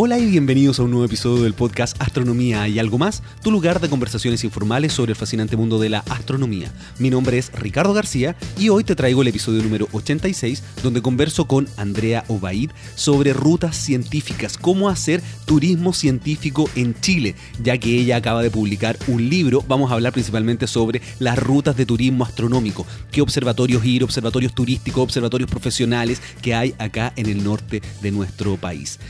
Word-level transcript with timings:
Hola 0.00 0.16
y 0.16 0.26
bienvenidos 0.26 0.78
a 0.78 0.84
un 0.84 0.92
nuevo 0.92 1.06
episodio 1.06 1.42
del 1.42 1.54
podcast 1.54 2.00
Astronomía 2.00 2.68
y 2.68 2.78
algo 2.78 2.98
más, 2.98 3.20
tu 3.42 3.50
lugar 3.50 3.80
de 3.80 3.88
conversaciones 3.88 4.44
informales 4.44 4.92
sobre 4.92 5.10
el 5.10 5.16
fascinante 5.16 5.56
mundo 5.56 5.80
de 5.80 5.88
la 5.88 6.04
astronomía. 6.08 6.70
Mi 7.00 7.10
nombre 7.10 7.36
es 7.36 7.50
Ricardo 7.50 7.92
García 7.92 8.36
y 8.56 8.68
hoy 8.68 8.84
te 8.84 8.94
traigo 8.94 9.22
el 9.22 9.26
episodio 9.26 9.60
número 9.60 9.88
86 9.90 10.62
donde 10.84 11.02
converso 11.02 11.48
con 11.48 11.66
Andrea 11.76 12.22
Obaid 12.28 12.70
sobre 12.94 13.32
rutas 13.32 13.74
científicas, 13.76 14.56
cómo 14.56 14.88
hacer 14.88 15.20
turismo 15.46 15.92
científico 15.92 16.70
en 16.76 16.94
Chile, 17.00 17.34
ya 17.60 17.76
que 17.78 17.98
ella 17.98 18.18
acaba 18.18 18.44
de 18.44 18.52
publicar 18.52 18.96
un 19.08 19.28
libro, 19.28 19.64
vamos 19.66 19.90
a 19.90 19.94
hablar 19.94 20.12
principalmente 20.12 20.68
sobre 20.68 21.02
las 21.18 21.36
rutas 21.36 21.76
de 21.76 21.86
turismo 21.86 22.22
astronómico, 22.22 22.86
qué 23.10 23.20
observatorios 23.20 23.84
ir, 23.84 24.04
observatorios 24.04 24.54
turísticos, 24.54 25.02
observatorios 25.02 25.50
profesionales 25.50 26.22
que 26.40 26.54
hay 26.54 26.76
acá 26.78 27.12
en 27.16 27.26
el 27.26 27.42
norte 27.42 27.82
de 28.00 28.12
nuestro 28.12 28.56
país. 28.58 29.00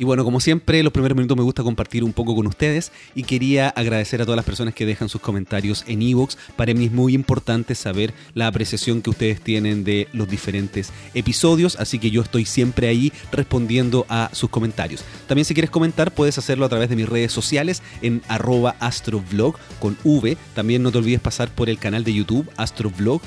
Y 0.00 0.04
bueno, 0.04 0.24
como 0.24 0.40
siempre, 0.40 0.82
los 0.82 0.94
primeros 0.94 1.14
minutos 1.14 1.36
me 1.36 1.42
gusta 1.42 1.62
compartir 1.62 2.04
un 2.04 2.14
poco 2.14 2.34
con 2.34 2.46
ustedes 2.46 2.90
y 3.14 3.24
quería 3.24 3.68
agradecer 3.68 4.22
a 4.22 4.24
todas 4.24 4.36
las 4.36 4.46
personas 4.46 4.72
que 4.72 4.86
dejan 4.86 5.10
sus 5.10 5.20
comentarios 5.20 5.84
en 5.86 6.00
Evox. 6.00 6.38
Para 6.56 6.72
mí 6.72 6.86
es 6.86 6.90
muy 6.90 7.12
importante 7.12 7.74
saber 7.74 8.14
la 8.32 8.46
apreciación 8.46 9.02
que 9.02 9.10
ustedes 9.10 9.42
tienen 9.42 9.84
de 9.84 10.08
los 10.14 10.26
diferentes 10.26 10.90
episodios, 11.12 11.76
así 11.78 11.98
que 11.98 12.10
yo 12.10 12.22
estoy 12.22 12.46
siempre 12.46 12.88
ahí 12.88 13.12
respondiendo 13.30 14.06
a 14.08 14.30
sus 14.32 14.48
comentarios. 14.48 15.04
También 15.28 15.44
si 15.44 15.52
quieres 15.52 15.70
comentar, 15.70 16.14
puedes 16.14 16.38
hacerlo 16.38 16.64
a 16.64 16.70
través 16.70 16.88
de 16.88 16.96
mis 16.96 17.06
redes 17.06 17.30
sociales 17.30 17.82
en 18.00 18.22
arroba 18.26 18.76
astrovlog 18.80 19.58
con 19.80 19.98
V. 20.02 20.38
También 20.54 20.82
no 20.82 20.92
te 20.92 20.96
olvides 20.96 21.20
pasar 21.20 21.50
por 21.50 21.68
el 21.68 21.78
canal 21.78 22.04
de 22.04 22.14
YouTube 22.14 22.48
astrovlog 22.56 23.20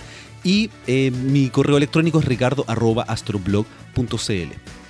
y 0.44 0.72
eh, 0.88 1.12
mi 1.12 1.52
correo 1.52 1.78
electrónico 1.78 2.18
es 2.18 2.26
ricardo 2.26 2.66
arroba 2.68 3.04
astroblog.cl. 3.04 4.83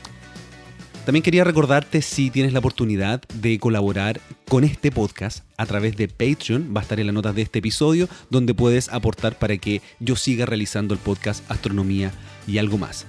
También 1.06 1.24
quería 1.24 1.44
recordarte 1.44 2.02
si 2.02 2.30
tienes 2.30 2.54
la 2.54 2.60
oportunidad 2.60 3.22
de 3.34 3.60
colaborar 3.60 4.22
con 4.48 4.64
este 4.64 4.90
podcast 4.90 5.44
a 5.58 5.66
través 5.66 5.98
de 5.98 6.08
Patreon, 6.08 6.74
va 6.74 6.80
a 6.80 6.84
estar 6.84 6.98
en 6.98 7.08
las 7.08 7.14
notas 7.14 7.36
de 7.36 7.42
este 7.42 7.60
episodio, 7.60 8.08
donde 8.30 8.54
puedes 8.54 8.88
aportar 8.88 9.38
para 9.38 9.58
que 9.58 9.82
yo 10.00 10.16
siga 10.16 10.46
realizando 10.46 10.94
el 10.94 11.02
podcast 11.02 11.44
Astronomía 11.52 12.14
y 12.48 12.58
algo 12.58 12.78
más. 12.78 13.06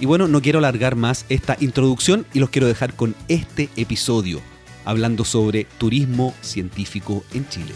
Y 0.00 0.04
bueno, 0.04 0.28
no 0.28 0.42
quiero 0.42 0.58
alargar 0.58 0.96
más 0.96 1.24
esta 1.30 1.56
introducción 1.60 2.26
y 2.34 2.40
los 2.40 2.50
quiero 2.50 2.66
dejar 2.66 2.94
con 2.94 3.14
este 3.28 3.70
episodio, 3.76 4.42
hablando 4.84 5.24
sobre 5.24 5.64
turismo 5.78 6.34
científico 6.42 7.24
en 7.32 7.48
Chile. 7.48 7.72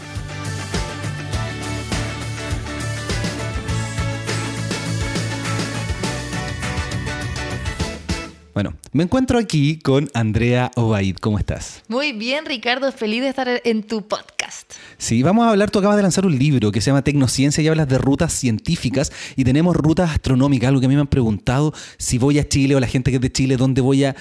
Bueno, 8.55 8.73
me 8.93 9.03
encuentro 9.03 9.37
aquí 9.37 9.79
con 9.79 10.09
Andrea 10.13 10.71
Obaid. 10.77 11.17
¿Cómo 11.17 11.37
estás? 11.37 11.83
Muy 11.89 12.13
bien, 12.13 12.45
Ricardo. 12.45 12.89
Feliz 12.93 13.21
de 13.21 13.27
estar 13.27 13.49
en 13.65 13.83
tu 13.83 14.07
podcast. 14.07 14.71
Sí, 14.97 15.23
vamos 15.23 15.45
a 15.45 15.49
hablar. 15.49 15.71
Tú 15.71 15.79
acabas 15.79 15.97
de 15.97 16.03
lanzar 16.03 16.25
un 16.25 16.39
libro 16.39 16.71
que 16.71 16.79
se 16.79 16.85
llama 16.85 17.01
Tecnociencia 17.01 17.61
y 17.61 17.67
hablas 17.67 17.89
de 17.89 17.97
rutas 17.97 18.31
científicas 18.31 19.11
y 19.35 19.43
tenemos 19.43 19.75
rutas 19.75 20.09
astronómicas, 20.09 20.69
algo 20.69 20.79
que 20.79 20.85
a 20.85 20.89
mí 20.89 20.95
me 20.95 21.01
han 21.01 21.07
preguntado 21.07 21.73
si 21.97 22.17
voy 22.17 22.39
a 22.39 22.47
Chile 22.47 22.77
o 22.77 22.79
la 22.79 22.87
gente 22.87 23.11
que 23.11 23.17
es 23.17 23.21
de 23.21 23.29
Chile, 23.29 23.57
dónde 23.57 23.81
voy 23.81 24.05
a, 24.05 24.15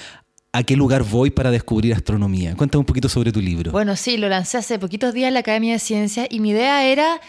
a 0.51 0.65
qué 0.65 0.75
lugar 0.75 1.05
voy 1.05 1.31
para 1.31 1.53
descubrir 1.53 1.95
astronomía. 1.95 2.57
Cuéntame 2.57 2.81
un 2.81 2.87
poquito 2.87 3.09
sobre 3.09 3.31
tu 3.31 3.41
libro. 3.41 3.71
Bueno, 3.71 3.95
sí, 3.95 4.17
lo 4.17 4.29
lancé 4.29 4.59
hace 4.59 4.81
poquitos 4.81 5.15
días 5.15 5.29
en 5.29 5.35
la 5.35 5.41
Academia 5.41 5.75
de 5.75 5.79
Ciencias 5.79 6.27
y 6.29 6.41
mi 6.41 6.51
idea 6.51 6.85
era 6.85 7.21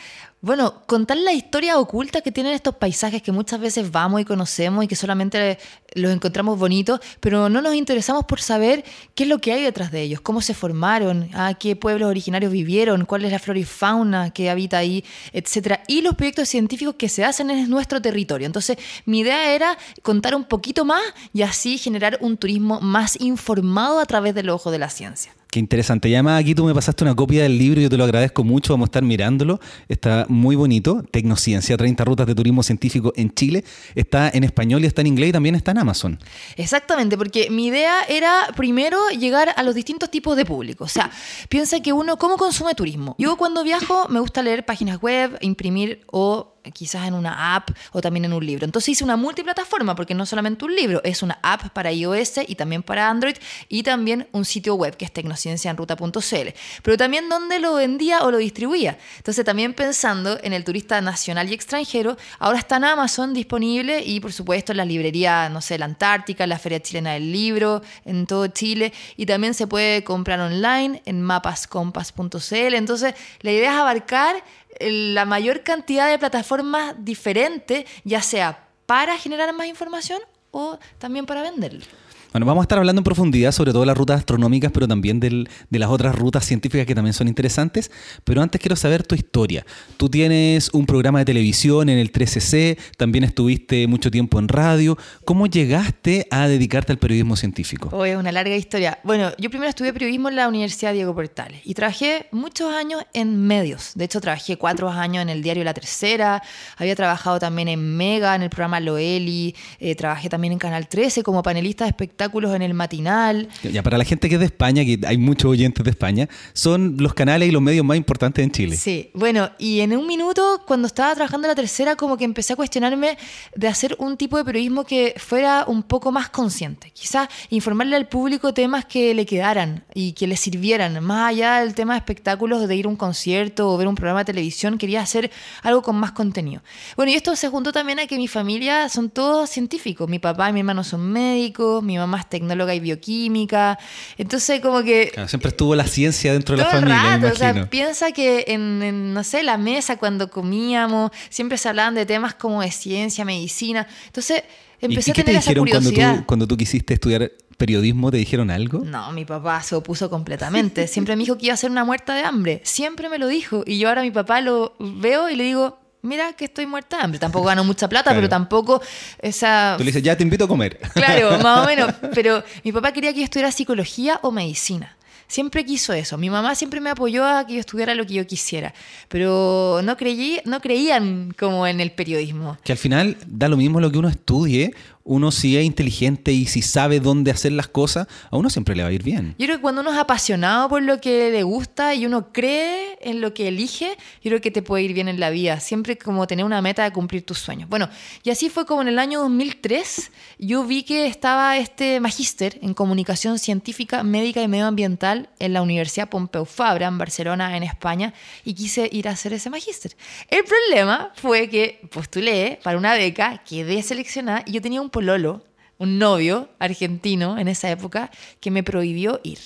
bueno, 0.46 0.84
contar 0.86 1.18
la 1.18 1.34
historia 1.34 1.80
oculta 1.80 2.22
que 2.22 2.32
tienen 2.32 2.54
estos 2.54 2.76
paisajes 2.76 3.24
que 3.24 3.32
muchas 3.32 3.60
veces 3.60 3.90
vamos 3.90 4.22
y 4.22 4.26
conocemos 4.26 4.84
y 4.84 4.88
que 4.88 4.96
solamente 4.96 5.58
los 5.96 6.12
encontramos 6.12 6.60
bonitos, 6.60 7.00
pero 7.20 7.50
no 7.50 7.64
nos 7.64 7.74
interesamos 7.74 8.26
por 8.26 8.40
saber 8.40 8.86
qué 9.16 9.24
es 9.24 9.30
lo 9.30 9.40
que 9.40 9.54
hay 9.54 9.64
detrás 9.64 9.92
de 9.92 10.04
ellos, 10.04 10.22
cómo 10.22 10.42
se 10.42 10.54
formaron, 10.54 11.30
a 11.34 11.56
qué 11.56 11.76
pueblos 11.76 12.12
originarios 12.12 12.52
vivieron, 12.52 13.06
cuál 13.06 13.26
es 13.26 13.32
la 13.32 13.40
flora 13.40 13.60
y 13.60 13.64
fauna 13.64 14.30
que 14.30 14.52
habita 14.52 14.78
ahí, 14.78 15.04
etcétera, 15.34 15.82
y 15.88 16.04
los 16.04 16.14
proyectos 16.14 16.48
científicos 16.48 16.94
que 16.94 17.10
se 17.10 17.26
hacen 17.26 17.50
en 17.50 17.68
nuestro 17.68 18.00
territorio. 18.00 18.46
Entonces, 18.46 18.78
mi 19.06 19.22
idea 19.22 19.52
era 19.56 19.76
contar 20.04 20.36
un 20.36 20.44
poquito 20.44 20.86
más 20.86 21.02
y 21.34 21.42
así 21.42 21.80
generar 21.80 22.20
un 22.22 22.38
turismo 22.38 22.80
más 22.82 23.20
informado 23.20 24.00
a 24.00 24.06
través 24.06 24.36
del 24.36 24.52
ojo 24.52 24.70
de 24.70 24.78
la 24.78 24.92
ciencia. 24.92 25.34
Qué 25.56 25.60
interesante. 25.60 26.10
Y 26.10 26.14
además 26.16 26.42
aquí 26.42 26.54
tú 26.54 26.66
me 26.66 26.74
pasaste 26.74 27.06
una 27.06 27.16
copia 27.16 27.44
del 27.44 27.58
libro, 27.58 27.80
yo 27.80 27.90
te 27.90 27.96
lo 27.96 28.04
agradezco 28.04 28.44
mucho, 28.44 28.74
vamos 28.74 28.88
a 28.88 28.90
estar 28.90 29.04
mirándolo. 29.04 29.62
Está 29.88 30.26
muy 30.36 30.56
bonito, 30.56 31.04
Tecnociencia, 31.10 31.78
30 31.78 32.04
rutas 32.04 32.28
de 32.28 32.36
turismo 32.36 32.62
científico 32.64 33.14
en 33.16 33.34
Chile. 33.34 33.64
Está 33.96 34.30
en 34.30 34.44
español 34.44 34.84
y 34.84 34.88
está 34.88 35.02
en 35.02 35.08
inglés 35.08 35.30
y 35.30 35.32
también 35.32 35.56
está 35.56 35.72
en 35.72 35.80
Amazon. 35.80 36.20
Exactamente, 36.56 37.18
porque 37.18 37.50
mi 37.50 37.68
idea 37.68 38.04
era 38.08 38.48
primero 38.56 38.98
llegar 39.10 39.54
a 39.56 39.64
los 39.64 39.76
distintos 39.76 40.12
tipos 40.12 40.38
de 40.38 40.46
público. 40.46 40.84
O 40.84 40.90
sea, 40.90 41.10
piensa 41.50 41.80
que 41.80 41.94
uno, 41.94 42.18
¿cómo 42.18 42.38
consume 42.38 42.76
turismo? 42.76 43.16
Yo 43.18 43.38
cuando 43.38 43.64
viajo 43.64 44.08
me 44.10 44.20
gusta 44.20 44.44
leer 44.44 44.66
páginas 44.66 45.02
web, 45.02 45.38
imprimir 45.42 46.02
o 46.12 46.55
quizás 46.74 47.08
en 47.08 47.14
una 47.14 47.56
app 47.56 47.70
o 47.92 48.02
también 48.02 48.26
en 48.26 48.34
un 48.34 48.46
libro. 48.46 48.66
Entonces 48.66 48.90
hice 48.90 49.04
una 49.04 49.18
multiplataforma 49.18 49.96
porque 49.96 50.14
no 50.14 50.26
solamente 50.26 50.66
un 50.66 50.76
libro, 50.76 51.02
es 51.04 51.24
una 51.24 51.40
app 51.42 51.70
para 51.70 51.92
iOS 51.92 52.40
y 52.48 52.56
también 52.56 52.84
para 52.84 53.10
Android 53.10 53.36
y 53.70 53.84
también 53.84 54.28
un 54.32 54.46
sitio 54.46 54.76
web 54.76 54.96
que 54.98 55.06
es 55.06 55.12
tecnocienciaenruta.cl. 55.12 56.50
Pero 56.84 56.98
también 56.98 57.30
donde 57.30 57.60
lo 57.60 57.76
vendía 57.76 58.24
o 58.24 58.32
lo 58.32 58.38
distribuía. 58.38 58.98
Entonces 59.18 59.46
también 59.46 59.74
pensando 59.74 60.40
en 60.44 60.54
el 60.54 60.64
turista 60.64 61.02
nacional 61.02 61.50
y 61.50 61.54
extranjero, 61.54 62.18
ahora 62.40 62.60
está 62.60 62.78
en 62.78 62.86
Amazon 62.86 63.34
disponible 63.34 64.04
y 64.04 64.20
por 64.20 64.34
supuesto 64.34 64.72
en 64.74 64.78
la 64.78 64.86
librería, 64.86 65.50
no 65.50 65.62
sé, 65.62 65.78
la 65.78 65.86
Antártica, 65.86 66.48
la 66.48 66.60
Feria 66.60 66.82
Chilena 66.82 67.14
del 67.14 67.32
Libro, 67.32 67.82
en 68.06 68.28
todo 68.28 68.48
Chile 68.48 68.94
y 69.18 69.26
también 69.26 69.54
se 69.54 69.68
puede 69.68 70.04
comprar 70.04 70.40
online 70.40 71.02
en 71.06 71.22
mapascompas.cl. 71.22 72.74
Entonces 72.74 73.16
la 73.42 73.52
idea 73.52 73.74
es 73.74 73.78
abarcar 73.78 74.44
la 74.80 75.26
mayor 75.26 75.64
cantidad 75.64 76.10
de 76.10 76.20
plataformas 76.20 76.96
diferentes, 77.00 77.86
ya 78.04 78.22
sea 78.22 78.68
para 78.86 79.18
generar 79.18 79.54
más 79.54 79.68
información 79.68 80.22
o 80.52 80.78
también 81.00 81.26
para 81.26 81.42
venderlo. 81.42 81.86
Bueno, 82.36 82.48
vamos 82.48 82.64
a 82.64 82.66
estar 82.66 82.80
hablando 82.80 83.00
en 83.00 83.06
profundidad 83.06 83.54
sobre 83.54 83.72
todas 83.72 83.88
las 83.88 83.98
rutas 83.98 84.18
astronómicas, 84.18 84.70
pero 84.74 84.90
también 84.90 85.22
de 85.22 85.48
las 85.70 85.90
otras 85.90 86.14
rutas 86.14 86.44
científicas 86.44 86.86
que 86.86 86.94
también 86.94 87.14
son 87.14 87.30
interesantes. 87.30 87.90
Pero 88.26 88.42
antes 88.42 88.60
quiero 88.60 88.76
saber 88.76 89.04
tu 89.04 89.16
historia. 89.16 89.66
Tú 89.96 90.10
tienes 90.10 90.70
un 90.74 90.86
programa 90.86 91.20
de 91.20 91.24
televisión 91.24 91.88
en 91.88 91.98
el 91.98 92.12
13C, 92.12 92.78
también 92.98 93.24
estuviste 93.24 93.88
mucho 93.88 94.12
tiempo 94.12 94.38
en 94.38 94.50
radio. 94.50 94.98
¿Cómo 95.24 95.48
llegaste 95.48 96.28
a 96.30 96.50
dedicarte 96.50 96.92
al 96.92 96.98
periodismo 96.98 97.38
científico? 97.38 97.88
Oh, 97.94 98.04
es 98.04 98.18
una 98.18 98.34
larga 98.34 98.58
historia. 98.58 99.00
Bueno, 99.06 99.32
yo 99.38 99.50
primero 99.50 99.70
estudié 99.70 99.94
periodismo 99.94 100.28
en 100.28 100.36
la 100.36 100.50
Universidad 100.50 100.92
Diego 100.92 101.16
Portales 101.16 101.62
y 101.64 101.74
trabajé 101.74 102.28
muchos 102.34 102.74
años 102.74 103.02
en 103.14 103.48
medios. 103.48 103.94
De 103.96 104.04
hecho, 104.04 104.20
trabajé 104.20 104.58
cuatro 104.58 104.90
años 104.90 105.22
en 105.22 105.30
el 105.30 105.42
diario 105.42 105.64
La 105.64 105.74
Tercera, 105.74 106.44
había 106.76 106.98
trabajado 106.98 107.40
también 107.40 107.70
en 107.70 107.96
Mega, 107.96 108.36
en 108.36 108.42
el 108.42 108.50
programa 108.50 108.82
Loeli, 108.82 109.56
eh, 109.80 109.96
trabajé 109.96 110.28
también 110.28 110.52
en 110.52 110.60
Canal 110.60 110.90
13 110.90 111.24
como 111.24 111.42
panelista 111.42 111.86
de 111.86 111.92
espectáculos 111.92 112.25
en 112.34 112.62
el 112.62 112.74
matinal. 112.74 113.50
Ya, 113.64 113.84
para 113.84 113.98
la 113.98 114.04
gente 114.04 114.28
que 114.30 114.36
es 114.36 114.40
de 114.40 114.46
España, 114.46 114.84
que 114.84 115.00
hay 115.06 115.18
muchos 115.18 115.52
oyentes 115.52 115.84
de 115.84 115.90
España, 115.90 116.28
son 116.54 116.98
los 117.00 117.14
canales 117.14 117.50
y 117.50 117.52
los 117.52 117.62
medios 117.62 117.86
más 117.86 117.98
importantes 117.98 118.44
en 118.44 118.52
Chile. 118.52 118.76
Sí, 118.76 119.10
bueno, 119.14 119.50
y 119.58 119.80
en 119.80 119.96
un 119.96 120.06
minuto, 120.08 120.62
cuando 120.66 120.88
estaba 120.88 121.14
trabajando 121.16 121.48
en 121.48 121.50
la 121.50 121.56
tercera, 121.56 121.96
como 121.96 122.18
que 122.18 122.26
empecé 122.26 122.54
a 122.54 122.56
cuestionarme 122.56 123.18
de 123.56 123.68
hacer 123.68 123.96
un 124.00 124.18
tipo 124.18 124.38
de 124.38 124.44
periodismo 124.44 124.84
que 124.84 125.16
fuera 125.18 125.66
un 125.68 125.84
poco 125.84 126.12
más 126.12 126.30
consciente. 126.30 126.92
Quizás 126.92 127.30
informarle 127.50 127.96
al 127.96 128.08
público 128.08 128.54
temas 128.54 128.86
que 128.86 129.14
le 129.14 129.26
quedaran 129.26 129.84
y 129.94 130.14
que 130.14 130.28
le 130.28 130.38
sirvieran. 130.38 131.04
Más 131.04 131.30
allá 131.30 131.62
del 131.62 131.74
tema 131.74 131.94
de 131.94 132.00
espectáculos, 132.00 132.68
de 132.68 132.76
ir 132.76 132.86
a 132.86 132.90
un 132.90 132.96
concierto 132.96 133.72
o 133.72 133.78
ver 133.78 133.88
un 133.88 133.96
programa 133.96 134.20
de 134.20 134.26
televisión, 134.26 134.78
quería 134.78 135.02
hacer 135.02 135.32
algo 135.62 135.82
con 135.82 135.96
más 135.96 136.12
contenido. 136.12 136.62
Bueno, 136.96 137.12
y 137.12 137.16
esto 137.16 137.36
se 137.36 137.50
juntó 137.50 137.72
también 137.72 138.00
a 138.00 138.08
que 138.08 138.18
mi 138.18 138.28
familia 138.28 138.90
son 138.90 139.10
todos 139.10 139.50
científicos. 139.50 140.10
Mi 140.10 140.20
papá 140.20 140.50
y 140.50 140.54
mi 140.54 140.60
hermano 140.60 140.84
son 140.84 141.12
médicos, 141.12 141.84
mi 141.84 141.98
mamá 141.98 142.15
más 142.16 142.30
tecnóloga 142.30 142.74
y 142.74 142.80
bioquímica. 142.80 143.78
Entonces, 144.18 144.62
como 144.62 144.84
que. 144.84 145.12
siempre 145.28 145.50
estuvo 145.50 145.76
la 145.76 145.88
ciencia 145.88 146.34
dentro 146.34 146.56
de 146.56 146.64
la 146.64 146.70
familia. 146.70 147.32
o 147.32 147.36
sea, 147.36 147.70
piensa 147.70 148.12
que 148.12 148.46
en, 148.48 149.14
no 149.14 149.24
sé, 149.24 149.44
la 149.44 149.58
mesa 149.58 149.98
cuando 149.98 150.30
comíamos, 150.30 151.12
siempre 151.30 151.58
se 151.58 151.70
hablaban 151.70 151.96
de 151.96 152.06
temas 152.06 152.36
como 152.36 152.62
de 152.62 152.72
ciencia, 152.72 153.26
medicina. 153.26 153.88
Entonces, 154.08 154.44
empecé 154.82 155.12
a 155.12 155.14
tener 155.14 155.36
esa 155.36 155.54
curiosidad. 155.54 155.94
Cuando 155.94 156.20
tú, 156.20 156.26
cuando 156.26 156.48
tú 156.48 156.58
quisiste 156.58 156.94
estudiar 156.94 157.32
periodismo, 157.58 158.12
¿te 158.12 158.18
dijeron 158.18 158.52
algo? 158.52 158.80
No, 158.80 159.12
mi 159.12 159.26
papá 159.26 159.62
se 159.62 159.76
opuso 159.76 160.10
completamente. 160.10 160.88
Siempre 160.88 161.16
me 161.16 161.24
dijo 161.24 161.38
que 161.38 161.48
iba 161.48 161.54
a 161.54 161.58
ser 161.58 161.72
una 161.72 161.84
muerta 161.84 162.16
de 162.16 162.22
hambre. 162.22 162.62
Siempre 162.64 163.10
me 163.10 163.18
lo 163.18 163.28
dijo. 163.28 163.64
Y 163.66 163.80
yo 163.80 163.90
ahora 163.90 164.02
a 164.02 164.04
mi 164.04 164.12
papá 164.12 164.42
lo 164.42 164.76
veo 164.80 165.30
y 165.30 165.36
le 165.36 165.44
digo, 165.44 165.80
mira 166.06 166.34
que 166.34 166.46
estoy 166.46 166.66
muerta 166.66 166.98
de 166.98 167.04
hambre. 167.04 167.20
Tampoco 167.20 167.46
gano 167.46 167.64
mucha 167.64 167.90
plata, 167.90 168.14
pero 168.14 168.30
tampoco 168.30 168.82
esa... 169.20 169.76
Tú 169.78 169.84
le 169.84 169.88
dices, 169.88 170.04
ya 170.04 170.16
te 170.16 170.24
invito 170.24 170.46
a 170.46 170.48
comer. 170.48 170.80
Claro, 170.94 171.38
más 171.44 171.64
o 171.64 171.66
menos. 171.66 171.94
Pero 172.14 172.44
mi 172.64 172.72
papá 172.72 172.92
quería 172.94 173.12
que 173.14 173.20
yo 173.20 173.26
estudiara 173.26 173.52
psicología 173.52 174.20
o 174.22 174.32
medicina. 174.32 174.96
Siempre 175.28 175.66
quiso 175.66 175.92
eso. 175.94 176.18
Mi 176.18 176.30
mamá 176.30 176.54
siempre 176.54 176.80
me 176.80 176.92
apoyó 176.92 177.26
a 177.26 177.48
que 177.48 177.56
yo 177.56 177.60
estudiara 177.60 177.96
lo 177.96 178.06
que 178.06 178.14
yo 178.14 178.28
quisiera. 178.28 178.74
Pero 179.08 179.82
no, 179.84 179.98
creí, 179.98 180.40
no 180.46 180.62
creían 180.62 181.34
como 181.38 181.66
en 181.66 181.82
el 181.82 181.92
periodismo. 181.92 182.58
Que 182.64 182.74
al 182.74 182.78
final 182.78 183.18
da 183.26 183.50
lo 183.50 183.58
mismo 183.58 183.80
lo 183.80 183.92
que 183.92 183.98
uno 183.98 184.08
estudie 184.08 184.74
uno 185.06 185.32
si 185.32 185.56
es 185.56 185.64
inteligente 185.64 186.32
y 186.32 186.48
si 186.48 186.64
sabe 186.64 187.00
dónde 187.00 187.30
hacer 187.30 187.52
las 187.52 187.68
cosas, 187.68 188.08
a 188.32 188.38
uno 188.38 188.50
siempre 188.50 188.76
le 188.76 188.82
va 188.82 188.90
a 188.90 188.92
ir 188.92 189.04
bien. 189.04 189.36
Yo 189.38 189.46
creo 189.46 189.58
que 189.58 189.62
cuando 189.62 189.82
uno 189.82 189.92
es 189.94 190.00
apasionado 190.00 190.68
por 190.68 190.82
lo 190.82 191.00
que 191.00 191.30
le 191.30 191.44
gusta 191.44 191.94
y 191.94 192.08
uno 192.08 192.34
cree 192.34 192.98
en 193.02 193.22
lo 193.22 193.34
que 193.34 193.48
elige, 193.48 193.98
yo 194.24 194.30
creo 194.30 194.42
que 194.42 194.50
te 194.50 194.64
puede 194.64 194.84
ir 194.84 194.94
bien 194.94 195.08
en 195.08 195.20
la 195.20 195.30
vida. 195.30 195.60
Siempre 195.60 195.96
como 195.96 196.26
tener 196.26 196.44
una 196.44 196.60
meta 196.62 196.84
de 196.84 196.92
cumplir 196.92 197.24
tus 197.24 197.38
sueños. 197.38 197.70
Bueno, 197.70 197.88
y 198.24 198.32
así 198.32 198.50
fue 198.50 198.66
como 198.66 198.82
en 198.82 198.88
el 198.88 198.98
año 198.98 199.20
2003 199.22 200.12
yo 200.40 200.66
vi 200.66 200.82
que 200.82 201.06
estaba 201.06 201.58
este 201.58 202.00
magíster 202.00 202.58
en 202.64 202.74
comunicación 202.74 203.38
científica, 203.38 204.02
médica 204.02 204.42
y 204.42 204.48
medioambiental 204.48 205.30
en 205.38 205.54
la 205.54 205.62
Universidad 205.62 206.10
Pompeu 206.10 206.46
Fabra 206.46 206.88
en 206.88 206.98
Barcelona, 206.98 207.56
en 207.56 207.62
España, 207.62 208.14
y 208.44 208.56
quise 208.56 208.90
ir 208.92 209.08
a 209.08 209.12
hacer 209.12 209.34
ese 209.34 209.52
magíster. 209.52 209.96
El 210.30 210.44
problema 210.46 211.12
fue 211.16 211.48
que 211.48 211.88
postulé 211.92 212.60
para 212.64 212.80
una 212.80 212.96
beca, 212.96 213.44
quedé 213.48 213.84
seleccionada 213.84 214.44
y 214.48 214.54
yo 214.54 214.62
tenía 214.62 214.82
un 214.82 214.90
pololo, 214.96 215.44
un 215.78 216.00
novio 216.00 216.48
argentino 216.58 217.38
en 217.38 217.50
esa 217.50 217.70
época, 217.70 218.10
que 218.40 218.50
me 218.50 218.64
prohibió 218.64 219.20
ir. 219.24 219.40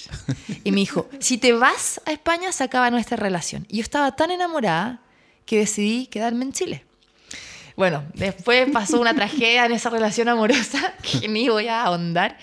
Y 0.64 0.70
me 0.70 0.78
dijo, 0.78 1.10
si 1.18 1.40
te 1.40 1.54
vas 1.54 2.00
a 2.06 2.12
España 2.12 2.52
se 2.52 2.64
acaba 2.64 2.92
nuestra 2.92 3.18
relación. 3.18 3.66
Y 3.68 3.78
yo 3.78 3.82
estaba 3.82 4.16
tan 4.16 4.30
enamorada 4.30 5.02
que 5.48 5.58
decidí 5.58 6.06
quedarme 6.06 6.46
en 6.46 6.54
Chile. 6.54 6.86
Bueno, 7.76 8.04
después 8.14 8.70
pasó 8.72 9.02
una 9.02 9.16
tragedia 9.16 9.66
en 9.66 9.72
esa 9.72 9.90
relación 9.90 10.30
amorosa 10.30 10.94
que 11.02 11.28
ni 11.28 11.50
voy 11.50 11.68
a 11.68 11.82
ahondar. 11.82 12.38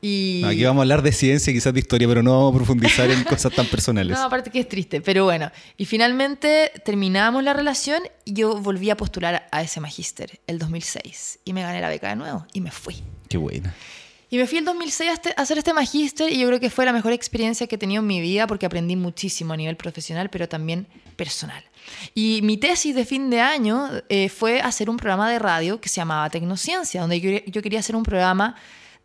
Y... 0.00 0.42
Aquí 0.44 0.62
vamos 0.64 0.80
a 0.80 0.82
hablar 0.82 1.02
de 1.02 1.12
ciencia, 1.12 1.52
quizás 1.52 1.72
de 1.72 1.80
historia, 1.80 2.06
pero 2.06 2.22
no 2.22 2.32
vamos 2.32 2.54
a 2.54 2.56
profundizar 2.56 3.10
en 3.10 3.24
cosas 3.24 3.52
tan 3.52 3.66
personales. 3.66 4.16
No, 4.18 4.24
aparte 4.24 4.50
que 4.50 4.60
es 4.60 4.68
triste, 4.68 5.00
pero 5.00 5.24
bueno. 5.24 5.50
Y 5.76 5.84
finalmente 5.84 6.70
terminamos 6.84 7.42
la 7.42 7.52
relación 7.52 8.02
y 8.24 8.34
yo 8.34 8.56
volví 8.60 8.90
a 8.90 8.96
postular 8.96 9.46
a 9.50 9.62
ese 9.62 9.80
magíster 9.80 10.40
el 10.46 10.58
2006 10.58 11.40
y 11.44 11.52
me 11.52 11.62
gané 11.62 11.80
la 11.80 11.88
beca 11.88 12.08
de 12.08 12.16
nuevo 12.16 12.46
y 12.52 12.60
me 12.60 12.70
fui. 12.70 12.96
Qué 13.28 13.36
buena. 13.38 13.74
Y 14.28 14.38
me 14.38 14.46
fui 14.46 14.58
el 14.58 14.64
2006 14.64 15.10
a, 15.10 15.12
este- 15.12 15.34
a 15.36 15.42
hacer 15.42 15.58
este 15.58 15.72
magíster 15.72 16.32
y 16.32 16.38
yo 16.40 16.46
creo 16.48 16.58
que 16.60 16.68
fue 16.70 16.84
la 16.84 16.92
mejor 16.92 17.12
experiencia 17.12 17.66
que 17.66 17.76
he 17.76 17.78
tenido 17.78 18.00
en 18.00 18.06
mi 18.06 18.20
vida 18.20 18.46
porque 18.46 18.66
aprendí 18.66 18.96
muchísimo 18.96 19.54
a 19.54 19.56
nivel 19.56 19.76
profesional, 19.76 20.30
pero 20.30 20.48
también 20.48 20.86
personal. 21.16 21.62
Y 22.14 22.40
mi 22.42 22.56
tesis 22.56 22.94
de 22.94 23.04
fin 23.04 23.30
de 23.30 23.40
año 23.40 23.88
eh, 24.08 24.28
fue 24.28 24.60
hacer 24.60 24.90
un 24.90 24.96
programa 24.96 25.30
de 25.30 25.38
radio 25.38 25.80
que 25.80 25.88
se 25.88 25.96
llamaba 25.96 26.28
Tecnociencia, 26.28 27.00
donde 27.00 27.20
yo, 27.20 27.30
yo 27.46 27.62
quería 27.62 27.78
hacer 27.78 27.94
un 27.94 28.02
programa 28.02 28.56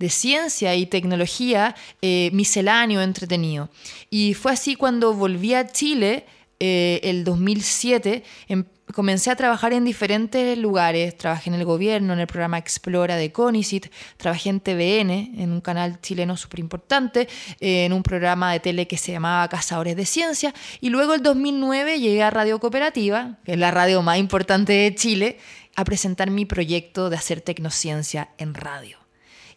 de 0.02 0.10
ciencia 0.10 0.76
y 0.76 0.88
tecnología 0.88 1.76
eh, 2.02 2.32
misceláneo, 2.34 3.02
entretenido. 3.02 3.70
Y 4.10 4.34
fue 4.34 4.52
así 4.52 4.76
cuando 4.76 5.14
volví 5.14 5.54
a 5.54 5.68
Chile 5.68 6.26
eh, 6.60 7.00
el 7.04 7.24
2007, 7.24 8.24
em- 8.48 8.66
comencé 8.94 9.30
a 9.30 9.36
trabajar 9.36 9.74
en 9.74 9.86
diferentes 9.86 10.58
lugares. 10.58 11.16
Trabajé 11.16 11.52
en 11.52 11.56
el 11.56 11.66
gobierno, 11.66 12.14
en 12.14 12.20
el 12.20 12.26
programa 12.26 12.58
Explora 12.58 13.16
de 13.16 13.32
CONICIT, 13.32 13.92
trabajé 14.18 14.50
en 14.50 14.60
TVN, 14.60 15.40
en 15.40 15.52
un 15.52 15.62
canal 15.62 16.02
chileno 16.02 16.36
súper 16.36 16.60
importante, 16.60 17.28
eh, 17.60 17.86
en 17.86 17.94
un 17.94 18.02
programa 18.02 18.52
de 18.54 18.60
tele 18.60 18.88
que 18.88 18.98
se 18.98 19.12
llamaba 19.12 19.48
Cazadores 19.50 19.96
de 19.96 20.06
Ciencia. 20.06 20.52
Y 20.82 20.90
luego 20.90 21.14
el 21.14 21.22
2009 21.22 22.00
llegué 22.00 22.24
a 22.24 22.32
Radio 22.32 22.60
Cooperativa, 22.60 23.38
que 23.46 23.54
es 23.54 23.60
la 23.60 23.70
radio 23.70 24.02
más 24.02 24.18
importante 24.18 24.74
de 24.74 24.96
Chile, 24.96 25.38
a 25.76 25.86
presentar 25.86 26.32
mi 26.32 26.46
proyecto 26.46 27.12
de 27.12 27.18
hacer 27.18 27.42
tecnociencia 27.42 28.30
en 28.40 28.56
radio. 28.56 29.01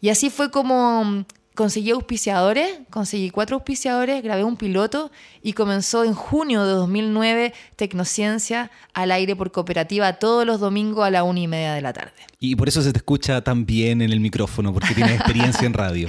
Y 0.04 0.10
así 0.10 0.28
fue 0.28 0.50
como 0.50 1.02
mm, 1.02 1.24
conseguí 1.54 1.90
auspiciadores, 1.90 2.80
conseguí 2.90 3.30
cuatro 3.30 3.56
auspiciadores, 3.56 4.22
grabé 4.22 4.44
un 4.44 4.56
piloto 4.56 5.10
y 5.42 5.52
comenzó 5.52 6.04
en 6.04 6.14
junio 6.14 6.64
de 6.64 6.72
2009 6.72 7.54
Tecnociencia 7.76 8.70
al 8.92 9.12
aire 9.12 9.36
por 9.36 9.52
cooperativa 9.52 10.14
todos 10.14 10.46
los 10.46 10.60
domingos 10.60 11.06
a 11.06 11.10
la 11.10 11.22
una 11.22 11.40
y 11.40 11.48
media 11.48 11.74
de 11.74 11.80
la 11.82 11.92
tarde. 11.92 12.12
Y 12.40 12.56
por 12.56 12.68
eso 12.68 12.82
se 12.82 12.92
te 12.92 12.98
escucha 12.98 13.42
tan 13.42 13.64
bien 13.66 14.02
en 14.02 14.12
el 14.12 14.20
micrófono, 14.20 14.72
porque 14.72 14.94
tienes 14.94 15.14
experiencia 15.20 15.66
en 15.66 15.72
radio. 15.72 16.08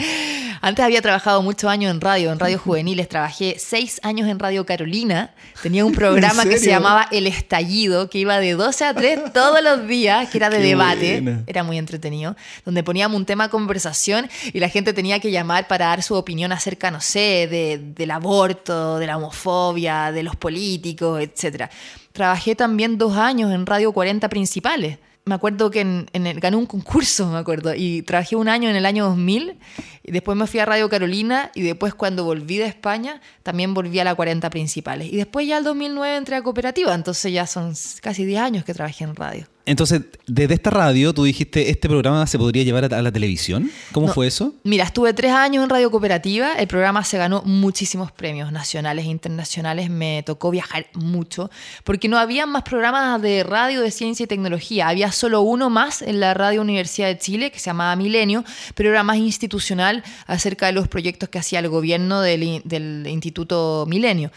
Antes 0.62 0.84
había 0.84 1.02
trabajado 1.02 1.44
muchos 1.44 1.70
años 1.70 1.92
en 1.92 2.02
radio, 2.02 2.32
en 2.32 2.40
radio 2.40 2.58
juveniles. 2.58 3.08
Trabajé 3.08 3.58
seis 3.60 4.00
años 4.02 4.28
en 4.28 4.40
Radio 4.40 4.66
Carolina. 4.66 5.34
Tenía 5.62 5.86
un 5.86 5.92
programa 5.94 6.44
que 6.44 6.58
se 6.58 6.72
llamaba 6.72 7.08
El 7.12 7.28
Estallido, 7.28 8.10
que 8.10 8.18
iba 8.18 8.40
de 8.40 8.54
12 8.54 8.84
a 8.84 8.94
3 8.96 9.32
todos 9.32 9.62
los 9.62 9.88
días, 9.88 10.28
que 10.30 10.40
era 10.40 10.50
de 10.50 10.58
Qué 10.58 10.64
debate. 10.64 11.22
buena. 11.22 11.44
Era 11.46 11.64
muy 11.64 11.78
entretenido. 11.78 12.36
Donde 12.66 12.84
poníamos 12.84 13.16
un 13.16 13.26
tema 13.26 13.44
de 13.44 13.50
conversación 13.52 14.28
y 14.54 14.60
la 14.60 14.70
gente 14.70 14.92
tenía 14.94 15.20
que 15.20 15.30
llamar 15.36 15.68
para 15.68 15.88
dar 15.88 16.02
su 16.02 16.16
opinión 16.16 16.52
acerca, 16.52 16.92
no 16.92 17.02
sé, 17.02 17.48
de- 17.50 17.80
del 17.96 18.12
aborto, 18.12 18.98
de 19.00 19.08
la 19.08 19.18
homofobia, 19.18 20.12
de 20.12 20.24
los 20.24 20.36
políticos, 20.36 21.22
etc. 21.22 21.70
Trabajé 22.12 22.56
también 22.56 22.98
dos 22.98 23.16
años 23.18 23.52
en 23.52 23.66
Radio 23.66 23.92
40 23.92 24.28
Principales 24.30 24.98
me 25.26 25.34
acuerdo 25.34 25.72
que 25.72 25.82
en, 25.82 26.08
gané 26.40 26.56
un 26.56 26.68
concurso, 26.68 27.26
me 27.28 27.40
acuerdo, 27.40 27.74
y 27.74 28.04
trabajé 28.04 28.36
un 28.36 28.48
año 28.48 28.70
en 28.70 28.76
el 28.76 28.86
año 28.86 29.06
2000, 29.06 29.58
y 30.04 30.12
después 30.12 30.38
me 30.38 30.46
fui 30.46 30.60
a 30.60 30.66
Radio 30.66 30.88
Carolina, 30.88 31.52
y 31.56 31.64
después 31.64 31.96
cuando 31.96 32.24
volví 32.24 32.58
de 32.58 32.66
España, 32.68 33.22
también 33.42 33.74
volví 33.74 34.00
a 34.00 34.04
la 34.04 34.14
40 34.14 34.50
principales. 34.52 35.12
Y 35.12 35.18
después 35.18 35.48
ya 35.48 35.58
el 35.58 35.64
2009 35.64 36.16
entré 36.16 36.36
a 36.36 36.44
cooperativa, 36.44 36.94
entonces 36.94 37.34
ya 37.34 37.48
son 37.48 37.74
casi 38.02 38.24
10 38.24 38.40
años 38.40 38.66
que 38.66 38.76
trabajé 38.76 39.04
en 39.04 39.16
radio. 39.16 39.48
Entonces, 39.68 40.02
desde 40.28 40.54
esta 40.54 40.70
radio, 40.70 41.12
tú 41.14 41.24
dijiste, 41.24 41.72
¿este 41.72 41.90
programa 41.90 42.28
se 42.28 42.38
podría 42.38 42.64
llevar 42.64 42.94
a, 42.94 43.02
la 43.02 43.12
televisión? 43.12 43.72
¿Cómo 43.92 44.08
No. 44.08 44.14
fue 44.14 44.28
eso? 44.28 44.54
Mira, 44.64 44.84
estuve 44.84 45.14
tres 45.14 45.32
años 45.32 45.64
en 45.64 45.70
Radio 45.70 45.90
Cooperativa. 45.90 46.54
El 46.54 46.68
programa 46.68 47.04
se 47.04 47.18
ganó 47.18 47.42
muchísimos 47.44 48.12
premios 48.12 48.52
nacionales 48.52 49.06
e 49.06 49.10
internacionales. 49.10 49.90
Me 49.90 50.22
tocó 50.24 50.52
viajar 50.52 50.86
mucho 50.94 51.50
porque 51.84 52.08
no 52.08 52.20
había 52.20 52.46
más 52.46 52.62
programas 52.62 53.20
de 53.22 53.44
radio 53.44 53.82
de 53.82 53.90
ciencia 53.90 54.26
y 54.26 54.28
tecnología. 54.28 54.88
Había 54.88 55.12
solo 55.12 55.42
uno 55.42 55.72
más 55.72 56.04
en 56.04 56.20
la 56.20 56.36
Radio 56.36 56.62
Universidad 56.62 57.08
de 57.08 57.18
Chile 57.18 57.52
que 57.52 57.58
se 57.58 57.66
llamaba 57.66 57.96
Milenio, 57.96 58.44
pero 58.76 58.92
era 58.92 59.02
más 59.02 59.18
institucional 59.18 60.04
acerca 60.28 60.68
de 60.68 60.74
los 60.74 60.88
proyectos 60.88 61.30
que 61.30 61.40
hacía 61.40 61.58
el 61.60 61.70
gobierno 61.70 62.22
del, 62.22 62.62
del 62.66 63.08
Instituto 63.08 63.86
Milenio. 63.88 64.32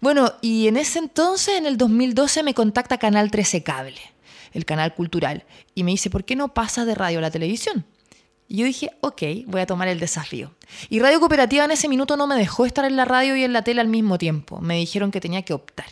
Bueno, 0.00 0.32
y 0.42 0.68
en 0.68 0.76
ese 0.76 0.98
entonces, 0.98 1.54
en 1.56 1.64
el 1.64 1.78
2012, 1.78 2.42
me 2.42 2.52
contacta 2.52 2.98
Canal 2.98 3.30
13 3.30 3.62
Cable, 3.62 4.00
el 4.54 4.64
canal 4.64 4.94
cultural, 4.94 5.44
y 5.74 5.84
me 5.84 5.90
dice, 5.90 6.08
¿por 6.08 6.24
qué 6.24 6.36
no 6.36 6.54
pasas 6.54 6.86
de 6.86 6.94
radio 6.94 7.18
a 7.18 7.22
la 7.22 7.30
televisión? 7.30 7.84
Y 8.48 8.58
yo 8.58 8.66
dije, 8.66 8.90
ok, 9.00 9.22
voy 9.46 9.60
a 9.60 9.66
tomar 9.66 9.88
el 9.88 9.98
desafío. 9.98 10.52
Y 10.88 11.00
Radio 11.00 11.20
Cooperativa 11.20 11.64
en 11.64 11.70
ese 11.70 11.88
minuto 11.88 12.16
no 12.16 12.26
me 12.26 12.36
dejó 12.36 12.66
estar 12.66 12.84
en 12.84 12.96
la 12.96 13.04
radio 13.04 13.36
y 13.36 13.44
en 13.44 13.52
la 13.52 13.62
tele 13.62 13.80
al 13.80 13.88
mismo 13.88 14.18
tiempo. 14.18 14.60
Me 14.60 14.76
dijeron 14.76 15.10
que 15.10 15.20
tenía 15.20 15.42
que 15.42 15.54
optar. 15.54 15.86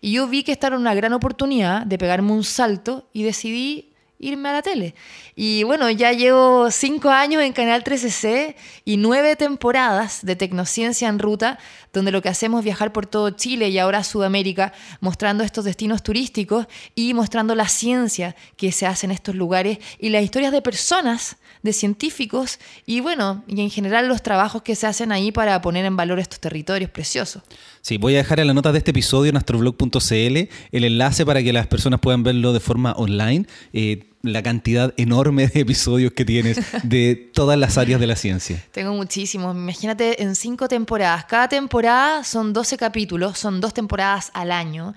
Y 0.00 0.12
yo 0.12 0.28
vi 0.28 0.42
que 0.42 0.52
esta 0.52 0.68
era 0.68 0.76
una 0.76 0.94
gran 0.94 1.12
oportunidad 1.14 1.86
de 1.86 1.98
pegarme 1.98 2.32
un 2.32 2.44
salto 2.44 3.08
y 3.12 3.22
decidí 3.22 3.92
irme 4.18 4.48
a 4.48 4.54
la 4.54 4.62
tele. 4.62 4.94
Y 5.34 5.62
bueno, 5.64 5.90
ya 5.90 6.12
llevo 6.12 6.70
cinco 6.70 7.10
años 7.10 7.42
en 7.42 7.52
Canal 7.52 7.84
13C 7.84 8.54
y 8.84 8.96
nueve 8.96 9.36
temporadas 9.36 10.24
de 10.24 10.36
Tecnociencia 10.36 11.08
en 11.08 11.18
Ruta, 11.18 11.58
donde 11.92 12.12
lo 12.12 12.22
que 12.22 12.28
hacemos 12.28 12.60
es 12.60 12.64
viajar 12.64 12.92
por 12.92 13.06
todo 13.06 13.30
Chile 13.30 13.68
y 13.68 13.78
ahora 13.78 14.04
Sudamérica, 14.04 14.72
mostrando 15.00 15.44
estos 15.44 15.64
destinos 15.64 16.02
turísticos 16.02 16.66
y 16.94 17.14
mostrando 17.14 17.54
la 17.54 17.68
ciencia 17.68 18.36
que 18.56 18.72
se 18.72 18.86
hace 18.86 19.06
en 19.06 19.12
estos 19.12 19.34
lugares 19.34 19.78
y 19.98 20.08
las 20.08 20.22
historias 20.22 20.52
de 20.52 20.62
personas, 20.62 21.36
de 21.66 21.74
científicos 21.74 22.58
y 22.86 23.00
bueno, 23.00 23.44
y 23.46 23.60
en 23.60 23.68
general 23.70 24.08
los 24.08 24.22
trabajos 24.22 24.62
que 24.62 24.74
se 24.74 24.86
hacen 24.86 25.12
ahí 25.12 25.32
para 25.32 25.60
poner 25.60 25.84
en 25.84 25.96
valor 25.96 26.18
estos 26.18 26.40
territorios 26.40 26.90
preciosos. 26.90 27.42
Sí, 27.82 27.98
voy 27.98 28.14
a 28.14 28.18
dejar 28.18 28.40
en 28.40 28.46
las 28.46 28.56
notas 28.56 28.72
de 28.72 28.78
este 28.78 28.92
episodio 28.92 29.28
en 29.28 29.36
astroblog.cl 29.36 30.36
el 30.72 30.84
enlace 30.84 31.26
para 31.26 31.42
que 31.42 31.52
las 31.52 31.66
personas 31.66 32.00
puedan 32.00 32.22
verlo 32.22 32.52
de 32.54 32.60
forma 32.60 32.92
online. 32.92 33.46
eh, 33.72 34.10
la 34.26 34.42
cantidad 34.42 34.92
enorme 34.96 35.46
de 35.46 35.60
episodios 35.60 36.12
que 36.12 36.24
tienes 36.24 36.58
de 36.82 37.30
todas 37.32 37.58
las 37.58 37.78
áreas 37.78 38.00
de 38.00 38.06
la 38.06 38.16
ciencia. 38.16 38.62
Tengo 38.72 38.92
muchísimos. 38.94 39.54
Imagínate 39.54 40.22
en 40.22 40.34
cinco 40.34 40.68
temporadas. 40.68 41.24
Cada 41.26 41.48
temporada 41.48 42.24
son 42.24 42.52
12 42.52 42.76
capítulos, 42.76 43.38
son 43.38 43.60
dos 43.60 43.72
temporadas 43.72 44.30
al 44.34 44.52
año. 44.52 44.94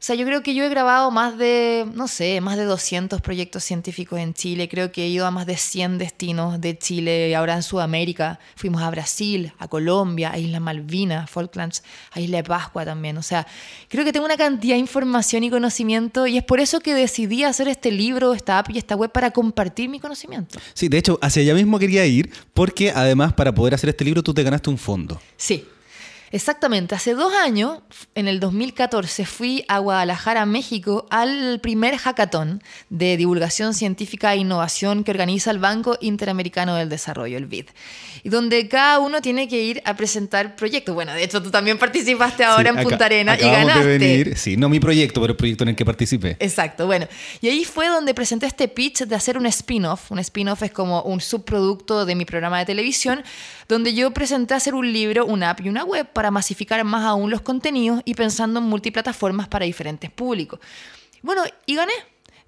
O 0.00 0.02
sea, 0.02 0.16
yo 0.16 0.24
creo 0.24 0.42
que 0.42 0.54
yo 0.54 0.64
he 0.64 0.70
grabado 0.70 1.10
más 1.10 1.36
de, 1.36 1.84
no 1.92 2.08
sé, 2.08 2.40
más 2.40 2.56
de 2.56 2.64
200 2.64 3.20
proyectos 3.20 3.64
científicos 3.64 4.18
en 4.18 4.32
Chile. 4.32 4.66
Creo 4.66 4.92
que 4.92 5.04
he 5.04 5.08
ido 5.08 5.26
a 5.26 5.30
más 5.30 5.44
de 5.44 5.58
100 5.58 5.98
destinos 5.98 6.58
de 6.58 6.78
Chile 6.78 7.28
y 7.28 7.34
ahora 7.34 7.54
en 7.54 7.62
Sudamérica. 7.62 8.40
Fuimos 8.56 8.80
a 8.80 8.88
Brasil, 8.88 9.52
a 9.58 9.68
Colombia, 9.68 10.32
a 10.32 10.38
Isla 10.38 10.58
Malvinas, 10.58 11.28
Falklands, 11.28 11.82
a 12.12 12.20
Isla 12.20 12.38
de 12.38 12.44
Pascua 12.44 12.86
también. 12.86 13.18
O 13.18 13.22
sea, 13.22 13.46
creo 13.88 14.02
que 14.06 14.12
tengo 14.14 14.24
una 14.24 14.38
cantidad 14.38 14.74
de 14.74 14.80
información 14.80 15.44
y 15.44 15.50
conocimiento 15.50 16.26
y 16.26 16.38
es 16.38 16.44
por 16.44 16.60
eso 16.60 16.80
que 16.80 16.94
decidí 16.94 17.44
hacer 17.44 17.68
este 17.68 17.92
libro, 17.92 18.32
esta 18.32 18.58
app 18.58 18.70
y 18.70 18.78
esta 18.78 18.96
web 18.96 19.12
para 19.12 19.32
compartir 19.32 19.90
mi 19.90 20.00
conocimiento. 20.00 20.58
Sí, 20.72 20.88
de 20.88 20.96
hecho, 20.96 21.18
hacia 21.20 21.42
allá 21.42 21.52
mismo 21.52 21.78
quería 21.78 22.06
ir 22.06 22.32
porque 22.54 22.90
además 22.90 23.34
para 23.34 23.54
poder 23.54 23.74
hacer 23.74 23.90
este 23.90 24.06
libro 24.06 24.22
tú 24.22 24.32
te 24.32 24.42
ganaste 24.44 24.70
un 24.70 24.78
fondo. 24.78 25.20
Sí. 25.36 25.66
Exactamente, 26.32 26.94
hace 26.94 27.14
dos 27.14 27.32
años, 27.34 27.80
en 28.14 28.28
el 28.28 28.38
2014, 28.38 29.24
fui 29.26 29.64
a 29.66 29.78
Guadalajara, 29.78 30.46
México, 30.46 31.06
al 31.10 31.58
primer 31.60 31.96
hackathon 31.96 32.62
de 32.88 33.16
divulgación 33.16 33.74
científica 33.74 34.32
e 34.32 34.38
innovación 34.38 35.02
que 35.02 35.10
organiza 35.10 35.50
el 35.50 35.58
Banco 35.58 35.98
Interamericano 36.00 36.76
del 36.76 36.88
Desarrollo, 36.88 37.36
el 37.36 37.46
BID, 37.46 37.66
y 38.22 38.28
donde 38.28 38.68
cada 38.68 39.00
uno 39.00 39.20
tiene 39.20 39.48
que 39.48 39.60
ir 39.60 39.82
a 39.84 39.96
presentar 39.96 40.54
proyectos. 40.54 40.94
Bueno, 40.94 41.12
de 41.14 41.24
hecho 41.24 41.42
tú 41.42 41.50
también 41.50 41.78
participaste 41.78 42.44
ahora 42.44 42.70
Sí, 42.72 42.78
en 42.78 42.84
Punta 42.84 43.04
Arena 43.06 43.36
y 43.36 43.42
ganaste. 43.42 43.84
de 43.84 43.98
venir, 43.98 44.38
sí, 44.38 44.56
no 44.56 44.68
mi 44.68 44.78
proyecto, 44.78 45.20
pero 45.20 45.32
el 45.32 45.36
proyecto 45.36 45.64
en 45.64 45.70
el 45.70 45.76
que 45.76 45.84
participé. 45.84 46.36
Exacto, 46.38 46.86
bueno. 46.86 47.08
Y 47.40 47.48
ahí 47.48 47.64
fue 47.64 47.88
donde 47.88 48.14
presenté 48.14 48.46
este 48.46 48.68
pitch 48.68 49.02
de 49.02 49.16
hacer 49.16 49.36
un 49.36 49.46
spin-off. 49.46 50.12
Un 50.12 50.20
spin-off 50.20 50.62
es 50.62 50.70
como 50.70 51.02
un 51.02 51.20
subproducto 51.20 52.06
de 52.06 52.14
mi 52.14 52.24
programa 52.24 52.58
de 52.60 52.66
televisión, 52.66 53.24
donde 53.68 53.94
yo 53.94 54.12
presenté 54.12 54.54
hacer 54.54 54.74
un 54.74 54.92
libro, 54.92 55.26
una 55.26 55.50
app 55.50 55.60
y 55.62 55.68
una 55.68 55.84
web 55.84 56.06
para 56.20 56.30
masificar 56.30 56.84
más 56.84 57.02
aún 57.04 57.30
los 57.30 57.40
contenidos 57.40 58.02
y 58.04 58.12
pensando 58.12 58.60
en 58.60 58.66
multiplataformas 58.66 59.48
para 59.48 59.64
diferentes 59.64 60.10
públicos. 60.10 60.60
Bueno, 61.22 61.42
y 61.64 61.74
gané. 61.74 61.94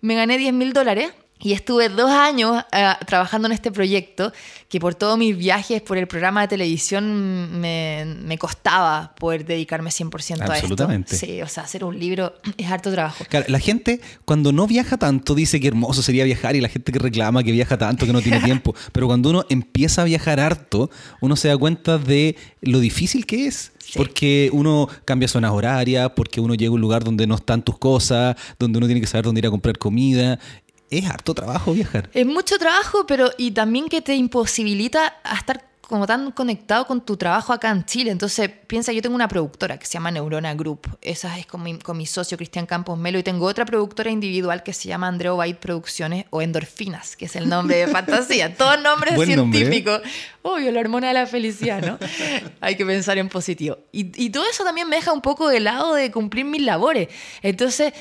Me 0.02 0.14
gané 0.14 0.36
10 0.36 0.52
mil 0.52 0.74
dólares. 0.74 1.10
Y 1.42 1.52
estuve 1.52 1.88
dos 1.88 2.10
años 2.10 2.64
eh, 2.72 2.92
trabajando 3.06 3.46
en 3.46 3.52
este 3.52 3.72
proyecto 3.72 4.32
que 4.68 4.80
por 4.80 4.94
todos 4.94 5.18
mis 5.18 5.36
viajes 5.36 5.82
por 5.82 5.98
el 5.98 6.06
programa 6.06 6.42
de 6.42 6.48
televisión 6.48 7.60
me, 7.60 8.04
me 8.22 8.38
costaba 8.38 9.14
poder 9.18 9.44
dedicarme 9.44 9.90
100% 9.90 10.14
a 10.14 10.44
esto. 10.44 10.52
Absolutamente. 10.52 11.16
Sí, 11.16 11.42
o 11.42 11.48
sea, 11.48 11.64
hacer 11.64 11.84
un 11.84 11.98
libro 11.98 12.34
es 12.56 12.70
harto 12.70 12.90
trabajo. 12.90 13.24
Claro, 13.28 13.46
la 13.48 13.58
gente 13.58 14.00
cuando 14.24 14.52
no 14.52 14.66
viaja 14.66 14.96
tanto 14.96 15.34
dice 15.34 15.60
que 15.60 15.68
hermoso 15.68 16.02
sería 16.02 16.24
viajar 16.24 16.56
y 16.56 16.60
la 16.60 16.68
gente 16.68 16.92
que 16.92 16.98
reclama 16.98 17.42
que 17.42 17.52
viaja 17.52 17.76
tanto 17.76 18.06
que 18.06 18.12
no 18.12 18.22
tiene 18.22 18.40
tiempo. 18.44 18.74
Pero 18.92 19.06
cuando 19.06 19.30
uno 19.30 19.44
empieza 19.48 20.02
a 20.02 20.04
viajar 20.04 20.40
harto, 20.40 20.90
uno 21.20 21.36
se 21.36 21.48
da 21.48 21.56
cuenta 21.56 21.98
de 21.98 22.36
lo 22.60 22.80
difícil 22.80 23.26
que 23.26 23.46
es. 23.46 23.72
Sí. 23.78 23.94
Porque 23.96 24.48
uno 24.52 24.88
cambia 25.04 25.28
zonas 25.28 25.50
horarias, 25.50 26.12
porque 26.14 26.40
uno 26.40 26.54
llega 26.54 26.70
a 26.70 26.74
un 26.74 26.80
lugar 26.80 27.04
donde 27.04 27.26
no 27.26 27.34
están 27.34 27.62
tus 27.62 27.78
cosas, 27.78 28.36
donde 28.58 28.78
uno 28.78 28.86
tiene 28.86 29.00
que 29.00 29.06
saber 29.06 29.24
dónde 29.24 29.40
ir 29.40 29.46
a 29.46 29.50
comprar 29.50 29.76
comida. 29.76 30.38
Es 30.92 31.08
harto 31.08 31.34
trabajo 31.34 31.72
viajar. 31.72 32.10
Es 32.12 32.26
mucho 32.26 32.58
trabajo, 32.58 33.06
pero 33.06 33.30
y 33.38 33.52
también 33.52 33.88
que 33.88 34.02
te 34.02 34.14
imposibilita 34.14 35.16
a 35.24 35.36
estar 35.36 35.64
como 35.80 36.06
tan 36.06 36.32
conectado 36.32 36.86
con 36.86 37.00
tu 37.00 37.16
trabajo 37.16 37.52
acá 37.52 37.70
en 37.70 37.84
Chile. 37.86 38.10
Entonces, 38.10 38.50
piensa, 38.66 38.92
yo 38.92 39.00
tengo 39.00 39.14
una 39.14 39.28
productora 39.28 39.78
que 39.78 39.86
se 39.86 39.94
llama 39.94 40.10
Neurona 40.10 40.54
Group. 40.54 40.98
Esa 41.00 41.38
es 41.38 41.46
con 41.46 41.62
mi, 41.62 41.78
con 41.78 41.96
mi 41.96 42.04
socio 42.04 42.36
Cristian 42.36 42.66
Campos 42.66 42.98
Melo. 42.98 43.18
Y 43.18 43.22
tengo 43.22 43.46
otra 43.46 43.64
productora 43.64 44.10
individual 44.10 44.62
que 44.62 44.74
se 44.74 44.88
llama 44.88 45.08
Andreo 45.08 45.38
Bait 45.38 45.56
Producciones 45.56 46.26
o 46.28 46.42
Endorfinas, 46.42 47.16
que 47.16 47.24
es 47.24 47.36
el 47.36 47.48
nombre 47.48 47.76
de 47.76 47.88
fantasía. 47.88 48.54
Todos 48.56 48.80
nombres 48.82 49.16
Buen 49.16 49.34
nombre, 49.34 49.60
¿eh? 49.60 49.62
científicos. 49.62 50.02
Obvio, 50.42 50.72
la 50.72 50.80
hormona 50.80 51.08
de 51.08 51.14
la 51.14 51.26
felicidad, 51.26 51.82
¿no? 51.82 51.98
Hay 52.60 52.76
que 52.76 52.84
pensar 52.84 53.16
en 53.16 53.30
positivo. 53.30 53.78
Y, 53.92 54.12
y 54.22 54.28
todo 54.30 54.44
eso 54.50 54.62
también 54.62 54.88
me 54.90 54.96
deja 54.96 55.12
un 55.12 55.22
poco 55.22 55.48
de 55.48 55.60
lado 55.60 55.94
de 55.94 56.10
cumplir 56.10 56.44
mis 56.44 56.62
labores. 56.62 57.08
Entonces, 57.42 57.92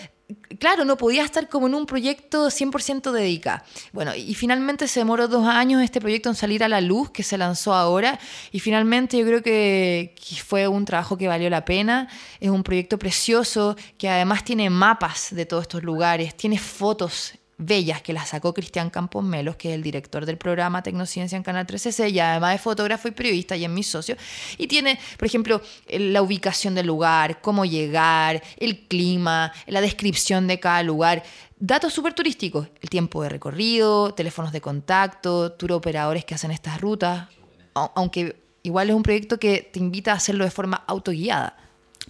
claro, 0.59 0.85
no 0.85 0.97
podía 0.97 1.23
estar 1.23 1.49
como 1.49 1.67
en 1.67 1.75
un 1.75 1.85
proyecto 1.85 2.49
100% 2.49 3.11
dedicado. 3.11 3.63
Bueno, 3.91 4.15
y 4.15 4.33
finalmente 4.35 4.87
se 4.87 4.99
demoró 4.99 5.27
dos 5.27 5.47
años 5.47 5.81
este 5.81 5.99
proyecto 5.99 6.29
en 6.29 6.35
salir 6.35 6.63
a 6.63 6.69
la 6.69 6.81
luz, 6.81 7.11
que 7.11 7.23
se 7.23 7.37
lanzó 7.37 7.73
ahora, 7.73 8.19
y 8.51 8.59
finalmente 8.59 9.17
yo 9.17 9.25
creo 9.25 9.41
que 9.41 10.15
fue 10.45 10.67
un 10.67 10.85
trabajo 10.85 11.17
que 11.17 11.27
valió 11.27 11.49
la 11.49 11.65
pena. 11.65 12.07
Es 12.39 12.49
un 12.49 12.63
proyecto 12.63 12.97
precioso 12.97 13.75
que 13.97 14.09
además 14.09 14.43
tiene 14.43 14.69
mapas 14.69 15.29
de 15.31 15.45
todos 15.45 15.63
estos 15.63 15.83
lugares, 15.83 16.35
tiene 16.35 16.57
fotos 16.57 17.33
bellas 17.63 18.01
que 18.01 18.11
las 18.13 18.29
sacó 18.29 18.53
Cristian 18.53 18.89
Campos 18.89 19.23
Melos, 19.23 19.55
que 19.55 19.69
es 19.69 19.75
el 19.75 19.83
director 19.83 20.25
del 20.25 20.37
programa 20.37 20.81
Tecnociencia 20.81 21.35
en 21.37 21.43
Canal 21.43 21.67
13C, 21.67 22.11
y 22.11 22.19
además 22.19 22.55
es 22.55 22.61
fotógrafo 22.61 23.07
y 23.07 23.11
periodista 23.11 23.55
y 23.55 23.63
es 23.65 23.69
mi 23.69 23.83
socio. 23.83 24.15
Y 24.57 24.67
tiene, 24.67 24.99
por 25.17 25.27
ejemplo, 25.27 25.61
la 25.89 26.21
ubicación 26.21 26.73
del 26.75 26.87
lugar, 26.87 27.39
cómo 27.41 27.65
llegar, 27.65 28.41
el 28.57 28.87
clima, 28.87 29.51
la 29.67 29.79
descripción 29.81 30.47
de 30.47 30.59
cada 30.59 30.81
lugar. 30.83 31.23
Datos 31.59 31.93
súper 31.93 32.13
turísticos, 32.13 32.67
el 32.81 32.89
tiempo 32.89 33.21
de 33.21 33.29
recorrido, 33.29 34.13
teléfonos 34.15 34.51
de 34.51 34.61
contacto, 34.61 35.51
tour 35.51 35.73
operadores 35.73 36.25
que 36.25 36.33
hacen 36.33 36.49
estas 36.51 36.81
rutas, 36.81 37.27
au- 37.75 37.91
aunque 37.95 38.35
igual 38.63 38.89
es 38.89 38.95
un 38.95 39.03
proyecto 39.03 39.37
que 39.39 39.69
te 39.71 39.79
invita 39.79 40.11
a 40.11 40.15
hacerlo 40.15 40.43
de 40.43 40.51
forma 40.51 40.83
autoguiada. 40.87 41.55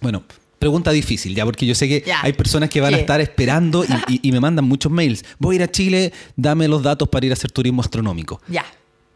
Bueno, 0.00 0.22
pregunta 0.62 0.90
difícil, 0.92 1.34
ya, 1.34 1.44
porque 1.44 1.66
yo 1.66 1.74
sé 1.74 1.88
que 1.88 2.02
Ya. 2.06 2.20
hay 2.22 2.32
personas 2.32 2.70
que 2.70 2.80
van 2.80 2.94
a 2.94 2.96
estar 2.98 3.20
esperando 3.20 3.84
y, 3.84 4.14
y- 4.14 4.20
y 4.28 4.32
me 4.32 4.40
mandan 4.40 4.64
muchos 4.64 4.90
mails. 4.90 5.24
Voy 5.38 5.54
a 5.54 5.56
ir 5.56 5.62
a 5.64 5.70
Chile, 5.70 6.12
dame 6.36 6.68
los 6.68 6.82
datos 6.82 7.08
para 7.08 7.26
ir 7.26 7.32
a 7.32 7.34
hacer 7.34 7.50
turismo 7.50 7.82
astronómico. 7.82 8.40
Ya. 8.48 8.64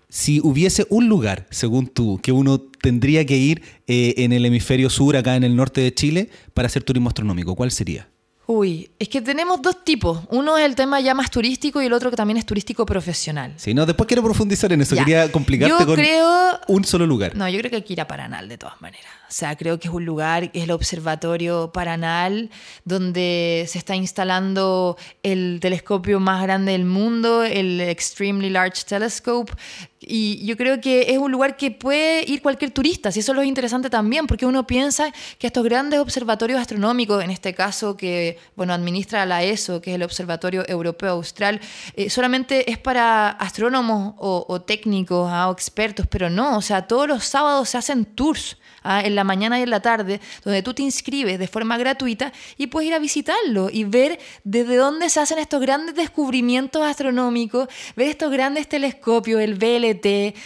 Si 0.08 0.40
hubiese 0.40 0.86
un 0.90 1.08
lugar, 1.08 1.46
según 1.50 1.86
tú, 1.86 2.18
que 2.22 2.32
uno 2.32 2.58
tendría 2.60 3.24
que 3.24 3.36
ir 3.36 3.62
eh, 3.86 4.14
en 4.18 4.32
el 4.32 4.44
hemisferio 4.44 4.88
sur, 4.90 5.16
acá 5.16 5.36
en 5.36 5.44
el 5.44 5.54
norte 5.56 5.80
de 5.80 5.92
Chile, 5.94 6.30
para 6.54 6.66
hacer 6.66 6.82
turismo 6.82 7.08
astronómico, 7.08 7.54
¿cuál 7.54 7.70
sería? 7.70 8.08
Uy, 8.48 8.88
es 9.00 9.08
que 9.08 9.20
tenemos 9.20 9.60
dos 9.60 9.82
tipos. 9.84 10.20
Uno 10.30 10.56
es 10.56 10.64
el 10.64 10.76
tema 10.76 11.00
ya 11.00 11.14
más 11.14 11.32
turístico 11.32 11.82
y 11.82 11.86
el 11.86 11.92
otro 11.92 12.10
que 12.10 12.16
también 12.16 12.36
es 12.36 12.46
turístico 12.46 12.86
profesional. 12.86 13.52
Si 13.56 13.74
no, 13.74 13.84
después 13.84 14.06
quiero 14.06 14.22
profundizar 14.22 14.72
en 14.72 14.82
eso. 14.82 14.94
Ya. 14.94 15.04
Quería 15.04 15.32
complicarte 15.32 15.74
Yo 15.80 15.84
con 15.84 15.96
creo- 15.96 16.60
un 16.68 16.84
solo 16.84 17.06
lugar. 17.06 17.34
No, 17.36 17.48
yo 17.48 17.58
creo 17.58 17.70
que 17.70 17.76
hay 17.76 17.82
que 17.82 17.92
ir 17.94 18.00
a 18.00 18.06
Paranal 18.06 18.48
de 18.48 18.56
todas 18.56 18.80
maneras. 18.80 19.10
O 19.28 19.32
sea, 19.32 19.56
creo 19.56 19.80
que 19.80 19.88
es 19.88 19.94
un 19.94 20.04
lugar, 20.04 20.50
es 20.54 20.62
el 20.64 20.70
Observatorio 20.70 21.72
Paranal, 21.72 22.48
donde 22.84 23.64
se 23.68 23.78
está 23.78 23.96
instalando 23.96 24.96
el 25.24 25.58
telescopio 25.60 26.20
más 26.20 26.42
grande 26.42 26.72
del 26.72 26.84
mundo, 26.84 27.42
el 27.42 27.80
Extremely 27.80 28.50
Large 28.50 28.84
Telescope. 28.86 29.52
Y 30.00 30.46
yo 30.46 30.56
creo 30.56 30.80
que 30.80 31.10
es 31.10 31.18
un 31.18 31.32
lugar 31.32 31.56
que 31.56 31.72
puede 31.72 32.24
ir 32.30 32.40
cualquier 32.40 32.70
turista, 32.70 33.10
si 33.10 33.18
eso 33.18 33.32
es 33.32 33.36
lo 33.36 33.42
interesante 33.42 33.90
también, 33.90 34.28
porque 34.28 34.46
uno 34.46 34.64
piensa 34.64 35.12
que 35.38 35.48
estos 35.48 35.64
grandes 35.64 35.98
observatorios 35.98 36.60
astronómicos, 36.60 37.24
en 37.24 37.30
este 37.30 37.52
caso 37.52 37.96
que 37.96 38.38
bueno 38.54 38.74
administra 38.74 39.26
la 39.26 39.42
ESO, 39.42 39.80
que 39.80 39.90
es 39.90 39.96
el 39.96 40.04
Observatorio 40.04 40.64
Europeo 40.68 41.10
Austral, 41.12 41.60
eh, 41.96 42.10
solamente 42.10 42.70
es 42.70 42.78
para 42.78 43.30
astrónomos 43.30 44.14
o, 44.18 44.46
o 44.48 44.60
técnicos 44.60 45.28
ah, 45.32 45.48
o 45.48 45.52
expertos, 45.52 46.06
pero 46.06 46.30
no, 46.30 46.58
o 46.58 46.62
sea, 46.62 46.86
todos 46.86 47.08
los 47.08 47.24
sábados 47.24 47.70
se 47.70 47.78
hacen 47.78 48.04
tours. 48.04 48.56
En 49.04 49.14
la 49.14 49.24
mañana 49.24 49.58
y 49.58 49.62
en 49.62 49.70
la 49.70 49.80
tarde, 49.80 50.20
donde 50.44 50.62
tú 50.62 50.74
te 50.74 50.82
inscribes 50.82 51.38
de 51.38 51.48
forma 51.48 51.78
gratuita 51.78 52.32
y 52.56 52.68
puedes 52.68 52.88
ir 52.88 52.94
a 52.94 52.98
visitarlo 52.98 53.68
y 53.70 53.84
ver 53.84 54.18
desde 54.44 54.76
dónde 54.76 55.08
se 55.10 55.20
hacen 55.20 55.38
estos 55.38 55.60
grandes 55.60 55.94
descubrimientos 55.94 56.82
astronómicos, 56.82 57.68
ver 57.96 58.08
estos 58.08 58.30
grandes 58.30 58.68
telescopios, 58.68 59.40
el 59.40 59.54
VLT, 59.54 60.36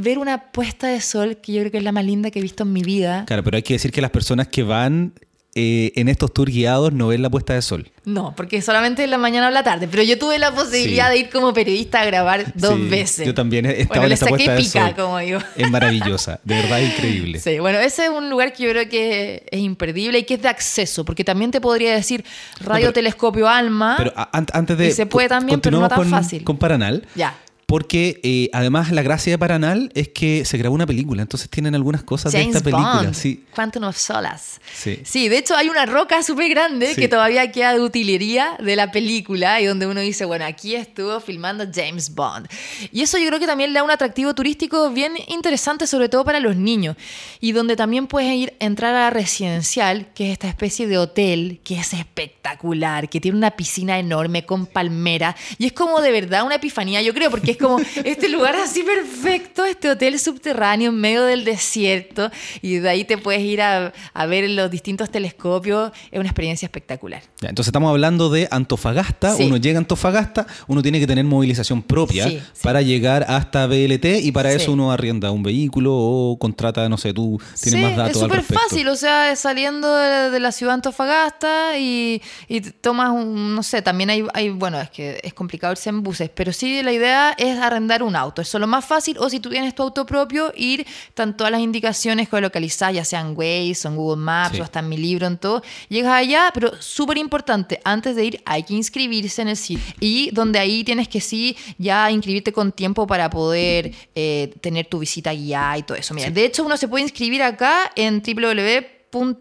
ver 0.00 0.18
una 0.18 0.50
puesta 0.52 0.88
de 0.88 1.00
sol 1.00 1.38
que 1.38 1.52
yo 1.52 1.60
creo 1.60 1.72
que 1.72 1.78
es 1.78 1.84
la 1.84 1.92
más 1.92 2.04
linda 2.04 2.30
que 2.30 2.38
he 2.38 2.42
visto 2.42 2.62
en 2.62 2.72
mi 2.72 2.82
vida. 2.82 3.24
Claro, 3.26 3.42
pero 3.42 3.56
hay 3.56 3.62
que 3.62 3.74
decir 3.74 3.92
que 3.92 4.00
las 4.00 4.10
personas 4.10 4.48
que 4.48 4.62
van 4.62 5.12
eh, 5.54 5.92
en 5.96 6.08
estos 6.08 6.32
tours 6.32 6.52
guiados 6.52 6.92
no 6.92 7.08
ven 7.08 7.22
la 7.22 7.30
puesta 7.30 7.54
de 7.54 7.62
sol. 7.62 7.90
No, 8.04 8.34
porque 8.36 8.62
solamente 8.62 9.02
en 9.04 9.10
la 9.10 9.18
mañana 9.18 9.48
o 9.48 9.50
la 9.50 9.62
tarde, 9.64 9.88
pero 9.90 10.02
yo 10.02 10.18
tuve 10.18 10.38
la 10.38 10.54
posibilidad 10.54 11.06
Sí. 11.08 11.12
de 11.14 11.18
ir 11.18 11.30
como 11.30 11.52
periodista 11.52 12.00
a 12.00 12.04
grabar 12.04 12.52
dos 12.54 12.74
Sí, 12.76 12.88
veces. 12.88 13.26
Yo 13.26 13.34
también 13.34 13.66
he 13.66 13.80
estado 13.82 14.00
bueno, 14.00 14.12
en 14.12 14.16
saqué 14.18 14.30
puesta 14.30 14.52
de 14.54 14.58
pica, 14.60 14.86
sol. 14.86 14.94
como 14.96 15.18
digo. 15.18 15.40
Es 15.56 15.70
maravillosa, 15.70 16.40
de 16.44 16.54
verdad 16.54 16.78
increíble. 16.80 17.40
Sí, 17.40 17.58
bueno, 17.58 17.78
ese 17.80 18.04
es 18.04 18.10
un 18.10 18.30
lugar 18.30 18.52
que 18.52 18.62
yo 18.64 18.70
creo 18.70 18.88
que 18.88 19.46
es 19.50 19.60
imperdible 19.60 20.18
y 20.20 20.22
que 20.24 20.34
es 20.34 20.42
de 20.42 20.48
acceso, 20.48 21.04
porque 21.04 21.24
también 21.24 21.50
te 21.50 21.60
podría 21.60 21.92
decir 21.94 22.24
radiotelescopio 22.60 23.48
Alma. 23.48 23.94
Pero 23.98 24.12
a- 24.16 24.30
antes 24.52 24.78
de. 24.78 24.88
Y 24.88 24.92
se 24.92 25.06
puede 25.06 25.28
también, 25.28 25.60
pero 25.60 25.80
no 25.80 25.88
tan 25.88 25.98
con, 25.98 26.08
fácil. 26.10 26.44
Con 26.44 26.56
Paranal. 26.58 27.06
Ya. 27.14 27.34
Porque 27.68 28.18
eh, 28.22 28.48
además 28.54 28.90
la 28.92 29.02
gracia 29.02 29.30
de 29.30 29.36
Paranal 29.36 29.92
es 29.94 30.08
que 30.08 30.46
se 30.46 30.56
grabó 30.56 30.74
una 30.74 30.86
película, 30.86 31.20
entonces 31.20 31.50
tienen 31.50 31.74
algunas 31.74 32.02
cosas 32.02 32.32
de 32.32 32.40
esta 32.40 32.60
película. 32.62 33.02
Bond, 33.02 33.12
Sí. 33.14 33.44
Quantum 33.54 33.84
of 33.84 33.94
Solace. 33.98 34.58
Sí. 35.04 35.28
de 35.28 35.36
hecho 35.36 35.54
hay 35.54 35.68
una 35.68 35.84
roca 35.84 36.22
súper 36.22 36.48
grande 36.48 36.94
Sí. 36.94 37.00
que 37.02 37.08
todavía 37.08 37.52
queda 37.52 37.74
de 37.74 37.80
utilería 37.80 38.56
de 38.58 38.74
la 38.74 38.90
película 38.90 39.60
y 39.60 39.66
donde 39.66 39.86
uno 39.86 40.00
dice, 40.00 40.24
bueno, 40.24 40.46
aquí 40.46 40.76
estuvo 40.76 41.20
filmando 41.20 41.66
James 41.70 42.14
Bond. 42.14 42.48
Y 42.90 43.02
eso 43.02 43.18
yo 43.18 43.26
creo 43.26 43.38
que 43.38 43.46
también 43.46 43.74
le 43.74 43.80
da 43.80 43.84
un 43.84 43.90
atractivo 43.90 44.34
turístico 44.34 44.88
bien 44.90 45.12
interesante, 45.26 45.86
sobre 45.86 46.08
todo 46.08 46.24
para 46.24 46.40
los 46.40 46.56
niños. 46.56 46.96
Y 47.38 47.52
donde 47.52 47.76
también 47.76 48.06
puedes 48.06 48.32
ir, 48.32 48.54
entrar 48.60 48.94
a 48.94 48.98
la 49.00 49.10
residencial, 49.10 50.08
que 50.14 50.28
es 50.28 50.32
esta 50.32 50.48
especie 50.48 50.86
de 50.86 50.96
hotel 50.96 51.60
que 51.64 51.78
es 51.78 51.92
espectacular, 51.92 53.10
que 53.10 53.20
tiene 53.20 53.36
una 53.36 53.50
piscina 53.50 53.98
enorme 53.98 54.46
con 54.46 54.64
palmera. 54.64 55.36
Y 55.58 55.66
es 55.66 55.74
como 55.74 56.00
de 56.00 56.12
verdad 56.12 56.46
una 56.46 56.54
epifanía, 56.54 57.02
yo 57.02 57.12
creo, 57.12 57.30
porque 57.30 57.50
es 57.50 57.57
como 57.58 57.78
este 58.04 58.28
lugar 58.28 58.56
así 58.56 58.82
perfecto, 58.82 59.64
este 59.64 59.90
hotel 59.90 60.18
subterráneo 60.18 60.90
en 60.90 60.96
medio 61.00 61.24
del 61.24 61.44
desierto. 61.44 62.30
Y 62.62 62.76
de 62.76 62.88
ahí 62.88 63.04
te 63.04 63.18
puedes 63.18 63.42
ir 63.42 63.62
a, 63.62 63.92
a 64.14 64.26
ver 64.26 64.48
los 64.50 64.70
distintos 64.70 65.10
telescopios. 65.10 65.92
Es 66.10 66.18
una 66.18 66.28
experiencia 66.28 66.66
espectacular. 66.66 67.22
Ya, 67.40 67.48
entonces 67.48 67.68
estamos 67.68 67.90
hablando 67.90 68.30
de 68.30 68.48
Antofagasta. 68.50 69.34
Sí. 69.36 69.44
Uno 69.44 69.56
llega 69.56 69.78
a 69.78 69.80
Antofagasta, 69.80 70.46
uno 70.66 70.82
tiene 70.82 71.00
que 71.00 71.06
tener 71.06 71.24
movilización 71.24 71.82
propia 71.82 72.28
Sí, 72.28 72.38
sí. 72.52 72.60
para 72.62 72.82
llegar 72.82 73.24
hasta 73.28 73.66
BLT 73.66 74.22
y 74.22 74.32
para 74.32 74.52
eso 74.52 74.72
uno 74.72 74.92
arrienda 74.92 75.30
un 75.30 75.42
vehículo 75.42 75.92
o 75.94 76.38
contrata, 76.38 76.88
no 76.88 76.96
sé, 76.98 77.12
tú 77.12 77.40
tienes 77.62 77.82
más 77.82 77.96
datos 77.96 78.16
es 78.16 78.22
súper 78.22 78.42
fácil, 78.42 78.88
o 78.88 78.96
sea, 78.96 79.34
saliendo 79.36 79.94
de, 79.96 80.30
de 80.30 80.40
la 80.40 80.52
ciudad 80.52 80.72
de 80.72 80.74
Antofagasta 80.74 81.78
y, 81.78 82.20
y 82.48 82.60
tomas 82.60 83.10
un, 83.10 83.54
no 83.54 83.62
sé, 83.62 83.82
también 83.82 84.10
hay, 84.10 84.24
hay, 84.34 84.50
bueno, 84.50 84.80
es 84.80 84.90
que 84.90 85.20
es 85.22 85.32
complicado 85.34 85.72
irse 85.72 85.88
en 85.88 86.02
buses, 86.02 86.30
pero 86.34 86.52
sí 86.52 86.82
la 86.82 86.92
idea 86.92 87.34
es 87.38 87.47
es 87.48 87.58
arrendar 87.58 88.02
un 88.02 88.14
auto. 88.16 88.42
Eso 88.42 88.58
es 88.58 88.60
lo 88.60 88.66
más 88.66 88.84
fácil. 88.84 89.16
O 89.18 89.28
si 89.30 89.40
tú 89.40 89.50
tienes 89.50 89.74
tu 89.74 89.82
auto 89.82 90.04
propio, 90.06 90.52
ir, 90.56 90.86
están 91.08 91.36
todas 91.36 91.50
las 91.50 91.60
indicaciones 91.60 92.28
geolocalizadas, 92.28 92.94
ya 92.94 93.04
sean 93.04 93.34
Waze, 93.36 93.86
en 93.88 93.96
Google 93.96 94.22
Maps, 94.22 94.54
Sí. 94.56 94.60
o 94.60 94.64
hasta 94.64 94.80
en 94.80 94.88
mi 94.88 94.96
libro, 94.96 95.26
en 95.26 95.38
todo. 95.38 95.62
Llegas 95.88 96.12
allá, 96.12 96.50
pero 96.54 96.72
súper 96.80 97.18
importante, 97.18 97.80
antes 97.84 98.16
de 98.16 98.24
ir 98.24 98.42
hay 98.44 98.62
que 98.62 98.74
inscribirse 98.74 99.42
en 99.42 99.48
el 99.48 99.56
sitio. 99.56 99.94
Y 100.00 100.30
donde 100.32 100.58
ahí 100.58 100.84
tienes 100.84 101.08
que 101.08 101.20
sí 101.20 101.56
ya 101.78 102.10
inscribirte 102.10 102.52
con 102.52 102.72
tiempo 102.72 103.06
para 103.06 103.28
poder 103.30 103.92
eh, 104.14 104.54
tener 104.60 104.86
tu 104.86 104.98
visita 104.98 105.32
guiada 105.32 105.78
y 105.78 105.82
todo 105.82 105.96
eso. 105.98 106.14
Mira, 106.14 106.30
de 106.30 106.44
hecho 106.44 106.64
uno 106.64 106.76
se 106.76 106.88
puede 106.88 107.02
inscribir 107.04 107.42
acá 107.42 107.90
en 107.96 108.22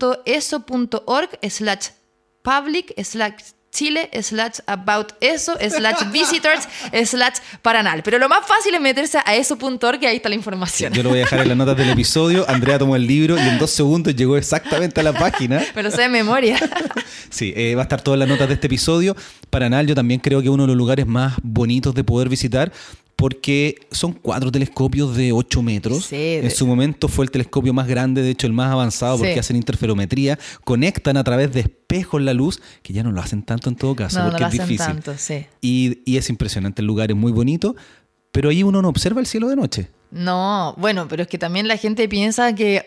www.eso.org 0.08 1.30
slash 1.50 1.88
public 2.42 2.94
slash 3.04 3.34
Chile 3.78 4.10
slash 4.24 4.60
about 4.66 5.12
eso 5.22 5.54
slash 5.70 6.12
visitors 6.12 6.68
slash 7.06 7.36
paranal. 7.62 8.02
Pero 8.02 8.18
lo 8.18 8.28
más 8.28 8.44
fácil 8.48 8.74
es 8.74 8.82
meterse 8.82 9.20
a 9.24 9.36
eso.org 9.36 10.00
que 10.00 10.08
ahí 10.08 10.16
está 10.16 10.30
la 10.30 10.36
información. 10.36 10.92
Yo 10.94 11.04
lo 11.04 11.10
voy 11.10 11.20
a 11.20 11.22
dejar 11.22 11.42
en 11.42 11.50
las 11.50 11.58
notas 11.58 11.78
del 11.78 11.92
episodio. 11.92 12.44
Andrea 12.50 12.80
tomó 12.80 12.96
el 12.96 13.06
libro 13.06 13.38
y 13.38 13.48
en 13.48 13.60
dos 13.60 13.70
segundos 13.70 14.16
llegó 14.16 14.36
exactamente 14.36 15.00
a 15.00 15.04
la 15.04 15.14
página. 15.14 15.64
Me 15.76 15.84
lo 15.84 15.92
sé 15.92 16.02
de 16.02 16.10
memoria. 16.10 16.58
Sí, 17.30 17.54
eh, 17.58 17.76
va 17.76 17.82
a 17.82 17.84
estar 17.84 18.02
todas 18.02 18.18
las 18.18 18.28
notas 18.28 18.48
de 18.48 18.54
este 18.54 18.68
episodio. 18.68 19.16
Paranal 19.50 19.86
yo 19.86 19.94
también 19.94 20.22
creo 20.22 20.40
que 20.40 20.48
es 20.48 20.52
uno 20.52 20.64
de 20.64 20.68
los 20.68 20.78
lugares 20.78 21.06
más 21.06 21.34
bonitos 21.44 21.94
de 21.94 22.04
poder 22.06 22.30
visitar 22.30 22.72
porque 23.18 23.76
son 23.92 24.14
cuatro 24.14 24.52
telescopios 24.52 25.18
de 25.18 25.32
8 25.34 25.62
metros. 25.64 26.06
Sí, 26.06 26.16
en 26.36 26.44
de- 26.44 26.50
su 26.52 26.66
momento 26.66 27.08
fue 27.10 27.26
el 27.26 27.32
telescopio 27.32 27.74
más 27.74 27.88
grande, 27.88 28.22
de 28.22 28.30
hecho 28.30 28.48
el 28.48 28.54
más 28.54 28.72
avanzado 28.72 29.18
porque 29.18 29.34
Sí. 29.34 29.40
hacen 29.40 29.56
interferometría, 29.58 30.38
conectan 30.64 31.18
a 31.18 31.24
través 31.24 31.52
de 31.52 31.62
espejos 31.62 32.22
la 32.22 32.34
luz, 32.34 32.62
que 32.84 32.94
ya 32.94 33.02
no 33.04 33.12
lo 33.12 33.20
hacen 33.20 33.42
tanto 33.44 33.70
en 33.70 33.76
todo 33.76 33.96
caso 33.96 34.20
No, 34.20 34.26
no 34.26 34.30
porque 34.30 34.44
lo 34.44 34.48
es 34.50 34.54
hacen 34.54 34.68
difícil. 34.70 34.94
tanto, 34.94 35.14
sí. 35.18 35.46
Y, 35.62 36.00
y 36.06 36.18
es 36.18 36.30
impresionante, 36.30 36.82
el 36.82 36.86
lugar 36.88 37.10
es 37.12 37.18
muy 37.18 37.32
bonito, 37.32 37.76
pero 38.32 38.50
ahí 38.50 38.62
uno 38.64 38.82
no 38.84 38.90
observa 38.90 39.20
el 39.20 39.26
cielo 39.26 39.48
de 39.50 39.56
noche. 39.56 39.90
No, 40.12 40.74
bueno, 40.78 41.08
pero 41.10 41.24
es 41.24 41.28
que 41.28 41.38
también 41.40 41.68
la 41.68 41.76
gente 41.76 42.08
piensa 42.08 42.54
que 42.56 42.86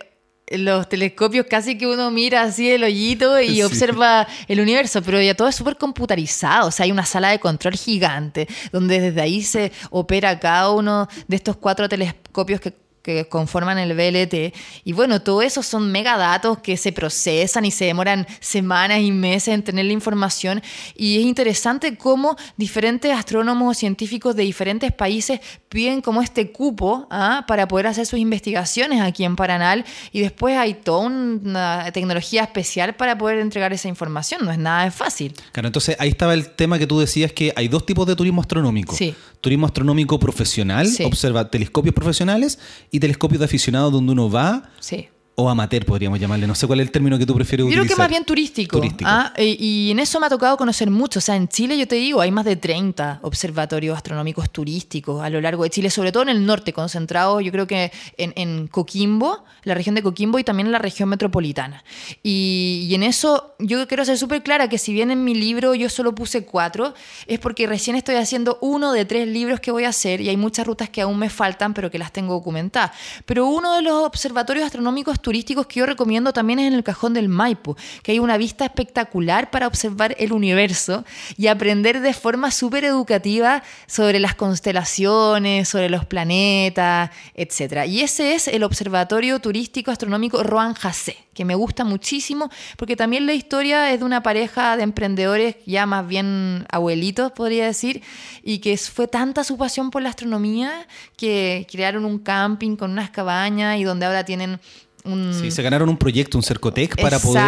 los 0.50 0.88
telescopios 0.88 1.46
casi 1.48 1.78
que 1.78 1.86
uno 1.86 2.10
mira 2.10 2.42
así 2.42 2.70
el 2.70 2.82
hoyito 2.84 3.40
y 3.40 3.56
Sí. 3.56 3.62
observa 3.62 4.26
el 4.48 4.60
universo, 4.60 5.00
pero 5.02 5.20
ya 5.22 5.34
todo 5.34 5.48
es 5.48 5.54
súper 5.54 5.76
computarizado, 5.76 6.68
o 6.68 6.70
sea, 6.70 6.84
hay 6.84 6.92
una 6.92 7.06
sala 7.06 7.30
de 7.30 7.38
control 7.38 7.74
gigante 7.76 8.48
donde 8.72 9.00
desde 9.00 9.20
ahí 9.20 9.42
se 9.42 9.70
opera 9.90 10.38
cada 10.40 10.70
uno 10.72 11.08
de 11.28 11.36
estos 11.36 11.56
cuatro 11.56 11.88
telescopios 11.88 12.60
que 12.60 12.74
que 13.14 13.28
conforman 13.28 13.78
el 13.78 13.94
VLT. 13.94 14.54
Y 14.84 14.92
bueno, 14.92 15.22
todo 15.22 15.42
eso 15.42 15.62
son 15.62 15.90
megadatos 15.90 16.58
que 16.58 16.76
se 16.76 16.92
procesan 16.92 17.64
y 17.64 17.70
se 17.70 17.86
demoran 17.86 18.26
semanas 18.40 19.00
y 19.00 19.12
meses 19.12 19.54
en 19.54 19.62
tener 19.62 19.86
la 19.86 19.92
información. 19.92 20.62
Y 20.94 21.18
es 21.18 21.24
interesante 21.24 21.96
cómo 21.96 22.36
diferentes 22.56 23.12
astrónomos 23.12 23.76
o 23.76 23.78
científicos 23.78 24.36
de 24.36 24.42
diferentes 24.42 24.92
países 24.92 25.40
piden 25.68 26.00
como 26.00 26.22
este 26.22 26.50
cupo 26.50 27.06
¿ah? 27.10 27.44
para 27.46 27.68
poder 27.68 27.86
hacer 27.86 28.06
sus 28.06 28.18
investigaciones 28.18 29.00
aquí 29.00 29.24
en 29.24 29.36
Paranal. 29.36 29.84
Y 30.12 30.20
después 30.20 30.56
hay 30.56 30.74
toda 30.74 31.06
una 31.06 31.90
tecnología 31.92 32.42
especial 32.42 32.94
para 32.94 33.16
poder 33.16 33.38
entregar 33.38 33.72
esa 33.72 33.88
información. 33.88 34.44
No 34.44 34.52
es 34.52 34.58
nada 34.58 34.90
fácil. 34.90 35.34
Claro, 35.52 35.68
entonces 35.68 35.96
ahí 35.98 36.10
estaba 36.10 36.34
el 36.34 36.50
tema 36.50 36.78
que 36.78 36.86
tú 36.86 36.98
decías 37.00 37.32
que 37.32 37.52
hay 37.56 37.68
dos 37.68 37.86
tipos 37.86 38.06
de 38.06 38.16
turismo 38.16 38.40
astronómico. 38.40 38.94
Sí. 38.94 39.14
Turismo 39.40 39.66
astronómico 39.66 40.18
profesional, 40.18 40.86
Sí. 40.86 41.04
observa 41.04 41.50
telescopios 41.50 41.94
profesionales 41.94 42.58
y 42.90 43.00
telescopios 43.00 43.38
de 43.40 43.44
aficionados 43.46 43.92
donde 43.92 44.12
uno 44.12 44.30
va 44.30 44.70
Sí. 44.80 45.08
O 45.34 45.48
amateur 45.48 45.86
podríamos 45.86 46.18
llamarle. 46.20 46.46
No 46.46 46.54
sé 46.54 46.66
cuál 46.66 46.80
es 46.80 46.86
el 46.86 46.92
término 46.92 47.18
que 47.18 47.24
tú 47.24 47.34
prefieres 47.34 47.64
Yo 47.64 47.68
utilizar. 47.68 47.86
creo 47.86 47.96
que 47.96 48.02
más 48.02 48.08
bien 48.10 48.24
turístico. 48.24 48.76
Turístico. 48.76 49.08
¿ah? 49.10 49.32
Y, 49.38 49.86
y 49.86 49.90
en 49.90 49.98
eso 49.98 50.20
me 50.20 50.26
ha 50.26 50.28
tocado 50.28 50.56
conocer 50.56 50.90
mucho. 50.90 51.18
O 51.18 51.22
sea, 51.22 51.36
en 51.36 51.48
Chile, 51.48 51.78
yo 51.78 51.88
te 51.88 51.94
digo, 51.94 52.20
hay 52.20 52.30
más 52.30 52.44
de 52.44 52.56
30 52.56 53.20
observatorios 53.22 53.96
astronómicos 53.96 54.50
turísticos 54.50 55.22
a 55.22 55.30
lo 55.30 55.40
largo 55.40 55.62
de 55.64 55.70
Chile, 55.70 55.88
sobre 55.90 56.12
todo 56.12 56.24
en 56.24 56.28
el 56.30 56.44
norte, 56.44 56.72
concentrados, 56.72 57.42
yo 57.42 57.52
creo 57.52 57.66
que 57.66 57.90
en, 58.18 58.32
en 58.36 58.66
Coquimbo, 58.68 59.44
la 59.62 59.74
región 59.74 59.94
de 59.94 60.02
Coquimbo 60.02 60.38
y 60.38 60.44
también 60.44 60.66
en 60.66 60.72
la 60.72 60.78
región 60.78 61.08
metropolitana. 61.08 61.84
Y, 62.22 62.86
y 62.90 62.94
en 62.94 63.02
eso 63.02 63.54
yo 63.58 63.86
quiero 63.88 64.04
ser 64.04 64.18
súper 64.18 64.42
clara 64.42 64.68
que 64.68 64.78
si 64.78 64.92
bien 64.92 65.10
en 65.10 65.24
mi 65.24 65.34
libro 65.34 65.74
yo 65.74 65.88
solo 65.88 66.14
puse 66.14 66.44
cuatro, 66.44 66.94
es 67.26 67.38
porque 67.38 67.66
recién 67.66 67.96
estoy 67.96 68.16
haciendo 68.16 68.58
uno 68.60 68.92
de 68.92 69.04
tres 69.04 69.26
libros 69.26 69.60
que 69.60 69.70
voy 69.70 69.84
a 69.84 69.88
hacer 69.88 70.20
y 70.20 70.28
hay 70.28 70.36
muchas 70.36 70.66
rutas 70.66 70.90
que 70.90 71.00
aún 71.00 71.18
me 71.18 71.30
faltan, 71.30 71.72
pero 71.74 71.90
que 71.90 71.98
las 71.98 72.12
tengo 72.12 72.34
documentadas. 72.34 72.90
Pero 73.24 73.46
uno 73.46 73.74
de 73.74 73.82
los 73.82 74.04
observatorios 74.04 74.66
astronómicos 74.66 75.19
turísticos 75.22 75.66
que 75.66 75.80
yo 75.80 75.86
recomiendo 75.86 76.32
también 76.32 76.58
es 76.58 76.68
en 76.68 76.74
el 76.74 76.84
Cajón 76.84 77.14
del 77.14 77.28
Maipo, 77.28 77.76
que 78.02 78.12
hay 78.12 78.18
una 78.18 78.36
vista 78.36 78.64
espectacular 78.64 79.50
para 79.50 79.66
observar 79.66 80.14
el 80.18 80.32
universo 80.32 81.04
y 81.36 81.46
aprender 81.46 82.00
de 82.00 82.12
forma 82.14 82.50
súper 82.50 82.84
educativa 82.84 83.62
sobre 83.86 84.20
las 84.20 84.34
constelaciones, 84.34 85.68
sobre 85.68 85.90
los 85.90 86.04
planetas, 86.04 87.10
etc. 87.34 87.86
Y 87.86 88.00
ese 88.00 88.34
es 88.34 88.48
el 88.48 88.62
Observatorio 88.62 89.40
Turístico 89.40 89.90
Astronómico 89.90 90.42
Roan 90.42 90.74
Jacé, 90.74 91.16
que 91.34 91.44
me 91.44 91.54
gusta 91.54 91.84
muchísimo 91.84 92.50
porque 92.76 92.96
también 92.96 93.26
la 93.26 93.34
historia 93.34 93.92
es 93.92 94.00
de 94.00 94.04
una 94.04 94.22
pareja 94.22 94.76
de 94.76 94.82
emprendedores 94.82 95.56
ya 95.66 95.86
más 95.86 96.06
bien 96.06 96.66
abuelitos, 96.70 97.32
podría 97.32 97.66
decir, 97.66 98.02
y 98.42 98.58
que 98.58 98.76
fue 98.76 99.08
tanta 99.08 99.44
su 99.44 99.56
pasión 99.56 99.90
por 99.90 100.02
la 100.02 100.10
astronomía 100.10 100.86
que 101.16 101.66
crearon 101.70 102.04
un 102.04 102.18
camping 102.18 102.76
con 102.76 102.92
unas 102.92 103.10
cabañas 103.10 103.78
y 103.78 103.84
donde 103.84 104.06
ahora 104.06 104.24
tienen 104.24 104.60
un... 105.04 105.32
Sí, 105.34 105.50
se 105.50 105.62
ganaron 105.62 105.88
un 105.88 105.96
proyecto, 105.96 106.38
un 106.38 106.42
Cercotec, 106.42 107.00
para 107.00 107.18
poder 107.18 107.44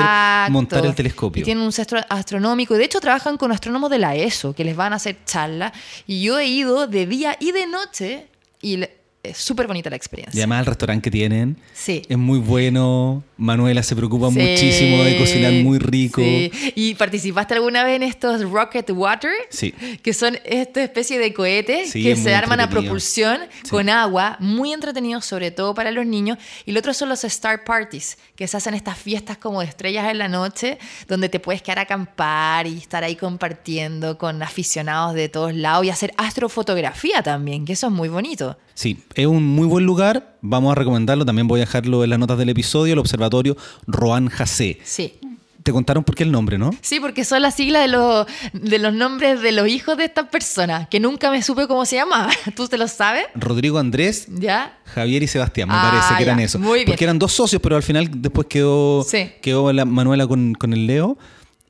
montar 0.51 0.85
el 0.87 0.95
telescopio. 0.95 1.43
Y 1.43 1.45
tienen 1.45 1.65
un 1.65 1.73
centro 1.73 2.01
astronómico. 2.09 2.75
Y 2.75 2.79
de 2.79 2.85
hecho 2.85 3.01
trabajan 3.01 3.37
con 3.37 3.53
astrónomos 3.53 3.91
de 3.91 3.99
la 3.99 4.15
ESO, 4.15 4.55
que 4.55 4.65
les 4.65 4.77
van 4.77 4.93
a 4.93 4.97
hacer 4.97 5.19
charlas. 5.25 5.73
Y 6.07 6.23
yo 6.23 6.39
he 6.39 6.47
ido 6.47 6.87
de 6.87 7.07
día 7.07 7.37
y 7.39 7.53
de 7.53 7.67
noche 7.67 8.27
y 8.61 8.85
es 9.23 9.39
súper 9.39 9.67
bonita 9.69 9.89
la 9.89 9.97
Y 9.97 9.99
experiencia. 9.99 10.39
además 10.41 10.61
el 10.61 10.67
restaurante 10.67 11.03
que 11.05 11.11
tienen 11.11 11.57
Sí. 11.73 12.03
es 12.09 12.19
muy 12.19 12.39
bueno. 12.41 13.23
Manuela 13.37 13.83
se 13.83 13.95
preocupa 13.97 14.31
Sí, 14.31 14.39
muchísimo 14.39 15.03
de 15.05 15.17
cocinar 15.17 15.53
muy 15.53 15.79
rico. 15.79 16.21
sí. 16.21 16.51
¿Y 16.75 16.95
participaste 16.95 17.55
alguna 17.55 17.85
vez 17.85 17.97
en 17.97 18.03
estos 18.05 18.43
Rocket 18.51 18.91
Water? 18.91 19.31
Sí. 19.51 19.73
Que 20.03 20.13
son 20.13 20.39
esta 20.45 20.83
especie 20.83 21.19
de 21.19 21.33
cohetes 21.33 21.93
que 21.93 22.17
se 22.17 22.35
arman 22.35 22.61
a 22.61 22.69
propulsión 22.69 23.39
con 23.71 23.89
agua, 23.89 24.37
muy 24.41 24.73
entretenidos, 24.73 25.25
sobre 25.25 25.51
todo 25.53 25.73
para 25.75 25.91
los 25.93 26.05
niños. 26.07 26.39
Y 26.67 26.73
lo 26.73 26.81
otro 26.81 26.93
son 26.95 27.09
los 27.09 27.23
Star 27.25 27.65
Parties, 27.65 28.19
que 28.37 28.47
se 28.49 28.57
hacen 28.57 28.75
estas 28.75 28.99
fiestas 28.99 29.39
como 29.39 29.61
de 29.61 29.67
estrellas 29.67 30.11
en 30.11 30.19
la 30.19 30.29
noche, 30.29 30.79
donde 31.09 31.29
te 31.29 31.39
puedes 31.41 31.63
quedar 31.63 31.79
a 31.81 31.83
acampar 31.83 32.67
y 32.67 32.77
estar 32.79 33.03
ahí 33.05 33.15
compartiendo 33.17 34.19
con 34.19 34.43
aficionados 34.43 35.15
de 35.15 35.29
todos 35.29 35.55
lados 35.55 35.85
y 35.87 35.91
hacer 35.91 36.13
astrofotografía 36.17 37.23
también, 37.23 37.65
que 37.65 37.73
eso 37.73 37.87
es 37.89 37.93
muy 37.93 38.09
bonito. 38.09 38.57
Sí, 38.75 38.99
es 39.15 39.27
un 39.27 39.45
muy 39.45 39.67
buen 39.67 39.85
lugar. 39.87 40.37
Vamos 40.41 40.73
a 40.73 40.75
recomendarlo. 40.75 41.25
También 41.25 41.47
voy 41.49 41.61
a 41.61 41.65
dejarlo 41.65 42.05
en 42.05 42.11
las 42.11 42.19
notas 42.19 42.39
del 42.39 42.49
episodio. 42.49 42.93
El 42.95 42.99
Observatorio 42.99 43.57
Roan 43.87 44.29
Jacé. 44.29 44.79
Sí. 44.85 45.15
Te 45.63 45.71
contaron 45.71 46.03
por 46.03 46.17
qué 46.17 46.25
el 46.25 46.33
nombre, 46.33 46.59
¿no? 46.59 46.73
Sí, 46.81 46.99
porque 46.99 47.25
son 47.25 47.41
las 47.41 47.55
siglas 47.55 47.83
de 47.83 47.89
los, 47.89 48.27
de 48.53 48.79
los 48.81 48.93
nombres 48.93 49.41
de 49.43 49.53
los 49.53 49.69
hijos 49.69 49.97
de 49.97 50.07
estas 50.07 50.27
personas, 50.29 50.89
que 50.89 50.99
nunca 50.99 51.31
me 51.31 51.41
supe 51.41 51.69
cómo 51.69 51.85
se 51.87 51.95
llamaba. 51.97 52.31
¿Tú 52.57 52.67
te 52.67 52.77
lo 52.77 52.89
sabes? 52.89 53.27
Rodrigo 53.37 53.79
Andrés, 53.79 54.27
¿Ya? 54.29 54.77
Javier 54.87 55.23
y 55.23 55.29
Sebastián, 55.29 55.69
me 55.69 55.75
Ah, 55.77 55.89
parece 55.93 56.17
que 56.17 56.23
eran 56.25 56.39
ya, 56.41 56.45
eso. 56.47 56.59
muy 56.59 56.81
bien. 56.81 56.87
Porque 56.87 57.05
eran 57.05 57.17
dos 57.17 57.31
socios, 57.33 57.63
pero 57.63 57.77
al 57.77 57.85
final 57.85 58.09
después 58.13 58.49
quedó, 58.49 59.05
Sí. 59.05 59.31
quedó 59.41 59.73
la 59.73 59.85
Manuela 59.85 60.27
con, 60.27 60.55
con 60.55 60.73
el 60.73 60.85
Leo. 60.89 61.17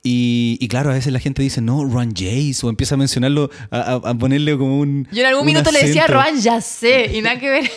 Y, 0.04 0.58
y 0.60 0.66
claro, 0.66 0.90
a 0.90 0.94
veces 0.94 1.12
la 1.12 1.20
gente 1.20 1.42
dice, 1.42 1.60
no, 1.60 1.84
Ron 1.84 2.12
Jace, 2.12 2.56
o 2.64 2.68
empieza 2.68 2.96
a 2.96 2.98
mencionarlo, 2.98 3.50
a, 3.70 4.14
ponerle 4.14 4.58
como 4.58 4.80
un. 4.80 5.06
Yo 5.12 5.20
en 5.20 5.26
algún 5.26 5.46
minuto 5.46 5.70
le 5.70 5.86
decía 5.86 6.06
ya 6.40 6.60
sé, 6.60 7.16
y 7.16 7.22
nada 7.22 7.38
que 7.38 7.48
ver. 7.48 7.70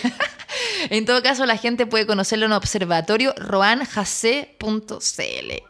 en 0.90 1.06
todo 1.06 1.22
caso, 1.22 1.46
la 1.46 1.58
gente 1.58 1.86
puede 1.86 2.08
conocerlo 2.08 2.48
en 2.48 2.54
observatorio 2.54 3.34
roanjacé.cl. 3.38 4.64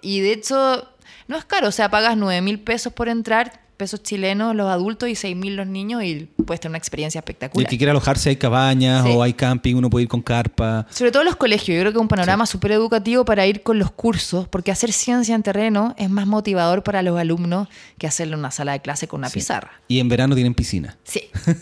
Y 0.02 0.20
de 0.22 0.32
hecho, 0.32 0.88
no 1.28 1.38
es 1.38 1.44
caro, 1.44 1.68
o 1.68 1.72
sea, 1.72 1.89
pagas 1.89 2.15
9 2.15 2.41
mil 2.41 2.62
pesos 2.62 2.94
por 2.94 3.10
entrar, 3.10 3.64
pesos 3.78 4.02
chilenos 4.04 4.56
los 4.56 4.68
adultos 4.68 5.10
y 5.10 5.16
6 5.16 5.36
mil 5.36 5.56
los 5.56 5.68
niños, 5.68 6.04
y 6.04 6.28
puedes 6.46 6.60
tener 6.62 6.72
una 6.72 6.78
experiencia 6.78 7.18
Y 7.18 7.20
espectacular. 7.20 7.66
el 7.66 7.70
que 7.70 7.78
quiera 7.78 7.92
alojarse, 7.92 8.30
hay 8.30 8.36
cabañas 8.38 9.04
Sí. 9.06 9.12
o 9.14 9.22
hay 9.24 9.34
camping, 9.34 9.76
uno 9.76 9.90
puede 9.90 10.04
ir 10.04 10.10
con 10.10 10.22
carpa. 10.22 10.86
Sobre 10.90 11.12
todo 11.12 11.24
los 11.24 11.36
colegios, 11.36 11.76
yo 11.76 11.82
creo 11.82 11.92
que 11.92 11.98
es 11.98 12.02
un 12.02 12.08
panorama 12.08 12.46
súper 12.46 12.72
educativo 12.72 13.26
para 13.26 13.46
ir 13.46 13.64
con 13.64 13.78
los 13.80 13.92
cursos, 13.92 14.48
porque 14.48 14.72
hacer 14.72 14.92
ciencia 14.92 15.36
en 15.36 15.44
terreno 15.44 15.94
es 15.98 16.10
más 16.10 16.26
motivador 16.28 16.84
para 16.84 17.02
los 17.02 17.18
alumnos 17.20 17.68
que 17.98 18.08
hacerle 18.08 18.36
una 18.36 18.52
sala 18.52 18.72
de 18.74 18.82
clase 18.82 19.08
con 19.08 19.20
una 19.20 19.30
pizarra. 19.30 19.72
Y 19.88 20.00
en 20.00 20.08
verano 20.10 20.36
tienen 20.36 20.54
piscina. 20.54 20.98
Sí, 21.04 21.22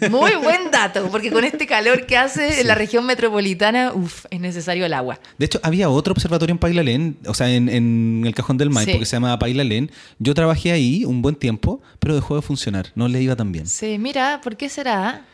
muy 0.09 0.31
buen 0.35 0.71
dato, 0.71 1.07
porque 1.11 1.31
con 1.31 1.43
este 1.43 1.65
calor 1.67 2.05
que 2.05 2.17
hace 2.17 2.61
en 2.61 2.67
la 2.67 2.75
región 2.75 3.05
metropolitana, 3.05 3.91
uff, 3.93 4.25
es 4.29 4.39
necesario 4.39 4.85
el 4.85 4.93
agua. 4.93 5.19
De 5.37 5.45
hecho, 5.45 5.59
había 5.63 5.89
otro 5.89 6.11
observatorio 6.13 6.51
en 6.53 6.59
Pailalén, 6.59 7.17
o 7.25 7.33
sea, 7.33 7.49
en, 7.51 7.69
en 7.69 8.23
el 8.25 8.33
Cajón 8.35 8.57
del 8.57 8.69
Maipo, 8.69 8.91
Sí. 8.93 8.99
que 8.99 9.05
se 9.05 9.15
llamaba 9.15 9.39
Pailalén. 9.39 9.91
Yo 10.19 10.33
trabajé 10.33 10.71
ahí 10.71 11.05
un 11.05 11.21
buen 11.21 11.35
tiempo, 11.35 11.81
pero 12.03 12.15
dejó 12.15 12.35
de 12.35 12.41
funcionar. 12.41 12.87
No 12.95 13.07
le 13.07 13.21
iba 13.21 13.35
tan 13.35 13.51
bien. 13.51 13.65
Sí, 13.65 13.97
mira, 13.97 14.41
¿por 14.43 14.55
qué 14.57 14.69
será? 14.69 15.25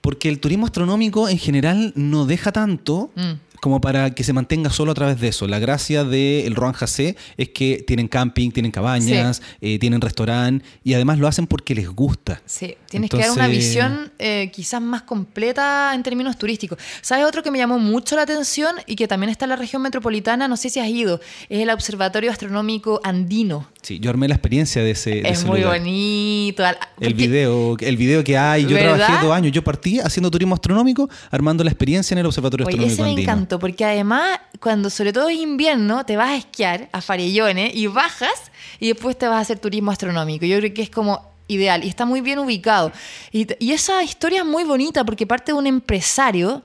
Porque 0.00 0.28
el 0.28 0.40
turismo 0.40 0.66
astronómico 0.66 1.28
en 1.28 1.38
general 1.38 1.92
no 1.94 2.26
deja 2.26 2.52
tanto 2.52 3.10
Mm. 3.14 3.32
como 3.60 3.82
para 3.82 4.14
que 4.14 4.24
se 4.24 4.32
mantenga 4.32 4.70
solo 4.70 4.92
a 4.92 4.94
través 4.94 5.20
de 5.20 5.28
eso. 5.28 5.46
La 5.46 5.58
gracia 5.58 6.02
del 6.04 6.54
Roan 6.54 6.72
Jacé 6.72 7.14
es 7.36 7.50
que 7.50 7.84
tienen 7.86 8.08
camping, 8.08 8.50
tienen 8.52 8.72
cabañas, 8.72 9.42
eh, 9.60 9.78
tienen 9.78 10.00
restaurante 10.00 10.64
y 10.82 10.94
además 10.94 11.18
lo 11.18 11.28
hacen 11.28 11.46
porque 11.46 11.74
les 11.74 11.86
gusta. 11.90 12.40
Sí, 12.46 12.74
tienes 12.88 13.10
que 13.10 13.18
dar 13.18 13.32
una 13.32 13.48
visión 13.48 14.10
eh, 14.18 14.50
quizás 14.50 14.80
más 14.80 15.02
completa 15.02 15.92
en 15.94 16.02
términos 16.02 16.38
turísticos. 16.38 16.78
¿Sabes 17.02 17.26
otro 17.26 17.42
que 17.42 17.50
me 17.50 17.58
llamó 17.58 17.78
mucho 17.78 18.16
la 18.16 18.22
atención 18.22 18.76
y 18.86 18.96
que 18.96 19.06
también 19.06 19.28
está 19.28 19.44
en 19.44 19.50
la 19.50 19.56
región 19.56 19.82
metropolitana? 19.82 20.48
No 20.48 20.56
sé 20.56 20.70
si 20.70 20.80
has 20.80 20.88
ido. 20.88 21.20
Es 21.50 21.60
el 21.60 21.68
Observatorio 21.68 22.30
Astronómico 22.30 23.02
Andino. 23.04 23.68
Sí, 23.82 23.98
yo 23.98 24.10
armé 24.10 24.28
la 24.28 24.34
experiencia 24.34 24.82
de 24.82 24.90
ese, 24.90 25.10
de 25.10 25.20
Es 25.28 25.38
ese 25.38 25.46
muy 25.46 25.60
lugar. 25.60 25.78
bonito. 25.78 26.62
El 27.00 27.14
video, 27.14 27.76
el 27.80 27.96
video 27.96 28.22
que 28.22 28.36
hay, 28.36 28.64
yo 28.66 28.74
¿Verdad? 28.76 28.96
trabajé 28.96 29.26
dos 29.26 29.34
años, 29.34 29.52
yo 29.52 29.64
partí 29.64 30.00
haciendo 30.00 30.30
turismo 30.30 30.54
astronómico, 30.54 31.08
armando 31.30 31.64
la 31.64 31.70
experiencia 31.70 32.14
en 32.14 32.18
el 32.18 32.26
Observatorio 32.26 32.66
Oye, 32.66 32.74
Astronómico 32.74 32.92
ese 32.94 33.02
me 33.02 33.08
Andino. 33.10 33.32
encantó, 33.32 33.58
porque 33.58 33.84
además, 33.86 34.38
cuando 34.60 34.90
sobre 34.90 35.12
todo 35.14 35.28
es 35.30 35.38
invierno, 35.38 36.04
te 36.04 36.16
vas 36.16 36.28
a 36.30 36.36
esquiar 36.36 36.88
a 36.92 37.00
Farellones 37.00 37.74
y 37.74 37.86
bajas 37.86 38.52
y 38.80 38.88
después 38.88 39.16
te 39.18 39.26
vas 39.26 39.36
a 39.38 39.40
hacer 39.40 39.58
turismo 39.58 39.90
astronómico. 39.90 40.44
Yo 40.44 40.58
creo 40.58 40.74
que 40.74 40.82
es 40.82 40.90
como 40.90 41.30
ideal 41.48 41.82
y 41.82 41.88
está 41.88 42.04
muy 42.04 42.20
bien 42.20 42.38
ubicado. 42.38 42.92
Y, 43.32 43.46
y 43.58 43.72
esa 43.72 44.02
historia 44.04 44.40
es 44.40 44.46
muy 44.46 44.64
bonita 44.64 45.04
porque 45.04 45.26
parte 45.26 45.52
de 45.52 45.58
un 45.58 45.66
empresario 45.66 46.62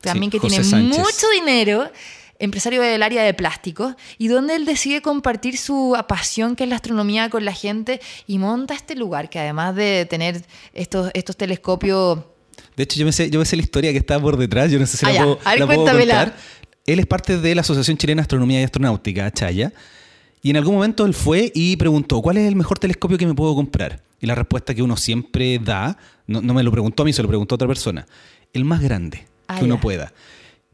también 0.00 0.30
Sí, 0.30 0.38
que 0.38 0.40
tiene 0.46 0.58
José 0.58 0.70
Sánchez. 0.70 0.98
mucho 0.98 1.26
dinero 1.40 1.90
empresario 2.38 2.82
del 2.82 3.02
área 3.02 3.22
de 3.22 3.32
plásticos 3.34 3.94
y 4.18 4.28
donde 4.28 4.56
él 4.56 4.64
decide 4.64 5.00
compartir 5.02 5.56
su 5.56 5.96
pasión 6.08 6.56
que 6.56 6.64
es 6.64 6.70
la 6.70 6.76
astronomía 6.76 7.30
con 7.30 7.44
la 7.44 7.52
gente 7.52 8.00
y 8.26 8.38
monta 8.38 8.74
este 8.74 8.94
lugar 8.94 9.30
que 9.30 9.38
además 9.38 9.74
de 9.74 10.06
tener 10.08 10.42
estos, 10.74 11.10
estos 11.14 11.36
telescopios 11.36 12.18
De 12.76 12.82
hecho, 12.84 12.98
yo 12.98 13.06
me, 13.06 13.12
sé, 13.12 13.30
yo 13.30 13.38
me 13.38 13.44
sé 13.46 13.56
la 13.56 13.62
historia 13.62 13.90
que 13.92 13.98
está 13.98 14.20
por 14.20 14.36
detrás, 14.36 14.70
yo 14.70 14.78
no 14.78 14.86
sé 14.86 14.96
si 14.96 15.06
Ah, 15.06 15.08
la, 15.10 15.14
ya. 15.14 15.22
puedo, 15.24 15.38
A 15.44 15.50
ver, 15.50 15.60
la 15.60 15.66
puedo 15.66 15.80
cuéntamela. 15.82 16.14
contar. 16.24 16.36
Él 16.86 16.98
es 17.00 17.06
parte 17.06 17.38
de 17.38 17.54
la 17.54 17.62
Asociación 17.62 17.96
Chilena 17.96 18.20
de 18.20 18.24
Astronomía 18.24 18.60
y 18.60 18.64
Astronáutica, 18.64 19.30
Chaya, 19.32 19.72
y 20.42 20.50
en 20.50 20.56
algún 20.58 20.74
momento 20.74 21.04
él 21.06 21.14
fue 21.14 21.50
y 21.54 21.76
preguntó, 21.76 22.22
¿cuál 22.22 22.36
es 22.36 22.46
el 22.46 22.54
mejor 22.54 22.78
telescopio 22.78 23.18
que 23.18 23.26
me 23.26 23.34
puedo 23.34 23.54
comprar? 23.56 24.02
Y 24.20 24.26
la 24.26 24.34
respuesta 24.36 24.74
que 24.74 24.82
uno 24.82 24.96
siempre 24.96 25.58
da, 25.58 25.96
no, 26.28 26.40
no 26.42 26.54
me 26.54 26.62
lo 26.62 26.70
preguntó 26.70 27.02
a 27.02 27.06
mí, 27.06 27.12
se 27.12 27.22
lo 27.22 27.28
preguntó 27.28 27.54
a 27.54 27.56
otra 27.56 27.66
persona, 27.68 28.06
el 28.52 28.64
más 28.64 28.80
grande 28.82 29.26
Ah, 29.48 29.58
que 29.58 29.64
uno 29.64 29.80
pueda. 29.80 30.12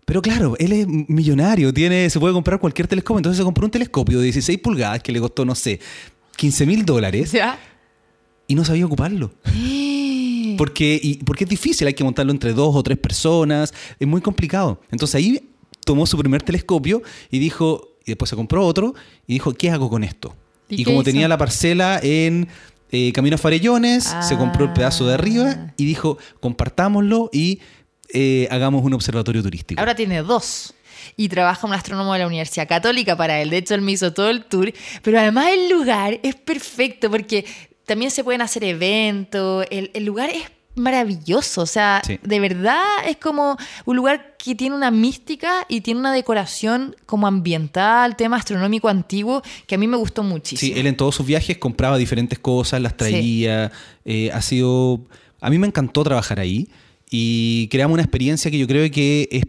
Pero 0.04 0.20
claro, 0.20 0.54
él 0.58 0.72
es 0.72 0.86
millonario, 0.88 1.72
tiene, 1.72 2.10
se 2.10 2.18
puede 2.18 2.34
comprar 2.34 2.58
cualquier 2.58 2.88
telescopio, 2.88 3.18
entonces 3.18 3.38
se 3.38 3.44
compró 3.44 3.64
un 3.64 3.70
telescopio 3.70 4.18
de 4.18 4.24
16 4.24 4.58
pulgadas 4.58 5.02
que 5.02 5.12
le 5.12 5.20
costó, 5.20 5.44
no 5.44 5.54
sé, 5.54 5.78
15 6.36 6.66
mil 6.66 6.84
dólares 6.84 7.32
¿ya? 7.32 7.58
y 8.48 8.54
no 8.54 8.64
sabía 8.64 8.84
ocuparlo. 8.86 9.32
Porque, 10.58 11.00
y, 11.02 11.14
porque 11.24 11.44
es 11.44 11.50
difícil, 11.50 11.86
hay 11.86 11.94
que 11.94 12.04
montarlo 12.04 12.30
entre 12.30 12.52
dos 12.52 12.76
o 12.76 12.82
tres 12.82 12.98
personas, 12.98 13.72
es 13.98 14.06
muy 14.06 14.20
complicado. 14.20 14.80
Entonces 14.90 15.14
ahí 15.14 15.48
tomó 15.84 16.04
su 16.06 16.16
primer 16.18 16.42
telescopio 16.42 17.02
y 17.30 17.38
dijo, 17.38 17.96
y 18.04 18.10
después 18.10 18.28
se 18.28 18.36
compró 18.36 18.64
otro, 18.66 18.94
y 19.26 19.32
dijo, 19.34 19.54
¿qué 19.54 19.70
hago 19.70 19.88
con 19.88 20.04
esto? 20.04 20.36
¿Y 20.68 20.82
Y, 20.82 20.84
como 20.84 20.96
hizo? 20.98 21.04
tenía 21.04 21.26
la 21.26 21.38
parcela 21.38 21.98
en 22.02 22.48
eh, 22.90 23.12
Camino 23.12 23.36
a 23.36 23.38
Farellones, 23.38 24.14
se 24.20 24.36
compró 24.36 24.66
el 24.66 24.72
pedazo 24.74 25.06
de 25.06 25.12
Ah. 25.12 25.14
arriba 25.14 25.74
y 25.78 25.86
dijo, 25.86 26.18
compartámoslo 26.40 27.30
y 27.32 27.60
eh, 28.12 28.46
hagamos 28.50 28.84
un 28.84 28.94
observatorio 28.94 29.42
turístico. 29.42 29.80
Ahora 29.80 29.94
tiene 29.94 30.22
dos. 30.22 30.74
Y 31.16 31.28
trabaja 31.28 31.66
un 31.66 31.72
astrónomo 31.74 32.12
de 32.12 32.20
la 32.20 32.26
Universidad 32.26 32.68
Católica 32.68 33.16
para 33.16 33.40
él. 33.42 33.50
De 33.50 33.56
hecho, 33.58 33.74
él 33.74 33.82
me 33.82 33.92
hizo 33.92 34.12
todo 34.12 34.30
el 34.30 34.44
tour. 34.44 34.72
Pero 35.02 35.18
además 35.18 35.48
el 35.52 35.68
lugar 35.68 36.20
es 36.22 36.34
perfecto 36.36 37.10
porque 37.10 37.44
también 37.86 38.10
se 38.10 38.22
pueden 38.22 38.40
hacer 38.40 38.62
eventos. 38.64 39.66
El, 39.70 39.90
el 39.94 40.04
lugar 40.04 40.30
es 40.30 40.42
maravilloso. 40.74 41.62
O 41.62 41.66
sea, 41.66 42.02
Sí. 42.06 42.18
de 42.22 42.40
verdad 42.40 42.82
es 43.06 43.16
como 43.16 43.56
un 43.84 43.96
lugar 43.96 44.36
que 44.38 44.54
tiene 44.54 44.74
una 44.74 44.90
mística 44.90 45.66
y 45.68 45.80
tiene 45.82 46.00
una 46.00 46.12
decoración 46.12 46.96
como 47.06 47.26
ambiental, 47.26 48.16
tema 48.16 48.36
astronómico 48.36 48.88
antiguo, 48.88 49.42
que 49.66 49.74
a 49.74 49.78
mí 49.78 49.86
me 49.86 49.96
gustó 49.96 50.22
muchísimo. 50.22 50.74
Sí, 50.74 50.80
él 50.80 50.86
en 50.86 50.96
todos 50.96 51.14
sus 51.16 51.26
viajes 51.26 51.58
compraba 51.58 51.96
diferentes 51.98 52.38
cosas, 52.38 52.80
las 52.80 52.96
traía. 52.96 53.70
eh, 54.04 54.30
ha 54.32 54.40
sido. 54.42 55.00
A 55.40 55.50
mí 55.50 55.58
me 55.58 55.66
encantó 55.66 56.02
trabajar 56.04 56.38
ahí 56.40 56.68
y 57.14 57.68
creamos 57.68 57.92
una 57.94 58.02
experiencia 58.02 58.50
que 58.50 58.58
yo 58.58 58.66
creo 58.66 58.90
que 58.90 59.28
es 59.30 59.42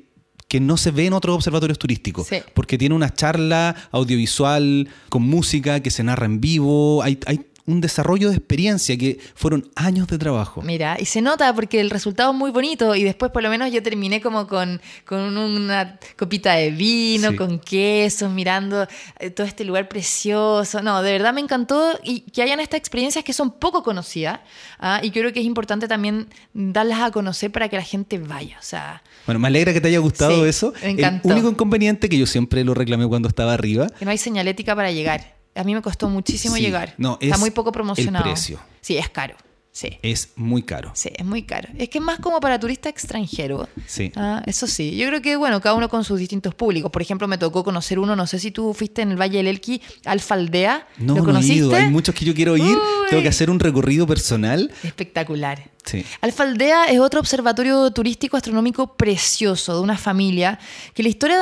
que 0.50 0.60
no 0.60 0.78
se 0.78 0.92
ve 0.92 1.08
en 1.08 1.14
otros 1.14 1.34
observatorios 1.36 1.80
turísticos, 1.80 2.28
Sí. 2.28 2.36
porque 2.54 2.78
tiene 2.78 2.94
una 2.94 3.12
charla 3.12 3.76
audiovisual 3.92 4.88
con 5.10 5.24
música 5.24 5.80
que 5.80 5.90
se 5.90 6.04
narra 6.04 6.26
en 6.28 6.42
vivo, 6.42 7.02
hay, 7.02 7.18
hay 7.26 7.40
un 7.66 7.80
desarrollo 7.80 8.30
de 8.30 8.36
experiencia 8.36 8.98
que 8.98 9.20
fueron 9.36 9.70
años 9.76 10.08
de 10.08 10.18
trabajo. 10.18 10.62
Mira, 10.62 10.98
y 11.00 11.06
se 11.06 11.22
nota 11.22 11.54
porque 11.56 11.80
el 11.80 11.90
resultado 11.90 12.32
es 12.32 12.38
muy 12.38 12.52
bonito 12.52 12.94
y 12.94 13.04
después 13.04 13.32
por 13.32 13.42
lo 13.42 13.50
menos 13.50 13.72
yo 13.72 13.82
terminé 13.82 14.20
como 14.22 14.48
con, 14.48 14.82
con 15.06 15.38
una 15.38 15.98
copita 16.18 16.54
de 16.56 16.72
vino, 16.72 17.30
Sí. 17.32 17.36
con 17.38 17.60
queso, 17.60 18.30
mirando 18.30 18.86
eh, 19.20 19.30
todo 19.30 19.48
este 19.48 19.64
lugar 19.64 19.88
precioso. 19.88 20.82
No, 20.82 21.02
de 21.02 21.12
verdad 21.14 21.34
me 21.34 21.40
encantó 21.42 21.98
y 22.04 22.22
que 22.22 22.42
hayan 22.42 22.60
estas 22.60 22.80
experiencias 22.80 23.24
que 23.24 23.32
son 23.34 23.52
poco 23.52 23.82
conocidas 23.82 24.42
¿ah? 24.80 25.00
y 25.02 25.12
creo 25.12 25.32
que 25.32 25.40
es 25.40 25.46
importante 25.46 25.88
también 25.88 26.28
darlas 26.54 27.00
a 27.02 27.12
conocer 27.12 27.52
para 27.52 27.70
que 27.70 27.78
la 27.78 27.84
gente 27.84 28.18
vaya. 28.20 28.58
O 28.60 28.64
sea, 28.64 29.02
Bueno, 29.26 29.40
me 29.40 29.48
alegra 29.48 29.72
que 29.72 29.80
te 29.80 29.88
haya 29.88 30.00
gustado 30.00 30.44
Sí, 30.44 30.50
eso. 30.50 30.74
me 30.84 30.90
encantó. 30.92 31.30
El 31.30 31.36
único 31.36 31.50
inconveniente 31.50 32.10
que 32.10 32.18
yo 32.18 32.26
siempre 32.26 32.64
lo 32.66 32.74
reclamé 32.74 33.08
cuando 33.08 33.30
estaba 33.30 33.54
arriba 33.54 33.88
que 33.98 34.04
no 34.06 34.12
hay 34.12 34.18
señalética 34.18 34.76
para 34.76 34.92
llegar. 34.92 35.34
A 35.56 35.64
mí 35.64 35.74
me 35.76 35.82
costó 35.82 36.10
muchísimo 36.10 36.56
Sí, 36.56 36.62
llegar. 36.62 36.96
no, 36.98 37.18
Está 37.22 37.36
es 37.36 37.40
muy 37.40 37.52
poco 37.52 37.70
el 37.70 37.74
promocionado. 37.74 38.26
precio. 38.26 38.60
Sí, 38.82 38.98
es 38.98 39.10
caro. 39.10 39.36
Sí. 39.76 39.98
es 40.04 40.30
muy 40.36 40.62
caro. 40.62 40.92
Sí, 40.94 41.10
es 41.16 41.26
muy 41.26 41.42
caro. 41.42 41.68
Es 41.80 41.90
que 41.90 41.98
es 41.98 42.04
más 42.04 42.20
como 42.20 42.40
para 42.40 42.60
turista 42.60 42.90
extranjero. 42.90 43.68
Sí. 43.88 44.12
Ah, 44.16 44.44
eso 44.46 44.68
sí. 44.68 44.96
Yo 44.96 45.08
creo 45.08 45.20
que, 45.24 45.36
bueno, 45.36 45.60
cada 45.62 45.74
uno 45.74 45.90
con 45.90 46.04
sus 46.04 46.20
distintos 46.20 46.54
públicos. 46.54 46.92
Por 46.92 47.02
ejemplo, 47.02 47.28
me 47.28 47.40
tocó 47.40 47.64
conocer 47.64 47.98
uno, 47.98 48.16
no 48.16 48.28
sé 48.28 48.38
si 48.38 48.52
tú 48.52 48.76
fuiste 48.76 49.02
en 49.02 49.10
el 49.10 49.18
Valle 49.20 49.38
del 49.38 49.48
Elqui, 49.48 49.82
Alfaldea. 50.06 50.88
No, 51.00 51.08
¿Lo 51.08 51.14
no 51.16 51.24
he 51.24 51.26
conociste? 51.26 51.56
ido. 51.56 51.74
Hay 51.76 51.90
muchos 51.90 52.14
que 52.14 52.24
yo 52.24 52.36
quiero 52.36 52.56
ir. 52.56 52.64
Uy. 52.66 52.78
Tengo 53.10 53.24
que 53.24 53.30
hacer 53.30 53.50
un 53.50 53.60
recorrido 53.60 54.06
personal. 54.06 54.72
Espectacular. 54.84 55.72
Sí. 55.86 56.06
Alfaldea 56.22 56.86
es 56.86 57.00
otro 57.00 57.20
observatorio 57.20 57.90
turístico 57.92 58.38
astronómico 58.38 58.96
precioso 58.96 59.76
de 59.76 59.82
una 59.82 59.98
familia 59.98 60.60
que 60.94 61.02
la 61.02 61.10
historia 61.10 61.38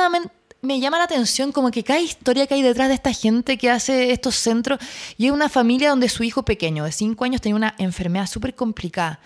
me 0.62 0.78
llama 0.78 0.98
la 0.98 1.04
atención 1.04 1.50
como 1.50 1.72
que 1.72 1.82
cada 1.82 2.00
historia 2.00 2.46
que 2.46 2.54
hay 2.54 2.62
detrás 2.62 2.88
de 2.88 2.94
esta 2.94 3.12
gente 3.12 3.58
que 3.58 3.68
hace 3.68 4.12
estos 4.12 4.36
centros 4.36 4.78
y 5.18 5.26
es 5.26 5.32
una 5.32 5.48
familia 5.48 5.90
donde 5.90 6.08
su 6.08 6.22
hijo 6.22 6.44
pequeño 6.44 6.84
de 6.84 6.92
5 6.92 7.24
años 7.24 7.40
tenía 7.40 7.56
una 7.56 7.74
enfermedad 7.78 8.28
súper 8.28 8.54
complicada 8.54 9.20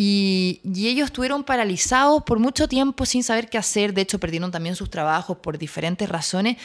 y, 0.00 0.60
ellos 0.64 1.06
estuvieron 1.06 1.42
paralizados 1.42 2.22
por 2.22 2.38
mucho 2.38 2.68
tiempo 2.68 3.04
sin 3.04 3.24
saber 3.24 3.50
qué 3.50 3.58
hacer, 3.58 3.92
de 3.92 4.02
hecho 4.02 4.20
perdieron 4.20 4.52
también 4.52 4.76
sus 4.76 4.90
trabajos 4.90 5.38
por 5.38 5.58
diferentes 5.58 6.08
razones. 6.08 6.56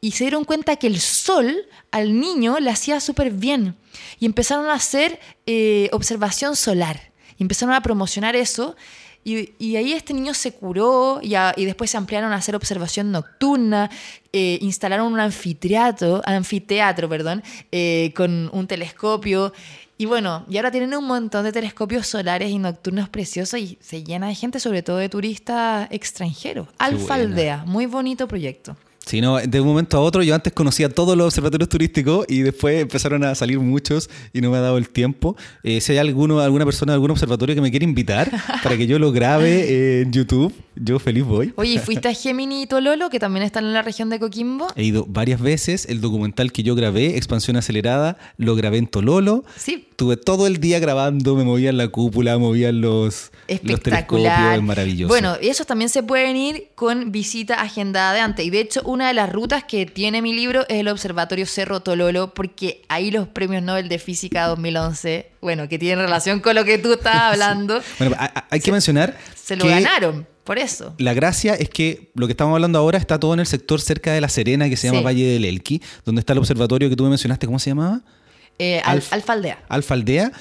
Y 0.00 0.12
se 0.12 0.24
dieron 0.24 0.44
cuenta 0.44 0.76
que 0.76 0.86
el 0.86 0.98
sol 0.98 1.66
al 1.90 2.18
niño 2.18 2.58
le 2.60 2.70
hacía 2.70 2.98
súper 3.00 3.30
bien. 3.30 3.76
Y 4.18 4.24
empezaron 4.24 4.70
a 4.70 4.72
hacer 4.72 5.20
eh, 5.44 5.90
observación 5.92 6.56
solar. 6.56 7.12
Y 7.36 7.42
empezaron 7.42 7.74
a 7.74 7.82
promocionar 7.82 8.36
eso. 8.36 8.74
Y, 9.24 9.52
y 9.58 9.76
ahí 9.76 9.92
este 9.92 10.14
niño 10.14 10.32
se 10.32 10.52
curó 10.52 11.20
y, 11.22 11.34
a- 11.34 11.52
y 11.56 11.64
después 11.66 11.90
se 11.90 11.96
ampliaron 11.98 12.32
a 12.32 12.36
hacer 12.36 12.56
observación 12.56 13.10
nocturna, 13.12 13.90
eh, 14.32 14.58
instalaron 14.62 15.12
un 15.12 15.20
anfiteatro, 15.20 16.22
anfiteatro 16.24 17.08
perdón, 17.08 17.42
eh, 17.72 18.12
con 18.16 18.48
un 18.52 18.66
telescopio. 18.66 19.52
Y 19.98 20.06
bueno, 20.06 20.46
y 20.48 20.56
ahora 20.56 20.70
tienen 20.70 20.94
un 20.94 21.04
montón 21.04 21.44
de 21.44 21.52
telescopios 21.52 22.06
solares 22.06 22.50
y 22.50 22.58
nocturnos 22.58 23.08
preciosos 23.08 23.58
y 23.60 23.76
se 23.80 24.04
llena 24.04 24.28
de 24.28 24.34
gente, 24.36 24.60
sobre 24.60 24.82
todo 24.82 24.96
de 24.98 25.08
turistas 25.08 25.88
extranjeros. 25.90 26.68
Alfa. 26.78 27.14
Aldea, 27.14 27.64
muy 27.66 27.86
bonito 27.86 28.28
proyecto. 28.28 28.76
Sí, 29.08 29.22
no, 29.22 29.38
de 29.38 29.60
un 29.62 29.66
momento 29.66 29.96
a 29.96 30.00
otro 30.00 30.22
yo 30.22 30.34
antes 30.34 30.52
conocía 30.52 30.90
todos 30.90 31.16
los 31.16 31.28
observatorios 31.28 31.70
turísticos 31.70 32.26
y 32.28 32.42
después 32.42 32.82
empezaron 32.82 33.24
a 33.24 33.34
salir 33.34 33.58
muchos 33.58 34.10
y 34.34 34.42
no 34.42 34.50
me 34.50 34.58
ha 34.58 34.60
dado 34.60 34.76
el 34.76 34.90
tiempo. 34.90 35.34
Eh, 35.62 35.80
si 35.80 35.92
hay 35.92 35.98
alguno, 35.98 36.40
alguna 36.40 36.66
persona 36.66 36.92
de 36.92 36.96
algún 36.96 37.12
observatorio 37.12 37.54
que 37.54 37.62
me 37.62 37.70
quiere 37.70 37.84
invitar 37.84 38.30
para 38.62 38.76
que 38.76 38.86
yo 38.86 38.98
lo 38.98 39.10
grabe 39.10 40.02
en 40.02 40.12
YouTube, 40.12 40.52
yo 40.76 40.98
feliz 40.98 41.24
voy. 41.24 41.54
Oye, 41.56 41.72
¿y 41.72 41.78
fuiste 41.78 42.06
a 42.08 42.12
Gemini 42.12 42.64
y 42.64 42.66
Tololo, 42.66 43.08
que 43.08 43.18
también 43.18 43.46
están 43.46 43.64
en 43.64 43.72
la 43.72 43.80
región 43.80 44.10
de 44.10 44.18
Coquimbo? 44.18 44.66
He 44.76 44.84
ido 44.84 45.06
varias 45.08 45.40
veces. 45.40 45.86
El 45.86 46.02
documental 46.02 46.52
que 46.52 46.62
yo 46.62 46.74
grabé, 46.74 47.16
Expansión 47.16 47.56
Acelerada, 47.56 48.18
lo 48.36 48.56
grabé 48.56 48.76
en 48.76 48.88
Tololo. 48.88 49.42
Sí. 49.56 49.88
Tuve 49.96 50.18
todo 50.18 50.46
el 50.46 50.60
día 50.60 50.80
grabando, 50.80 51.34
me 51.34 51.44
movía 51.44 51.70
en 51.70 51.78
la 51.78 51.88
cúpula, 51.88 52.36
movía 52.36 52.72
los, 52.72 53.32
los 53.62 53.80
telescopios, 53.80 54.32
es 54.54 54.62
maravilloso. 54.62 55.08
Bueno, 55.08 55.36
esos 55.40 55.66
también 55.66 55.88
se 55.88 56.02
pueden 56.02 56.36
ir 56.36 56.68
con 56.74 57.10
visita 57.10 57.54
agendada 57.54 58.12
de 58.12 58.20
antes. 58.20 58.46
Y 58.46 58.50
de 58.50 58.60
hecho, 58.60 58.82
una 58.98 59.06
de 59.08 59.14
las 59.14 59.30
rutas 59.32 59.62
que 59.62 59.86
tiene 59.86 60.20
mi 60.22 60.32
libro 60.32 60.62
es 60.68 60.80
el 60.80 60.88
Observatorio 60.88 61.46
Cerro 61.46 61.78
Tololo, 61.80 62.34
porque 62.34 62.82
ahí 62.88 63.12
los 63.12 63.28
premios 63.28 63.62
Nobel 63.62 63.88
de 63.88 64.00
Física 64.00 64.46
2011, 64.48 65.30
bueno, 65.40 65.68
que 65.68 65.78
tienen 65.78 66.00
relación 66.04 66.40
con 66.40 66.56
lo 66.56 66.64
que 66.64 66.78
tú 66.78 66.94
estabas 66.94 67.22
hablando, 67.34 67.80
Bueno, 68.00 68.16
hay, 68.50 68.58
que 68.60 68.72
mencionar 68.72 69.16
se 69.36 69.54
lo 69.54 69.62
que 69.64 69.70
ganaron. 69.70 70.26
Por 70.42 70.58
eso. 70.58 70.94
La 70.98 71.14
gracia 71.14 71.54
es 71.54 71.68
que 71.68 72.10
lo 72.14 72.26
que 72.26 72.32
estamos 72.32 72.54
hablando 72.54 72.78
ahora 72.78 72.98
está 72.98 73.20
todo 73.20 73.34
en 73.34 73.40
el 73.40 73.46
sector 73.46 73.80
cerca 73.80 74.12
de 74.12 74.20
La 74.20 74.28
Serena, 74.28 74.68
que 74.68 74.76
se 74.76 74.88
llama 74.88 74.98
Sí. 75.00 75.04
Valle 75.04 75.26
del 75.34 75.44
Elqui, 75.44 75.80
donde 76.04 76.20
está 76.20 76.32
el 76.32 76.38
observatorio 76.40 76.88
que 76.88 76.96
tú 76.96 77.04
me 77.04 77.10
mencionaste, 77.10 77.46
¿cómo 77.46 77.58
se 77.60 77.70
llamaba? 77.70 78.00
Eh, 78.58 78.80
al- 78.84 78.98
Alf- 79.00 79.12
Alfaldea. 79.12 79.62
Alfa 79.68 79.94
Aldea. 79.94 80.32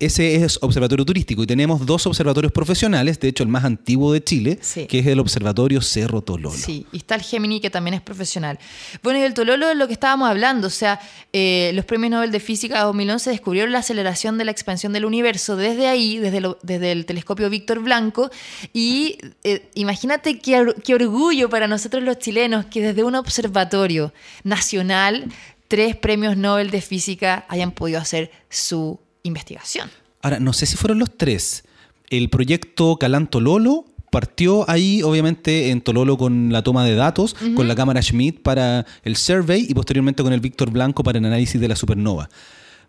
Ese 0.00 0.36
es 0.36 0.58
observatorio 0.62 1.04
turístico 1.04 1.42
y 1.42 1.46
tenemos 1.46 1.84
dos 1.84 2.06
observatorios 2.06 2.52
profesionales, 2.52 3.18
de 3.18 3.28
hecho 3.28 3.42
el 3.42 3.48
más 3.48 3.64
antiguo 3.64 4.12
de 4.12 4.22
Chile, 4.22 4.58
Sí. 4.60 4.86
que 4.86 5.00
es 5.00 5.06
el 5.08 5.18
observatorio 5.18 5.80
Cerro 5.80 6.22
Tololo. 6.22 6.52
Sí, 6.56 6.86
y 6.92 6.98
está 6.98 7.16
el 7.16 7.22
Gemini 7.22 7.60
que 7.60 7.68
también 7.70 7.94
es 7.94 8.00
profesional. 8.00 8.58
Bueno, 9.02 9.18
y 9.18 9.22
el 9.22 9.34
Tololo 9.34 9.70
es 9.70 9.76
lo 9.76 9.86
que 9.88 9.92
estábamos 9.94 10.28
hablando, 10.30 10.68
o 10.68 10.70
sea, 10.70 11.00
eh, 11.32 11.72
los 11.74 11.84
premios 11.84 12.12
Nobel 12.12 12.30
de 12.30 12.38
Física 12.38 12.82
2011 12.84 13.30
descubrieron 13.30 13.72
la 13.72 13.80
aceleración 13.80 14.38
de 14.38 14.44
la 14.44 14.52
expansión 14.52 14.92
del 14.92 15.04
universo 15.04 15.56
desde 15.56 15.88
ahí, 15.88 16.18
desde, 16.18 16.40
lo- 16.40 16.58
desde 16.62 16.92
el 16.92 17.04
telescopio 17.04 17.50
Víctor 17.50 17.80
Blanco, 17.80 18.30
y 18.72 19.18
eh, 19.42 19.68
imagínate 19.74 20.38
qué, 20.38 20.74
qué 20.84 20.94
orgullo 20.94 21.48
para 21.50 21.66
nosotros 21.66 22.04
los 22.04 22.18
chilenos 22.20 22.66
que 22.66 22.80
desde 22.82 23.02
un 23.02 23.16
observatorio 23.16 24.12
nacional 24.44 25.26
tres 25.66 25.96
premios 25.96 26.36
Nobel 26.36 26.70
de 26.70 26.80
Física 26.80 27.44
hayan 27.48 27.72
podido 27.72 27.98
hacer 27.98 28.30
su 28.48 29.00
investigación. 29.22 29.90
Ahora, 30.22 30.40
no 30.40 30.52
sé 30.52 30.66
si 30.66 30.76
fueron 30.76 30.98
los 30.98 31.16
tres. 31.16 31.64
El 32.10 32.28
proyecto 32.30 32.96
Calán 32.96 33.28
Tololo 33.28 33.84
partió 34.10 34.68
ahí, 34.68 35.02
obviamente, 35.02 35.70
en 35.70 35.80
Tololo 35.80 36.16
con 36.16 36.52
la 36.52 36.62
toma 36.62 36.84
de 36.84 36.94
datos, 36.94 37.36
con 37.54 37.68
la 37.68 37.74
cámara 37.74 38.02
Schmidt 38.02 38.40
para 38.40 38.86
el 39.04 39.16
survey 39.16 39.66
y 39.68 39.74
posteriormente 39.74 40.22
con 40.22 40.32
el 40.32 40.40
Víctor 40.40 40.70
Blanco 40.70 41.02
para 41.02 41.18
el 41.18 41.24
análisis 41.24 41.60
de 41.60 41.68
la 41.68 41.76
supernova. 41.76 42.28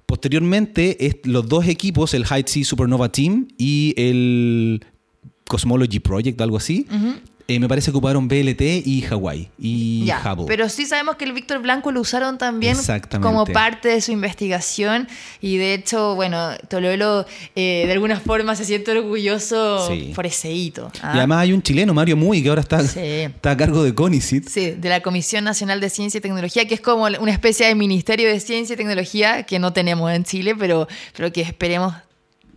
Posteriormente, 0.05 1.21
los 1.25 1.47
dos 1.47 1.67
equipos, 1.67 2.13
el 2.13 2.25
High 2.25 2.45
Sea 2.47 2.63
Supernova 2.63 3.11
Team 3.11 3.47
y 3.57 3.93
el 3.97 4.85
Cosmology 5.47 5.99
Project, 5.99 6.39
algo 6.41 6.57
así, 6.57 6.87
eh, 7.49 7.59
me 7.59 7.67
parece 7.67 7.85
que 7.91 7.97
ocuparon 7.97 8.27
BLT 8.27 8.61
y 8.85 9.03
Hawaii 9.09 9.49
y 9.59 10.05
Ya, 10.05 10.21
Hubble. 10.33 10.45
pero 10.47 10.69
sí 10.69 10.85
sabemos 10.85 11.15
que 11.17 11.25
el 11.25 11.33
Víctor 11.33 11.59
Blanco 11.59 11.91
lo 11.91 12.01
usaron 12.01 12.37
también 12.37 12.77
como 13.21 13.45
parte 13.45 13.89
de 13.89 14.01
su 14.01 14.11
investigación 14.11 15.07
y 15.41 15.57
de 15.57 15.73
hecho, 15.73 16.15
bueno, 16.15 16.51
Tololo 16.67 17.25
eh, 17.55 17.83
de 17.85 17.91
alguna 17.91 18.19
forma 18.19 18.55
se 18.55 18.65
siente 18.65 18.91
orgulloso 18.91 19.87
Sí. 19.87 20.11
por 20.15 20.25
ese 20.25 20.51
hito. 20.51 20.91
¿ah? 21.01 21.13
Y 21.15 21.17
además 21.17 21.39
hay 21.39 21.53
un 21.53 21.61
chileno, 21.61 21.93
Mario 21.93 22.15
Muy, 22.17 22.41
que 22.43 22.49
ahora 22.49 22.61
está, 22.61 22.81
Sí. 22.87 22.99
está 22.99 23.51
a 23.51 23.57
cargo 23.57 23.83
de 23.83 23.93
CONICIT. 23.93 24.47
Sí, 24.47 24.71
de 24.71 24.89
la 24.89 25.01
Comisión 25.01 25.43
Nacional 25.43 25.79
de 25.81 25.89
Ciencia 25.89 26.19
y 26.19 26.21
Tecnología, 26.21 26.67
que 26.67 26.75
es 26.75 26.81
como 26.81 27.03
una 27.05 27.31
especie 27.31 27.65
de 27.67 27.75
Ministerio 27.75 28.29
de 28.29 28.39
Ciencia 28.39 28.73
y 28.73 28.77
Tecnología 28.77 29.43
que 29.43 29.59
no 29.59 29.73
tenemos 29.73 30.11
en 30.11 30.23
Chile, 30.23 30.55
pero, 30.55 30.87
pero 31.15 31.31
que 31.33 31.41
esperemos 31.41 31.93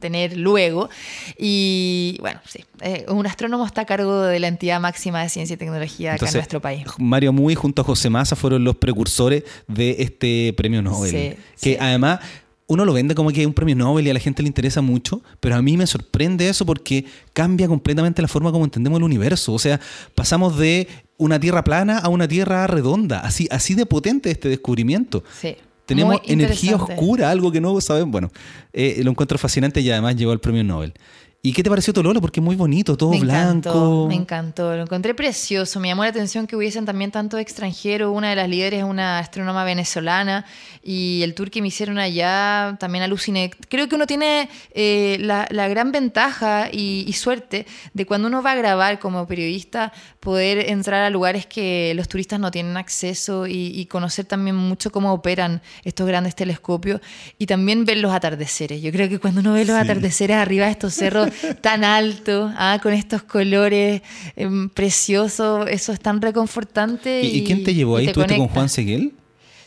tener 0.03 0.37
luego. 0.37 0.91
Y 1.39 2.19
bueno, 2.21 2.41
sí, 2.47 2.63
eh, 2.83 3.07
un 3.09 3.27
astrónomo 3.27 3.65
está 3.65 3.81
a 3.81 3.87
cargo 3.87 4.21
de 4.23 4.39
la 4.39 4.49
entidad 4.49 4.79
máxima 4.79 5.23
de 5.23 5.31
ciencia 5.31 5.55
y 5.55 5.57
tecnología 5.57 6.11
acá 6.11 6.17
Entonces, 6.17 6.35
en 6.35 6.39
nuestro 6.41 6.61
país. 6.61 6.85
Mario 6.99 7.33
Muy 7.33 7.55
junto 7.55 7.81
a 7.81 7.85
José 7.87 8.11
Massa 8.11 8.37
fueron 8.37 8.65
los 8.65 8.77
precursores 8.77 9.45
de 9.67 9.97
este 10.01 10.53
premio 10.59 10.83
Nobel. 10.83 11.11
Sí, 11.11 11.17
que 11.63 11.73
sí. 11.73 11.77
además 11.81 12.21
uno 12.67 12.85
lo 12.85 12.93
vende 12.93 13.15
como 13.15 13.31
que 13.31 13.43
es 13.43 13.47
un 13.47 13.53
premio 13.53 13.77
Nobel 13.77 14.07
y 14.07 14.11
a 14.11 14.15
la 14.15 14.21
gente 14.21 14.43
le 14.43 14.49
interesa 14.49 14.81
mucho, 14.81 15.23
pero 15.41 15.57
a 15.57 15.63
mí 15.63 15.77
me 15.77 15.87
sorprende 15.87 16.49
eso 16.49 16.65
porque 16.65 17.05
cambia 17.33 17.69
completamente 17.69 18.23
la 18.23 18.29
forma 18.29 18.51
como 18.51 18.65
entendemos 18.65 18.99
el 18.99 19.05
universo. 19.05 19.53
O 19.53 19.59
sea, 19.59 19.81
pasamos 20.15 20.59
de 20.59 20.89
una 21.19 21.39
tierra 21.39 21.65
plana 21.65 21.99
a 21.99 22.09
una 22.09 22.27
tierra 22.27 22.67
redonda. 22.67 23.21
Así, 23.21 23.47
así 23.51 23.75
de 23.75 23.87
potente 23.87 24.31
este 24.31 24.49
descubrimiento. 24.49 25.23
Sí. 25.39 25.57
Tenemos 25.87 26.21
energía 26.25 26.77
oscura, 26.77 27.31
algo 27.31 27.51
que 27.51 27.61
no 27.61 27.81
saben. 27.81 28.11
Bueno, 28.11 28.31
eh, 28.73 29.01
lo 29.03 29.11
encuentro 29.11 29.39
fascinante 29.39 29.81
y 29.81 29.91
además 29.91 30.17
llegó 30.17 30.33
al 30.33 30.41
premio 30.41 30.65
Nobel. 30.65 30.95
¿Y 31.45 31.53
qué 31.53 31.65
te 31.65 31.71
pareció 31.71 31.93
Tololo? 31.93 32.21
Porque 32.21 32.39
es 32.39 32.45
muy 32.45 32.55
bonito, 32.55 32.97
todo 32.97 33.11
me 33.11 33.19
blanco. 33.19 33.69
Encantó, 33.69 34.07
me 34.07 34.15
encantó, 34.15 34.77
lo 34.77 34.83
encontré 34.83 35.13
precioso. 35.13 35.81
Me 35.81 35.89
llamó 35.89 36.05
la 36.05 36.11
atención 36.11 36.47
que 36.47 36.55
hubiesen 36.55 36.85
también 36.85 37.11
tanto 37.11 37.37
extranjeros. 37.37 38.17
Una 38.17 38.31
de 38.31 38.37
las 38.37 38.49
líderes 38.49 38.79
es 38.79 38.85
una 38.85 39.19
astrónoma 39.19 39.65
venezolana 39.65 40.45
y 40.85 41.21
el 41.25 41.35
tour 41.35 41.51
que 41.51 41.61
me 41.61 41.67
hicieron 41.67 41.99
allá 41.99 42.77
también 42.79 43.03
aluciné. 43.03 43.51
Creo 43.69 43.89
que 43.89 43.97
uno 43.97 44.07
tiene 44.07 44.51
eh, 44.73 45.17
la, 45.19 45.49
la 45.51 45.67
gran 45.67 45.91
ventaja 45.91 46.69
y, 46.71 47.05
y 47.09 47.13
suerte 47.15 47.67
de 47.93 48.07
cuando 48.07 48.29
uno 48.29 48.41
va 48.41 48.53
a 48.53 48.55
grabar 48.55 49.01
como 49.01 49.27
periodista 49.27 49.93
poder 50.21 50.71
entrar 50.71 51.03
a 51.03 51.11
lugares 51.11 51.47
que 51.47 51.93
los 51.97 52.07
turistas 52.07 52.39
no 52.39 52.53
tienen 52.53 52.77
acceso 52.77 53.49
y, 53.49 53.73
y 53.75 53.87
conocer 53.87 54.27
también 54.27 54.55
mucho 54.55 54.93
cómo 54.93 55.13
operan 55.13 55.61
estos 55.83 56.07
grandes 56.07 56.37
telescopios 56.37 57.01
y 57.37 57.47
también 57.47 57.85
ver 57.85 57.97
los 57.97 58.13
atardeceres. 58.13 58.81
Yo 58.81 58.93
creo 58.93 59.09
que 59.09 59.19
cuando 59.19 59.41
uno 59.41 59.55
ve 59.55 59.65
los 59.65 59.75
atardeceres 59.75 60.37
arriba 60.37 60.67
de 60.67 60.71
estos 60.71 60.95
cerros 60.95 61.32
tan 61.61 61.85
altos, 61.85 62.53
ah, 62.57 62.79
con 62.83 62.93
estos 62.93 63.23
colores 63.23 64.03
em, 64.37 64.69
preciosos, 64.69 65.69
eso 65.69 65.93
es 65.93 66.01
tan 66.01 66.21
reconfortante. 66.21 67.23
¿Y, 67.23 67.39
y 67.39 67.45
quién 67.45 67.65
te 67.65 67.75
llevó 67.75 67.97
ahí? 67.97 68.07
te 68.07 68.11
¿Estuviste 68.11 68.37
con. 68.37 68.49
Juan 68.49 68.69
Seguel? 68.69 69.13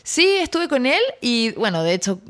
Sí, 0.08 0.24
estuve 0.40 0.68
con 0.68 0.86
él 0.86 1.00
y 1.20 1.50
bueno, 1.54 1.82
de 1.82 1.92
hecho 1.92 2.20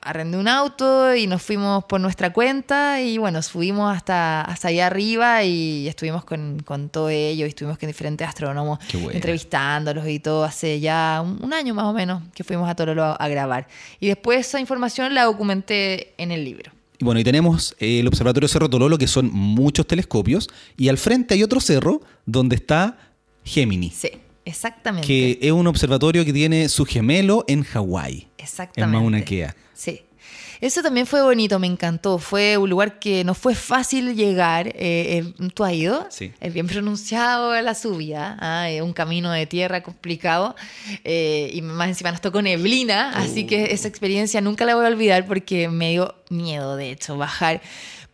arrendé 0.00 0.38
un 0.38 0.48
auto 0.48 1.14
y 1.14 1.26
nos 1.26 1.42
fuimos 1.42 1.84
por 1.84 2.00
nuestra 2.00 2.32
cuenta 2.32 3.02
y 3.02 3.18
bueno, 3.18 3.42
subimos 3.42 3.94
hasta, 3.94 4.40
hasta 4.40 4.68
allá 4.68 4.86
arriba 4.86 5.44
y 5.44 5.86
estuvimos 5.86 6.24
con, 6.24 6.62
con 6.64 6.88
todo 6.88 7.10
ello 7.10 7.44
y 7.44 7.50
estuvimos 7.50 7.76
con 7.76 7.88
diferentes 7.88 8.26
astrónomos 8.26 8.78
entrevistándolos 9.12 10.08
y 10.08 10.18
todo 10.18 10.44
hace 10.44 10.80
ya 10.80 11.20
un, 11.22 11.38
un 11.44 11.52
año 11.52 11.74
más 11.74 11.84
o 11.84 11.92
menos 11.92 12.22
que 12.34 12.42
fuimos 12.42 12.70
a 12.70 12.74
Tololo 12.74 13.04
a, 13.04 13.16
a 13.16 13.28
grabar. 13.28 13.68
Y 14.00 14.06
después 14.06 14.40
esa 14.46 14.58
información 14.58 15.14
la 15.14 15.24
documenté 15.24 16.14
en 16.16 16.32
el 16.32 16.42
libro. 16.42 16.75
Y 16.98 17.04
bueno, 17.04 17.20
y 17.20 17.24
tenemos 17.24 17.74
eh, 17.78 18.00
el 18.00 18.06
Observatorio 18.08 18.48
Cerro 18.48 18.70
Tololo, 18.70 18.98
que 18.98 19.06
son 19.06 19.30
muchos 19.32 19.86
telescopios, 19.86 20.48
y 20.76 20.88
al 20.88 20.98
frente 20.98 21.34
hay 21.34 21.42
otro 21.42 21.60
cerro 21.60 22.00
donde 22.24 22.56
está 22.56 22.98
Gemini, 23.44 23.90
Sí, 23.90 24.08
exactamente. 24.44 25.06
que 25.06 25.38
es 25.40 25.52
un 25.52 25.66
observatorio 25.66 26.24
que 26.24 26.32
tiene 26.32 26.68
su 26.68 26.84
gemelo 26.84 27.44
en 27.48 27.62
Hawái, 27.62 28.28
en 28.38 28.44
Exactamente. 28.44 28.96
Mauna 28.98 29.22
Kea. 29.24 29.54
Sí. 29.74 30.00
Eso 30.60 30.82
también 30.82 31.06
fue 31.06 31.22
bonito, 31.22 31.58
me 31.58 31.66
encantó. 31.66 32.18
Fue 32.18 32.56
un 32.56 32.70
lugar 32.70 32.98
que 32.98 33.24
no 33.24 33.34
fue 33.34 33.54
fácil 33.54 34.14
llegar. 34.14 34.68
Eh, 34.68 35.22
eh, 35.38 35.48
¿Tú 35.54 35.64
has 35.64 35.72
ido? 35.74 36.06
Sí. 36.10 36.32
Es 36.40 36.52
bien 36.54 36.66
pronunciado 36.66 37.60
la 37.60 37.74
subida. 37.74 38.36
ah, 38.40 38.68
Es 38.70 38.82
un 38.82 38.92
camino 38.92 39.30
de 39.32 39.46
tierra 39.46 39.82
complicado. 39.82 40.54
eh, 41.04 41.50
y 41.52 41.62
más 41.62 41.88
encima 41.88 42.10
nos 42.10 42.20
tocó 42.20 42.40
neblina. 42.42 43.10
Así 43.10 43.44
Uh. 43.44 43.46
que 43.46 43.64
esa 43.72 43.88
experiencia 43.88 44.40
nunca 44.40 44.64
la 44.64 44.74
voy 44.74 44.84
a 44.84 44.88
olvidar 44.88 45.26
porque 45.26 45.68
me 45.68 45.90
dio 45.90 46.14
miedo, 46.30 46.76
de 46.76 46.90
hecho, 46.90 47.16
bajar. 47.16 47.60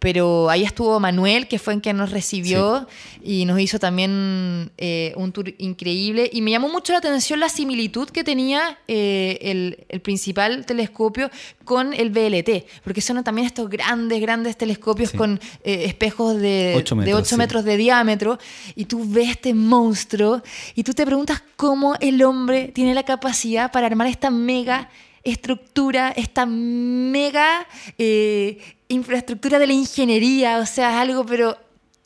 Pero 0.03 0.51
ahí 0.51 0.65
estuvo 0.65 0.99
Manuel, 0.99 1.47
que 1.47 1.61
fue 1.61 1.75
en 1.75 1.81
quien 1.81 1.97
nos 1.97 2.11
recibió 2.11 2.89
y 3.23 3.45
nos 3.45 3.61
hizo 3.61 3.79
también 3.79 4.73
eh, 4.77 5.13
un 5.17 5.31
tour 5.31 5.55
increíble. 5.59 6.29
Y 6.33 6.41
me 6.43 6.51
llamó 6.51 6.69
mucho 6.69 6.93
la 6.93 6.99
atención 6.99 7.39
la 7.39 7.49
similitud 7.49 8.09
que 8.11 8.25
tenía 8.25 8.79
eh, 8.89 9.39
el, 9.43 9.87
el 9.89 10.01
principal 10.01 10.67
telescopio 10.67 11.31
con 11.65 11.95
el 11.95 12.11
VLT, 12.11 12.67
porque 12.83 13.01
son 13.01 13.23
también 13.23 13.47
estos 13.47 13.71
grandes, 13.71 14.21
grandes 14.21 14.57
telescopios 14.57 15.11
Sí. 15.11 15.17
con 15.17 15.39
eh, 15.63 15.85
espejos 15.87 16.37
de 16.41 16.73
Ocho 16.77 16.95
8 16.95 16.97
metros, 16.97 17.07
de, 17.07 17.15
ocho 17.15 17.29
sí. 17.29 17.37
metros 17.37 17.65
de 17.65 17.77
diámetro. 17.77 18.39
Y 18.75 18.87
tú 18.87 19.05
ves 19.07 19.31
este 19.31 19.55
monstruo 19.55 20.43
y 20.75 20.83
tú 20.83 20.95
te 20.95 21.07
preguntas 21.07 21.45
cómo 21.55 21.95
el 22.01 22.25
hombre 22.25 22.73
tiene 22.75 22.93
la 22.93 23.05
capacidad 23.05 23.71
para 23.71 23.87
armar 23.87 24.09
esta 24.09 24.31
mega 24.31 24.91
estructura, 25.25 26.13
esta 26.17 26.47
mega 26.47 27.67
eh, 27.99 28.59
infraestructura 28.89 29.59
de 29.59 29.67
la 29.67 29.73
ingeniería, 29.73 30.59
o 30.59 30.67
sea, 30.67 30.91
es 30.93 30.97
algo, 30.99 31.25
pero 31.25 31.57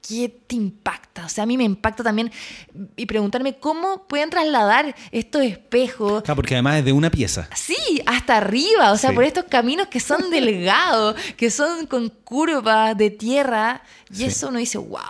¿qué 0.07 0.29
te 0.46 0.55
impacta? 0.55 1.24
O 1.26 1.29
sea, 1.29 1.42
a 1.44 1.46
mí 1.46 1.57
me 1.57 1.64
impacta 1.64 2.05
también 2.05 2.31
y 2.96 3.07
preguntarme 3.07 3.59
cómo 3.59 4.05
pueden 4.07 4.31
trasladar 4.31 4.94
estos 5.11 5.42
espejos. 5.42 6.22
Ah, 6.29 6.35
porque 6.37 6.55
además 6.55 6.79
es 6.79 6.85
de 6.85 6.92
una 6.92 7.11
pieza. 7.11 7.48
Sí, 7.57 7.74
hasta 8.07 8.37
arriba, 8.37 8.92
o 8.92 8.96
sea, 8.96 9.11
Sí. 9.11 9.16
por 9.16 9.24
estos 9.24 9.44
caminos 9.46 9.88
que 9.88 9.98
son 9.98 10.31
delgados, 10.31 11.16
que 11.37 11.50
son 11.50 11.87
con 11.87 12.09
curvas 12.09 12.96
de 12.96 13.11
tierra, 13.11 13.83
y 14.12 14.16
Sí. 14.18 14.24
eso 14.26 14.48
uno 14.48 14.59
dice, 14.59 14.79
wow. 14.79 15.00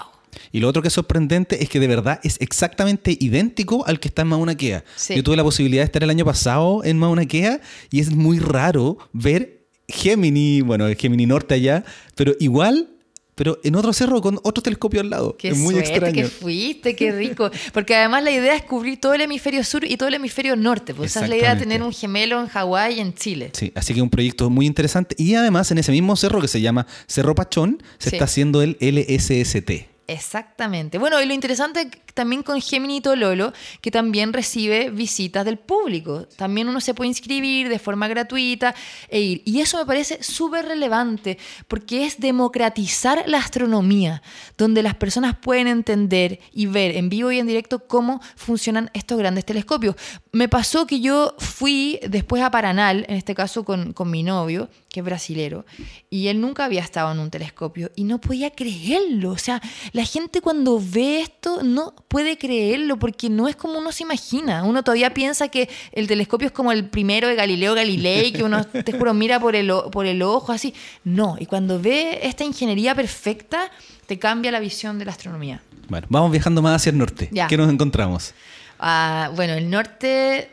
Y 0.52 0.60
lo 0.60 0.68
otro 0.68 0.82
que 0.82 0.88
es 0.88 0.94
sorprendente 0.94 1.62
es 1.62 1.68
que 1.68 1.80
de 1.80 1.86
verdad 1.88 2.20
es 2.22 2.36
exactamente 2.40 3.16
idéntico 3.20 3.84
al 3.86 4.00
que 4.00 4.08
está 4.08 4.22
en 4.22 4.28
Mauna 4.28 4.54
Kea. 4.56 4.84
Sí. 4.96 5.14
Yo 5.16 5.22
tuve 5.22 5.36
la 5.36 5.44
posibilidad 5.44 5.82
de 5.82 5.86
estar 5.86 6.02
el 6.02 6.10
año 6.10 6.24
pasado 6.24 6.82
en 6.84 6.98
Mauna 6.98 7.26
Kea 7.26 7.60
y 7.90 8.00
es 8.00 8.10
muy 8.10 8.38
raro 8.38 8.98
ver 9.12 9.66
Gemini, 9.88 10.62
bueno, 10.62 10.86
Gemini 10.98 11.26
Norte 11.26 11.54
allá, 11.54 11.84
pero 12.16 12.34
igual, 12.40 12.88
pero 13.36 13.58
en 13.64 13.76
otro 13.76 13.92
cerro 13.92 14.20
con 14.22 14.40
otro 14.44 14.62
telescopio 14.62 15.00
al 15.00 15.10
lado. 15.10 15.36
Qué 15.36 15.48
es 15.50 15.58
muy 15.58 15.74
suerte 15.74 15.90
extraño. 15.90 16.14
que 16.14 16.24
fuiste, 16.28 16.96
qué 16.96 17.12
rico. 17.12 17.50
Porque 17.74 17.94
además 17.94 18.24
la 18.24 18.30
idea 18.30 18.56
es 18.56 18.62
cubrir 18.62 18.98
todo 18.98 19.12
el 19.14 19.20
hemisferio 19.20 19.62
sur 19.62 19.84
y 19.84 19.96
todo 19.98 20.08
el 20.08 20.14
hemisferio 20.14 20.56
norte. 20.56 20.94
Pues 20.94 21.10
esa 21.10 21.22
es 21.24 21.28
la 21.28 21.36
idea 21.36 21.54
de 21.54 21.60
tener 21.60 21.82
un 21.82 21.92
gemelo 21.92 22.40
en 22.40 22.48
Hawái 22.48 22.94
y 22.94 23.00
en 23.00 23.12
Chile. 23.14 23.50
Sí, 23.52 23.72
así 23.74 23.92
que 23.94 24.00
un 24.00 24.08
proyecto 24.10 24.48
muy 24.48 24.64
interesante. 24.66 25.14
Y 25.18 25.34
además 25.34 25.70
en 25.70 25.78
ese 25.78 25.92
mismo 25.92 26.16
cerro 26.16 26.40
que 26.40 26.48
se 26.48 26.60
llama 26.62 26.86
Cerro 27.06 27.34
Pachón, 27.34 27.82
se 27.98 28.08
Sí. 28.10 28.16
está 28.16 28.24
haciendo 28.24 28.62
el 28.62 28.76
LSST. 28.80 29.70
Exactamente. 30.08 30.98
Bueno, 30.98 31.20
y 31.20 31.26
lo 31.26 31.34
interesante 31.34 31.90
también 32.14 32.42
con 32.42 32.60
Gemini 32.60 33.00
Tololo, 33.00 33.52
que 33.80 33.90
también 33.90 34.32
recibe 34.32 34.90
visitas 34.90 35.44
del 35.44 35.58
público. 35.58 36.26
También 36.36 36.68
uno 36.68 36.80
se 36.80 36.94
puede 36.94 37.08
inscribir 37.08 37.68
de 37.68 37.78
forma 37.78 38.06
gratuita 38.06 38.74
e 39.08 39.20
ir. 39.20 39.42
Y 39.44 39.60
eso 39.60 39.78
me 39.78 39.84
parece 39.84 40.22
súper 40.22 40.66
relevante, 40.66 41.38
porque 41.66 42.06
es 42.06 42.20
democratizar 42.20 43.24
la 43.26 43.38
astronomía, 43.38 44.22
donde 44.56 44.82
las 44.82 44.94
personas 44.94 45.36
pueden 45.36 45.66
entender 45.66 46.38
y 46.52 46.66
ver 46.66 46.96
en 46.96 47.08
vivo 47.08 47.32
y 47.32 47.40
en 47.40 47.46
directo 47.46 47.86
cómo 47.86 48.20
funcionan 48.36 48.90
estos 48.94 49.18
grandes 49.18 49.44
telescopios. 49.44 49.96
Me 50.30 50.48
pasó 50.48 50.86
que 50.86 51.00
yo 51.00 51.34
fui 51.38 51.98
después 52.08 52.42
a 52.42 52.50
Paranal, 52.50 53.04
en 53.08 53.16
este 53.16 53.34
caso 53.34 53.64
con, 53.64 53.92
con 53.92 54.10
mi 54.10 54.22
novio, 54.22 54.70
que 54.96 55.00
es 55.00 55.04
brasilero, 55.04 55.66
y 56.08 56.28
él 56.28 56.40
nunca 56.40 56.64
había 56.64 56.80
estado 56.80 57.12
en 57.12 57.18
un 57.18 57.30
telescopio 57.30 57.90
y 57.96 58.04
no 58.04 58.18
podía 58.18 58.50
creerlo. 58.50 59.32
O 59.32 59.36
sea, 59.36 59.60
la 59.92 60.06
gente 60.06 60.40
cuando 60.40 60.80
ve 60.82 61.20
esto 61.20 61.62
no 61.62 61.94
puede 62.08 62.38
creerlo 62.38 62.98
porque 62.98 63.28
no 63.28 63.46
es 63.46 63.56
como 63.56 63.78
uno 63.78 63.92
se 63.92 64.04
imagina. 64.04 64.64
Uno 64.64 64.82
todavía 64.82 65.12
piensa 65.12 65.48
que 65.48 65.68
el 65.92 66.06
telescopio 66.06 66.46
es 66.46 66.52
como 66.52 66.72
el 66.72 66.88
primero 66.88 67.28
de 67.28 67.34
Galileo 67.34 67.74
Galilei, 67.74 68.32
que 68.32 68.42
uno, 68.42 68.64
te 68.66 68.92
juro, 68.92 69.12
mira 69.12 69.38
por 69.38 69.54
el, 69.54 69.70
o- 69.70 69.90
por 69.90 70.06
el 70.06 70.22
ojo, 70.22 70.50
así. 70.52 70.72
No, 71.04 71.36
y 71.38 71.44
cuando 71.44 71.78
ve 71.78 72.20
esta 72.22 72.42
ingeniería 72.44 72.94
perfecta, 72.94 73.70
te 74.06 74.18
cambia 74.18 74.50
la 74.50 74.60
visión 74.60 74.98
de 74.98 75.04
la 75.04 75.10
astronomía. 75.12 75.60
Bueno, 75.88 76.06
vamos 76.08 76.30
viajando 76.32 76.62
más 76.62 76.76
hacia 76.76 76.88
el 76.90 76.96
norte. 76.96 77.28
Ya. 77.32 77.48
¿Qué 77.48 77.58
nos 77.58 77.70
encontramos? 77.70 78.32
Ah, 78.78 79.30
bueno, 79.36 79.52
el 79.52 79.68
norte, 79.68 80.50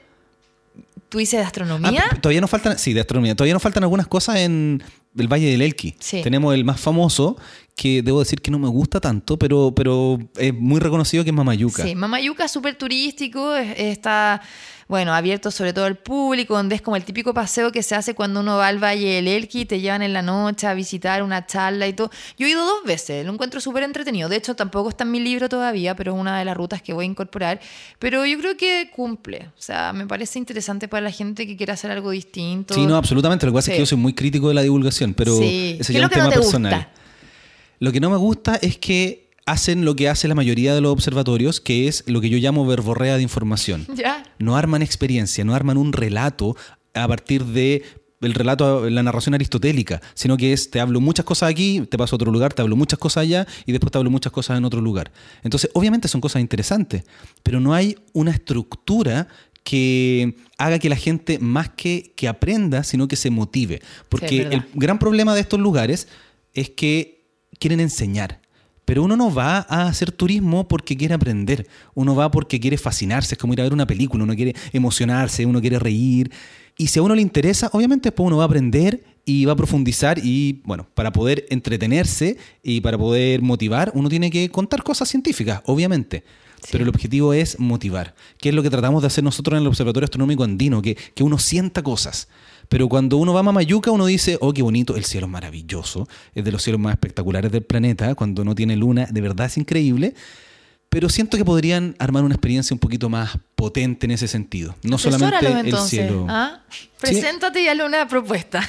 tú 1.13 1.19
dices 1.19 1.37
de 1.37 1.43
Ah, 1.43 1.47
astronomía. 1.47 2.05
p- 2.09 2.15
todavía 2.17 2.41
nos 2.41 2.49
faltan, 2.49 2.79
sí, 2.79 2.91
de 2.91 3.01
astronomía. 3.01 3.35
Todavía 3.35 3.53
nos 3.53 3.61
faltan 3.61 3.83
algunas 3.83 4.07
cosas 4.07 4.37
en 4.37 4.81
el 5.15 5.27
Valle 5.31 5.45
del 5.51 5.61
Elqui. 5.61 5.93
Sí. 5.99 6.23
Tenemos 6.23 6.55
el 6.55 6.65
más 6.65 6.79
famoso, 6.81 7.37
que 7.75 8.01
debo 8.03 8.19
decir 8.19 8.39
que 8.41 8.51
no 8.51 8.59
me 8.59 8.67
gusta 8.67 8.99
tanto, 8.99 9.37
pero, 9.37 9.73
pero 9.75 10.19
es 10.37 10.53
muy 10.53 10.79
reconocido 10.79 11.23
que 11.23 11.31
es 11.31 11.35
Mamayuca. 11.35 11.83
Sí, 11.83 11.95
Mamayuca 11.95 12.45
es 12.45 12.51
súper 12.51 12.75
turístico, 12.75 13.55
es- 13.55 13.73
está, 13.79 14.41
bueno, 14.87 15.11
abierto 15.13 15.49
sobre 15.49 15.73
todo 15.73 15.85
al 15.85 15.97
público, 15.97 16.55
donde 16.55 16.75
es 16.75 16.83
como 16.83 16.95
el 16.97 17.03
típico 17.03 17.33
paseo 17.33 17.71
que 17.71 17.81
se 17.81 17.95
hace 17.95 18.13
cuando 18.13 18.41
uno 18.41 18.57
va 18.57 18.67
al 18.67 18.77
Valle 18.81 19.15
del 19.15 19.27
Elqui 19.27 19.61
y 19.61 19.65
te 19.65 19.79
llevan 19.81 20.03
en 20.03 20.13
la 20.13 20.21
noche 20.21 20.67
a 20.67 20.75
visitar 20.75 21.23
una 21.23 21.47
charla 21.47 21.87
y 21.87 21.93
todo. 21.93 22.11
Yo 22.37 22.45
he 22.45 22.51
ido 22.51 22.63
dos 22.63 22.83
veces, 22.85 23.25
lo 23.25 23.33
encuentro 23.33 23.59
súper 23.59 23.81
entretenido. 23.83 24.29
De 24.29 24.35
hecho, 24.35 24.55
tampoco 24.55 24.89
está 24.89 25.03
en 25.03 25.11
mi 25.11 25.19
libro 25.19 25.49
todavía, 25.49 25.95
pero 25.95 26.13
es 26.13 26.19
una 26.19 26.37
de 26.37 26.45
las 26.45 26.55
rutas 26.55 26.81
que 26.83 26.93
voy 26.93 27.05
a 27.05 27.07
incorporar. 27.07 27.59
Pero 27.97 28.23
yo 28.27 28.37
creo 28.37 28.55
que 28.55 28.91
cumple, 28.95 29.47
o 29.57 29.61
sea, 29.61 29.93
me 29.93 30.05
parece 30.05 30.37
interesante 30.37 30.87
para 30.87 31.01
la 31.01 31.11
gente 31.11 31.47
que 31.47 31.57
quiera 31.57 31.73
hacer 31.73 31.89
algo 31.89 32.11
distinto. 32.11 32.75
Sí, 32.75 32.85
no, 32.85 32.95
absolutamente. 32.97 33.47
Lo 33.47 33.51
que 33.51 33.55
pasa 33.55 33.71
es 33.71 33.75
Sí. 33.75 33.77
que 33.77 33.81
yo 33.81 33.87
soy 33.87 33.97
muy 33.97 34.13
crítico 34.13 34.47
de 34.49 34.53
la 34.53 34.61
divulgación, 34.61 35.15
pero 35.15 35.35
Sí. 35.37 35.77
ese 35.79 35.91
¿Qué 35.91 35.99
ya 35.99 36.05
es 36.05 36.11
es 36.11 36.11
un 36.11 36.13
tema 36.13 36.23
no 36.25 36.29
te 36.29 36.35
personal. 36.37 36.73
gusta? 36.75 37.02
Lo 37.83 37.91
que 37.91 37.99
no 37.99 38.09
me 38.09 38.15
gusta 38.15 38.55
es 38.55 38.77
que 38.77 39.27
hacen 39.45 39.83
lo 39.83 39.93
que 39.93 40.07
hace 40.07 40.29
la 40.29 40.35
mayoría 40.35 40.73
de 40.73 40.79
los 40.79 40.93
observatorios, 40.93 41.59
que 41.59 41.89
es 41.89 42.05
lo 42.07 42.21
que 42.21 42.29
yo 42.29 42.37
llamo 42.37 42.65
verborrea 42.65 43.17
de 43.17 43.23
información. 43.23 43.85
¿Ya? 43.93 44.23
No 44.39 44.55
arman 44.55 44.81
experiencia, 44.81 45.43
no 45.43 45.53
arman 45.53 45.75
un 45.75 45.91
relato 45.91 46.55
a 46.93 47.05
partir 47.09 47.43
de 47.43 47.83
el 48.21 48.35
relato, 48.35 48.89
la 48.89 49.03
narración 49.03 49.35
aristotélica, 49.35 50.01
sino 50.13 50.37
que 50.37 50.53
es 50.53 50.71
te 50.71 50.79
hablo 50.79 51.01
muchas 51.01 51.25
cosas 51.25 51.49
aquí, 51.49 51.81
te 51.89 51.97
paso 51.97 52.15
a 52.15 52.17
otro 52.17 52.31
lugar, 52.31 52.53
te 52.53 52.61
hablo 52.61 52.77
muchas 52.77 52.97
cosas 52.97 53.23
allá 53.23 53.45
y 53.65 53.73
después 53.73 53.91
te 53.91 53.97
hablo 53.97 54.09
muchas 54.09 54.31
cosas 54.31 54.57
en 54.57 54.63
otro 54.63 54.79
lugar. 54.79 55.11
Entonces, 55.43 55.69
obviamente 55.73 56.07
son 56.07 56.21
cosas 56.21 56.41
interesantes, 56.41 57.03
pero 57.43 57.59
no 57.59 57.73
hay 57.73 57.97
una 58.13 58.31
estructura 58.31 59.27
que 59.65 60.37
haga 60.57 60.79
que 60.79 60.87
la 60.87 60.95
gente 60.95 61.37
más 61.37 61.67
que, 61.67 62.13
que 62.15 62.29
aprenda, 62.29 62.85
sino 62.85 63.09
que 63.09 63.17
se 63.17 63.29
motive. 63.29 63.81
Porque 64.07 64.43
el 64.43 64.63
gran 64.73 64.99
problema 64.99 65.35
de 65.35 65.41
estos 65.41 65.59
lugares 65.59 66.07
es 66.53 66.69
que 66.69 67.22
quieren 67.63 67.79
enseñar. 67.79 68.41
Pero 68.83 69.03
uno 69.03 69.15
no 69.15 69.33
va 69.33 69.65
a 69.69 69.87
hacer 69.87 70.11
turismo 70.11 70.67
porque 70.67 70.97
quiere 70.97 71.13
aprender. 71.13 71.65
Uno 71.93 72.13
va 72.13 72.29
porque 72.29 72.59
quiere 72.59 72.77
fascinarse. 72.77 73.35
Es 73.35 73.39
como 73.39 73.53
ir 73.53 73.61
a 73.61 73.63
ver 73.63 73.71
una 73.71 73.87
película. 73.87 74.25
Uno 74.25 74.35
quiere 74.35 74.53
emocionarse, 74.73 75.45
uno 75.45 75.61
quiere 75.61 75.79
reír. 75.79 76.29
Y 76.77 76.87
si 76.87 76.99
a 76.99 77.01
uno 77.01 77.15
le 77.15 77.21
interesa, 77.21 77.69
obviamente 77.71 78.09
después 78.09 78.27
uno 78.27 78.35
va 78.35 78.43
a 78.43 78.47
aprender 78.47 79.01
y 79.23 79.45
va 79.45 79.53
a 79.53 79.55
profundizar. 79.55 80.19
Y 80.21 80.61
bueno, 80.65 80.85
para 80.93 81.13
poder 81.13 81.45
entretenerse 81.51 82.35
y 82.61 82.81
para 82.81 82.97
poder 82.97 83.41
motivar, 83.41 83.93
uno 83.95 84.09
tiene 84.09 84.29
que 84.29 84.49
contar 84.49 84.83
cosas 84.83 85.07
científicas, 85.07 85.61
obviamente. 85.65 86.25
Pero 86.69 86.83
el 86.83 86.89
objetivo 86.89 87.33
es 87.33 87.59
motivar, 87.59 88.13
que 88.39 88.49
es 88.49 88.55
lo 88.55 88.61
que 88.61 88.69
tratamos 88.69 89.03
de 89.03 89.07
hacer 89.07 89.23
nosotros 89.23 89.55
en 89.55 89.61
el 89.61 89.67
Observatorio 89.67 90.03
Astronómico 90.03 90.43
Andino, 90.43 90.81
que, 90.81 90.95
que 90.95 91.23
uno 91.23 91.37
sienta 91.37 91.81
cosas. 91.81 92.27
Pero 92.69 92.89
cuando 92.89 93.17
uno 93.17 93.33
va 93.33 93.41
a 93.41 93.43
Mamayuca, 93.43 93.91
uno 93.91 94.05
dice, 94.05 94.37
oh, 94.41 94.53
qué 94.53 94.61
bonito, 94.61 94.95
el 94.95 95.05
cielo 95.05 95.27
es 95.27 95.31
maravilloso, 95.31 96.07
es 96.33 96.43
de 96.43 96.51
los 96.51 96.63
cielos 96.63 96.81
más 96.81 96.93
espectaculares 96.93 97.51
del 97.51 97.63
planeta, 97.63 98.15
cuando 98.15 98.43
no 98.43 98.55
tiene 98.55 98.75
luna, 98.75 99.07
de 99.09 99.21
verdad 99.21 99.47
es 99.47 99.57
increíble. 99.57 100.13
Pero 100.89 101.09
siento 101.09 101.37
que 101.37 101.45
podrían 101.45 101.95
armar 101.97 102.23
una 102.23 102.35
experiencia 102.35 102.73
un 102.73 102.79
poquito 102.79 103.09
más 103.09 103.37
potente 103.55 104.05
en 104.05 104.11
ese 104.11 104.27
sentido. 104.27 104.75
No 104.83 104.99
solamente 104.99 105.37
Asesóralos, 105.37 105.59
el 105.61 105.65
entonces, 105.65 105.89
cielo. 105.89 106.25
¿ah? 106.29 106.61
Preséntate 106.99 107.63
y 107.63 107.67
hazle 107.67 107.85
una 107.85 108.07
propuesta. 108.07 108.61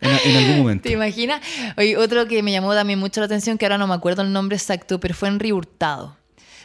En, 0.00 0.10
en 0.30 0.36
algún 0.36 0.58
momento. 0.58 0.84
¿Te 0.84 0.92
imaginas? 0.92 1.42
Oye, 1.76 1.96
otro 1.96 2.26
que 2.26 2.42
me 2.42 2.52
llamó 2.52 2.72
también 2.72 2.98
mucho 2.98 3.20
la 3.20 3.26
atención, 3.26 3.58
que 3.58 3.66
ahora 3.66 3.78
no 3.78 3.86
me 3.86 3.94
acuerdo 3.94 4.22
el 4.22 4.32
nombre 4.32 4.56
exacto, 4.56 4.98
pero 4.98 5.12
fue 5.12 5.28
en 5.28 5.38
Río 5.40 5.56
Hurtado, 5.56 6.16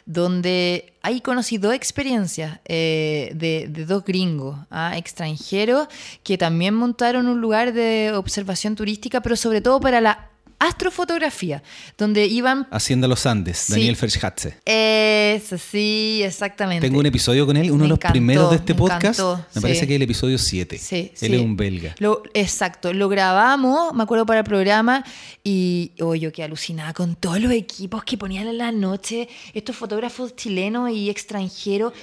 donde 0.06 0.94
ahí 1.02 1.20
conocí 1.20 1.58
dos 1.58 1.74
experiencias 1.74 2.60
eh, 2.66 3.32
de, 3.36 3.68
dos 3.86 4.04
gringos 4.06 4.58
¿ah? 4.70 4.98
extranjeros 4.98 5.88
que 6.24 6.38
también 6.38 6.76
montaron 6.76 7.28
un 7.28 7.42
lugar 7.42 7.74
de 7.74 8.14
observación 8.16 8.76
turística, 8.76 9.22
pero 9.22 9.36
sobre 9.36 9.62
todo 9.62 9.80
para 9.80 10.02
la 10.02 10.30
astrofotografía, 10.60 11.64
donde 11.98 12.26
iban... 12.26 12.68
Hacienda 12.72 13.08
Los 13.08 13.26
Andes, 13.26 13.58
Sí. 13.58 13.74
Daniel 13.74 13.96
Ferschatze. 13.96 14.58
Eso, 14.66 15.58
sí, 15.58 16.22
exactamente. 16.24 16.88
Tengo 16.88 17.00
un 17.00 17.06
episodio 17.06 17.46
con 17.46 17.58
él, 17.58 17.72
uno 17.72 17.80
Me 17.80 17.84
de 17.84 17.90
los 17.90 17.98
encantó, 17.98 18.14
primeros 18.14 18.50
de 18.52 18.56
este 18.58 18.74
me 18.74 18.80
podcast. 18.80 19.20
encantó, 19.20 19.46
me 19.56 19.62
parece 19.62 19.82
sí. 19.82 19.88
que 19.88 19.94
es 19.94 19.96
el 19.98 20.02
episodio 20.04 20.38
7. 20.38 20.78
Sí, 20.78 21.12
Él 21.22 21.34
es 21.34 21.42
un 21.42 21.58
belga. 21.58 21.96
Lo, 22.00 22.24
exacto, 22.34 22.94
lo 22.94 23.10
grabamos, 23.10 23.94
me 23.94 24.04
acuerdo 24.04 24.26
para 24.26 24.40
el 24.40 24.46
programa, 24.46 25.04
y 25.44 25.92
oh, 26.02 26.16
yo 26.16 26.32
quedé 26.32 26.46
alucinada 26.46 26.94
con 26.94 27.16
todos 27.16 27.40
los 27.40 27.52
equipos 27.52 28.04
que 28.04 28.18
ponían 28.18 28.48
en 28.48 28.58
la 28.58 28.72
noche, 28.72 29.28
estos 29.54 29.76
fotógrafos 29.76 30.36
chilenos 30.36 30.90
y 30.92 31.10
extranjeros, 31.10 31.94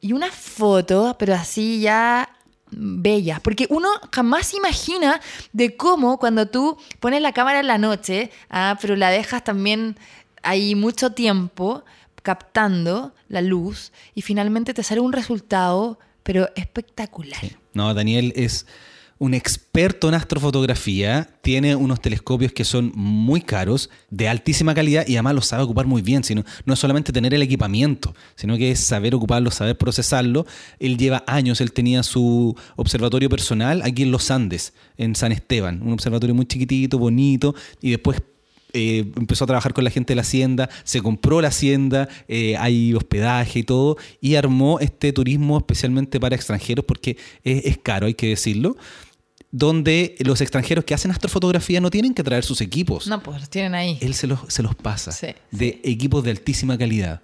y 0.00 0.12
una 0.12 0.30
foto, 0.30 1.16
pero 1.18 1.34
así 1.34 1.80
ya 1.80 2.28
bellas, 2.70 3.40
porque 3.40 3.66
uno 3.70 3.88
jamás 4.12 4.54
imagina 4.54 5.20
de 5.52 5.76
cómo 5.76 6.18
cuando 6.18 6.46
tú 6.46 6.76
pones 7.00 7.22
la 7.22 7.32
cámara 7.32 7.60
en 7.60 7.66
la 7.66 7.78
noche, 7.78 8.30
ah, 8.50 8.78
pero 8.80 8.96
la 8.96 9.10
dejas 9.10 9.44
también 9.44 9.96
ahí 10.42 10.74
mucho 10.74 11.10
tiempo 11.12 11.84
captando 12.22 13.14
la 13.28 13.40
luz 13.40 13.92
y 14.14 14.22
finalmente 14.22 14.74
te 14.74 14.82
sale 14.82 15.00
un 15.00 15.12
resultado, 15.12 15.98
pero 16.22 16.48
espectacular. 16.56 17.40
No, 17.72 17.94
Daniel 17.94 18.32
es 18.36 18.66
un 19.18 19.34
experto 19.34 20.08
en 20.08 20.14
astrofotografía, 20.14 21.28
tiene 21.42 21.74
unos 21.74 22.00
telescopios 22.00 22.52
que 22.52 22.64
son 22.64 22.92
muy 22.94 23.40
caros, 23.40 23.90
de 24.10 24.28
altísima 24.28 24.74
calidad 24.74 25.06
y 25.06 25.14
además 25.14 25.34
los 25.34 25.46
sabe 25.46 25.64
ocupar 25.64 25.86
muy 25.86 26.02
bien. 26.02 26.22
Sino, 26.24 26.44
no 26.64 26.74
es 26.74 26.78
solamente 26.78 27.12
tener 27.12 27.34
el 27.34 27.42
equipamiento, 27.42 28.14
sino 28.36 28.56
que 28.56 28.70
es 28.70 28.80
saber 28.80 29.14
ocuparlo, 29.14 29.50
saber 29.50 29.76
procesarlo. 29.76 30.46
Él 30.78 30.96
lleva 30.96 31.24
años, 31.26 31.60
él 31.60 31.72
tenía 31.72 32.02
su 32.02 32.56
observatorio 32.76 33.28
personal 33.28 33.82
aquí 33.82 34.02
en 34.02 34.10
los 34.10 34.30
Andes, 34.30 34.72
en 34.96 35.14
San 35.14 35.32
Esteban, 35.32 35.82
un 35.82 35.92
observatorio 35.92 36.34
muy 36.34 36.46
chiquitito, 36.46 36.98
bonito, 36.98 37.54
y 37.80 37.90
después 37.90 38.22
eh, 38.74 39.10
empezó 39.16 39.44
a 39.44 39.46
trabajar 39.46 39.72
con 39.72 39.82
la 39.82 39.90
gente 39.90 40.12
de 40.12 40.16
la 40.16 40.22
hacienda, 40.22 40.68
se 40.84 41.00
compró 41.00 41.40
la 41.40 41.48
hacienda, 41.48 42.08
eh, 42.28 42.54
hay 42.58 42.92
hospedaje 42.92 43.60
y 43.60 43.62
todo, 43.62 43.96
y 44.20 44.34
armó 44.34 44.78
este 44.78 45.12
turismo 45.12 45.56
especialmente 45.56 46.20
para 46.20 46.36
extranjeros 46.36 46.84
porque 46.84 47.16
es, 47.44 47.64
es 47.64 47.78
caro, 47.78 48.06
hay 48.06 48.14
que 48.14 48.28
decirlo, 48.28 48.76
donde 49.50 50.14
los 50.20 50.40
extranjeros 50.40 50.84
que 50.84 50.94
hacen 50.94 51.10
astrofotografía 51.10 51.80
no 51.80 51.90
tienen 51.90 52.14
que 52.14 52.22
traer 52.22 52.44
sus 52.44 52.60
equipos. 52.60 53.06
No, 53.06 53.22
pues 53.22 53.40
los 53.40 53.50
tienen 53.50 53.74
ahí. 53.74 53.98
Él 54.00 54.14
se 54.14 54.26
los, 54.26 54.40
se 54.48 54.62
los 54.62 54.74
pasa 54.74 55.12
Sí, 55.12 55.28
de 55.50 55.80
equipos 55.84 56.22
de 56.24 56.30
altísima 56.30 56.76
calidad. 56.76 57.22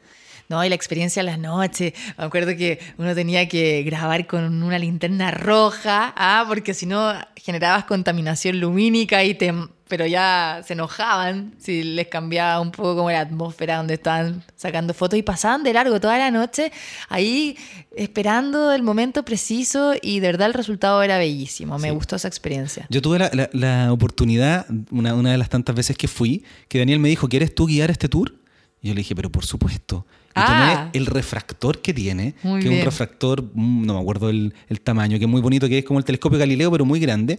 No, 0.48 0.62
y 0.64 0.68
la 0.68 0.74
experiencia 0.74 1.20
en 1.20 1.26
la 1.26 1.36
noche. 1.36 1.94
Me 2.18 2.24
acuerdo 2.24 2.54
que 2.56 2.78
uno 2.98 3.14
tenía 3.14 3.48
que 3.48 3.82
grabar 3.82 4.26
con 4.26 4.62
una 4.62 4.78
linterna 4.78 5.30
roja, 5.30 6.12
ah, 6.16 6.44
porque 6.46 6.74
si 6.74 6.86
no 6.86 7.14
generabas 7.36 7.84
contaminación 7.84 8.60
lumínica 8.60 9.24
y 9.24 9.34
te 9.34 9.52
pero 9.96 10.06
ya 10.08 10.60
se 10.66 10.72
enojaban 10.72 11.52
si 11.56 11.84
les 11.84 12.08
cambiaba 12.08 12.60
un 12.60 12.72
poco 12.72 12.96
como 12.96 13.12
la 13.12 13.20
atmósfera 13.20 13.76
donde 13.76 13.94
estaban 13.94 14.42
sacando 14.56 14.92
fotos 14.92 15.16
y 15.16 15.22
pasaban 15.22 15.62
de 15.62 15.72
largo 15.72 16.00
toda 16.00 16.18
la 16.18 16.32
noche 16.32 16.72
ahí 17.08 17.56
esperando 17.96 18.72
el 18.72 18.82
momento 18.82 19.24
preciso 19.24 19.94
y 20.02 20.18
de 20.18 20.26
verdad 20.26 20.48
el 20.48 20.54
resultado 20.54 21.00
era 21.04 21.16
bellísimo. 21.16 21.78
Me 21.78 21.90
Sí. 21.90 21.94
gustó 21.94 22.16
esa 22.16 22.26
experiencia. 22.26 22.86
Yo 22.90 23.00
tuve 23.00 23.20
la, 23.20 23.30
la- 23.32 23.50
la 23.52 23.92
oportunidad, 23.92 24.66
una, 24.90 25.14
una 25.14 25.30
de 25.30 25.38
las 25.38 25.48
tantas 25.48 25.76
veces 25.76 25.96
que 25.96 26.08
fui, 26.08 26.42
que 26.66 26.80
Daniel 26.80 26.98
me 26.98 27.08
dijo, 27.08 27.28
¿quieres 27.28 27.54
tú 27.54 27.66
guiar 27.66 27.92
este 27.92 28.08
tour? 28.08 28.34
Y 28.82 28.88
yo 28.88 28.94
le 28.94 28.98
dije, 28.98 29.14
pero 29.14 29.30
por 29.30 29.44
supuesto. 29.46 30.06
Y 30.30 30.40
Ah. 30.40 30.46
tomé 30.90 30.98
el 30.98 31.06
refractor 31.06 31.80
que 31.80 31.94
tiene, 31.94 32.34
Muy 32.42 32.60
que 32.60 32.66
es 32.68 32.74
un 32.80 32.84
refractor, 32.84 33.44
mm, 33.54 33.86
no 33.86 33.94
me 33.94 34.00
acuerdo 34.00 34.28
el, 34.28 34.54
el 34.68 34.80
tamaño, 34.80 35.18
que 35.18 35.24
es 35.26 35.30
muy 35.30 35.40
bonito, 35.40 35.68
que 35.68 35.78
es 35.78 35.84
como 35.84 36.00
el 36.00 36.04
telescopio 36.04 36.36
Galileo, 36.40 36.72
pero 36.72 36.84
muy 36.84 36.98
grande. 36.98 37.38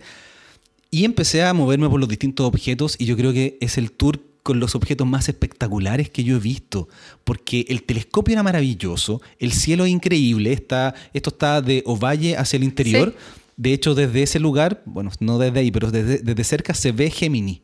Y 0.96 1.04
empecé 1.04 1.44
a 1.44 1.54
moverme 1.54 1.90
por 1.90 2.00
los 2.00 2.08
distintos 2.08 2.46
objetos 2.46 2.96
y 2.98 3.04
yo 3.04 3.18
creo 3.18 3.34
que 3.34 3.58
es 3.60 3.78
el 3.78 3.92
tour 3.92 4.22
con 4.44 4.62
los 4.62 4.76
objetos 4.76 5.06
más 5.06 5.28
espectaculares 5.28 6.10
que 6.10 6.24
yo 6.24 6.38
he 6.38 6.40
visto, 6.40 6.88
porque 7.26 7.66
el 7.68 7.84
telescopio 7.84 8.32
era 8.32 8.44
maravilloso, 8.44 9.22
el 9.38 9.52
cielo 9.52 9.84
es 9.84 9.92
increíble, 9.92 10.54
está, 10.54 10.96
esto 11.14 11.32
está 11.32 11.62
de 11.62 11.84
Ovalle 11.86 12.38
hacia 12.38 12.56
el 12.56 12.64
interior. 12.64 13.10
Sí. 13.10 13.42
De 13.58 13.74
hecho, 13.74 13.94
desde 13.94 14.24
ese 14.24 14.40
lugar, 14.40 14.84
bueno, 14.86 15.12
no 15.20 15.38
desde 15.38 15.60
ahí, 15.60 15.70
pero 15.70 15.92
desde, 15.92 16.20
desde 16.20 16.44
cerca 16.46 16.74
se 16.74 16.94
ve 16.94 17.10
Gemini, 17.10 17.62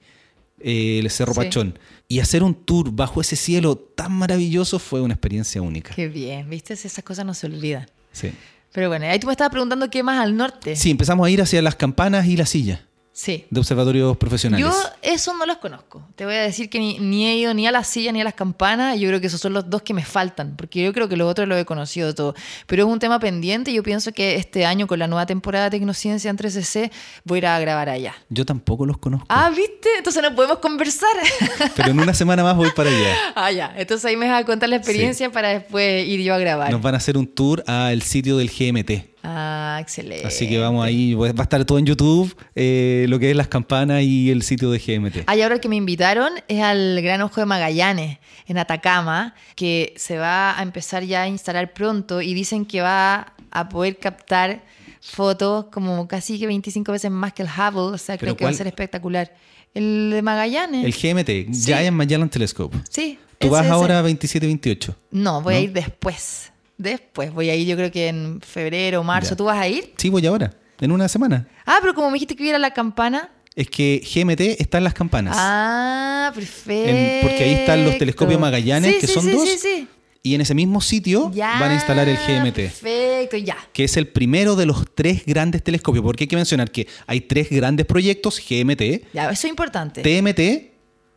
eh, 0.60 1.00
el 1.00 1.10
Cerro 1.10 1.34
Sí. 1.34 1.40
Pachón. 1.40 1.80
Y 2.10 2.20
hacer 2.20 2.44
un 2.44 2.54
tour 2.54 2.92
bajo 2.92 3.22
ese 3.22 3.38
cielo 3.38 3.78
tan 3.78 4.12
maravilloso 4.12 4.78
fue 4.78 5.00
una 5.00 5.14
experiencia 5.14 5.62
única. 5.62 5.96
Qué 5.96 6.10
bien, 6.10 6.50
¿viste? 6.50 6.74
Esas 6.74 7.02
cosas 7.02 7.26
no 7.26 7.34
se 7.34 7.48
olvidan. 7.48 7.90
Sí. 8.12 8.34
Pero 8.74 8.90
bueno, 8.90 9.06
ahí 9.06 9.20
tú 9.20 9.28
me 9.28 9.32
estabas 9.32 9.52
preguntando 9.52 9.90
qué 9.90 10.04
más 10.04 10.20
al 10.20 10.36
norte. 10.36 10.76
Sí, 10.76 10.92
empezamos 10.92 11.26
a 11.26 11.30
ir 11.30 11.42
hacia 11.42 11.62
las 11.62 11.78
campanas 11.78 12.28
y 12.28 12.36
la 12.36 12.46
silla 12.46 12.91
Sí. 13.14 13.46
de 13.50 13.60
observatorios 13.60 14.16
profesionales. 14.18 14.66
Yo 14.66 14.74
eso 15.02 15.36
no 15.36 15.46
los 15.46 15.58
conozco. 15.58 16.08
Te 16.16 16.26
voy 16.26 16.36
a 16.36 16.42
decir 16.42 16.70
que 16.70 16.80
ni, 16.80 16.98
ni 17.00 17.28
he 17.28 17.36
ido 17.36 17.54
ni 17.54 17.68
a 17.68 17.72
la 17.72 17.84
silla 17.84 18.12
ni 18.12 18.22
a 18.22 18.24
las 18.24 18.34
campanas. 18.34 19.00
Yo 19.00 19.10
creo 19.10 19.20
que 19.20 19.28
esos 19.28 19.42
son 19.42 19.54
los 19.54 19.70
dos 19.70 19.82
que 19.82 19.94
me 19.94 20.04
faltan, 20.04 20.56
porque 20.56 20.84
yo 20.84 20.94
creo 20.94 21.10
que 21.10 21.18
los 21.18 21.30
otros 21.30 21.48
los 21.48 21.60
he 21.60 21.66
conocido 21.66 22.16
todo. 22.16 22.36
Pero 22.68 22.86
es 22.86 22.90
un 22.90 23.00
tema 23.00 23.20
pendiente 23.20 23.72
yo 23.74 23.84
pienso 23.84 24.12
que 24.12 24.36
este 24.36 24.66
año 24.66 24.88
con 24.88 25.00
la 25.00 25.08
nueva 25.08 25.26
temporada 25.26 25.66
de 25.66 25.72
Tecnociencia 25.72 26.30
en 26.30 26.38
3CC 26.38 26.92
voy 27.24 27.38
a 27.38 27.40
ir 27.40 27.48
a 27.48 27.60
grabar 27.60 27.90
allá. 27.90 28.16
Yo 28.30 28.46
tampoco 28.46 28.86
los 28.86 28.98
conozco. 28.98 29.26
Ah, 29.30 29.50
¿viste? 29.50 29.90
Entonces 29.98 30.22
no 30.24 30.34
podemos 30.36 30.60
conversar. 30.60 31.10
Pero 31.76 31.92
en 31.92 32.00
una 32.00 32.14
semana 32.14 32.44
más 32.44 32.56
voy 32.56 32.70
para 32.76 32.90
allá. 32.90 33.16
ah, 33.36 33.52
ya. 33.52 33.74
Entonces 33.76 34.06
ahí 34.06 34.16
me 34.16 34.30
vas 34.30 34.42
a 34.42 34.46
contar 34.46 34.70
la 34.70 34.78
experiencia 34.78 35.32
para 35.32 35.50
después 35.50 36.08
ir 36.08 36.22
yo 36.22 36.34
a 36.34 36.38
grabar. 36.38 36.72
Nos 36.72 36.82
van 36.82 36.94
a 36.94 36.98
hacer 36.98 37.18
un 37.18 37.28
tour 37.28 37.64
al 37.68 38.02
sitio 38.02 38.38
del 38.38 38.50
GMT. 38.50 39.11
Ah, 39.24 39.78
excelente. 39.80 40.26
Así 40.26 40.50
que 40.50 40.58
vamos 40.58 40.84
ahí, 40.86 41.14
va 41.14 41.28
a 41.28 41.44
estar 41.44 41.64
todo 41.66 41.78
en 41.78 41.86
YouTube, 41.86 42.36
eh, 42.56 43.06
lo 43.08 43.20
que 43.20 43.30
es 43.30 43.36
las 43.38 43.48
campanas 43.48 44.02
y 44.02 44.32
el 44.32 44.42
sitio 44.42 44.72
de 44.72 44.80
GMT. 44.80 45.24
Ah, 45.28 45.36
y 45.36 45.42
ahora 45.42 45.56
el 45.56 45.62
que 45.62 45.70
me 45.70 45.76
invitaron 45.76 46.34
es 46.48 46.62
al 46.62 47.00
Gran 47.02 47.22
Ojo 47.22 47.40
de 47.40 47.46
Magallanes, 47.46 48.18
en 48.48 48.58
Atacama, 48.58 49.36
que 49.56 49.94
se 49.98 50.18
va 50.18 50.58
a 50.60 50.64
empezar 50.64 51.04
ya 51.04 51.24
a 51.24 51.28
instalar 51.28 51.74
pronto 51.74 52.22
y 52.22 52.34
dicen 52.34 52.66
que 52.66 52.82
va 52.82 53.34
a 53.52 53.70
poder 53.70 53.98
captar 53.98 54.64
fotos 55.02 55.66
como 55.72 56.08
casi 56.08 56.40
que 56.40 56.48
25 56.48 56.92
veces 56.92 57.12
más 57.12 57.34
que 57.34 57.44
el 57.44 57.50
Hubble, 57.50 57.94
o 57.94 57.98
sea, 57.98 58.16
¿Pero 58.18 58.36
creo 58.36 58.38
que 58.38 58.44
va 58.46 58.50
a 58.52 58.54
ser 58.54 58.68
espectacular. 58.68 59.34
El 59.74 60.10
de 60.12 60.22
Magallanes. 60.22 60.84
El 60.84 60.94
GMT, 60.94 61.54
Sí. 61.54 61.66
Giant 61.66 61.96
Magellan 61.96 62.30
Telescope. 62.30 62.78
Sí. 62.90 63.18
Tú 63.40 63.50
vas 63.50 63.64
ese. 63.66 63.74
ahora 63.74 64.00
a 64.00 64.04
27-28. 64.04 64.96
No, 65.12 65.42
voy 65.42 65.56
a 65.56 65.60
ir 65.62 65.72
después. 65.74 66.51
Después, 66.82 67.32
voy 67.34 67.50
a 67.50 67.56
ir 67.56 67.68
yo 67.68 67.76
creo 67.76 67.92
que 67.92 68.08
en 68.08 68.42
febrero 68.42 69.04
marzo. 69.04 69.32
Ya. 69.32 69.36
¿Tú 69.38 69.44
vas 69.46 69.58
a 69.60 69.68
ir? 69.68 69.94
Sí, 69.98 70.10
voy 70.10 70.26
ahora, 70.26 70.52
en 70.80 70.92
una 70.92 71.08
semana. 71.08 71.48
Ah, 71.66 71.78
pero 71.82 71.94
como 71.94 72.08
me 72.10 72.14
dijiste 72.16 72.36
que 72.36 72.44
iba 72.44 72.48
a 72.48 72.52
ir 72.52 72.56
a 72.56 72.60
la 72.60 72.74
campana. 72.74 73.30
Es 73.56 73.70
que 73.70 74.02
GMT 74.04 74.62
está 74.62 74.78
en 74.80 74.84
las 74.86 74.94
campanas. 74.94 75.36
Ah, 75.40 76.32
perfecto. 76.34 76.90
En- 76.90 77.22
porque 77.22 77.44
ahí 77.44 77.54
están 77.54 77.84
los 77.86 77.98
telescopios 77.98 78.40
Magallanes, 78.40 78.96
Sí, 78.96 79.02
que 79.02 79.08
sí, 79.08 79.14
son 79.14 79.24
sí, 79.26 79.32
dos. 79.32 79.48
Sí, 79.50 79.58
sí. 79.60 79.88
Y 80.24 80.36
en 80.36 80.42
ese 80.42 80.54
mismo 80.54 80.82
sitio 80.82 81.32
Ya, 81.34 81.58
van 81.60 81.72
a 81.72 81.74
instalar 81.74 82.08
el 82.08 82.16
GMT. 82.16 82.56
Perfecto, 82.56 83.38
ya. 83.38 83.58
que 83.74 83.84
es 83.84 83.98
el 83.98 84.08
primero 84.08 84.56
de 84.56 84.66
los 84.68 84.86
tres 84.96 85.24
grandes 85.26 85.64
telescopios, 85.64 86.04
porque 86.04 86.24
hay 86.26 86.28
que 86.28 86.36
mencionar 86.36 86.70
que 86.72 86.88
hay 87.08 87.22
tres 87.22 87.50
grandes 87.50 87.86
proyectos, 87.88 88.40
GMT, 88.40 89.04
Ya, 89.14 89.24
eso 89.32 89.32
es 89.32 89.46
importante. 89.46 90.02
TMT 90.04 90.72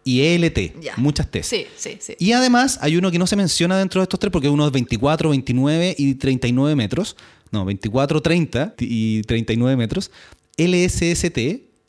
y 0.05 0.21
ELT, 0.21 0.81
Ya. 0.83 0.93
muchas 0.97 1.31
T. 1.31 1.43
Sí, 1.43 1.67
sí, 1.77 1.97
sí. 2.01 2.15
Y 2.19 2.33
además 2.33 2.79
hay 2.83 2.97
uno 2.97 3.11
que 3.11 3.19
no 3.19 3.27
se 3.27 3.37
menciona 3.37 3.79
dentro 3.79 4.01
de 4.01 4.05
estos 4.05 4.21
tres 4.21 4.31
porque 4.31 4.49
uno 4.49 4.67
es 4.67 4.73
24, 4.73 5.31
29 5.31 5.95
y 5.99 6.15
39 6.15 6.77
metros. 6.77 7.17
No, 7.51 7.65
24, 7.65 8.21
30 8.21 8.75
y 8.81 9.23
39 9.23 9.77
metros. 9.77 10.11
LSST, 10.57 11.39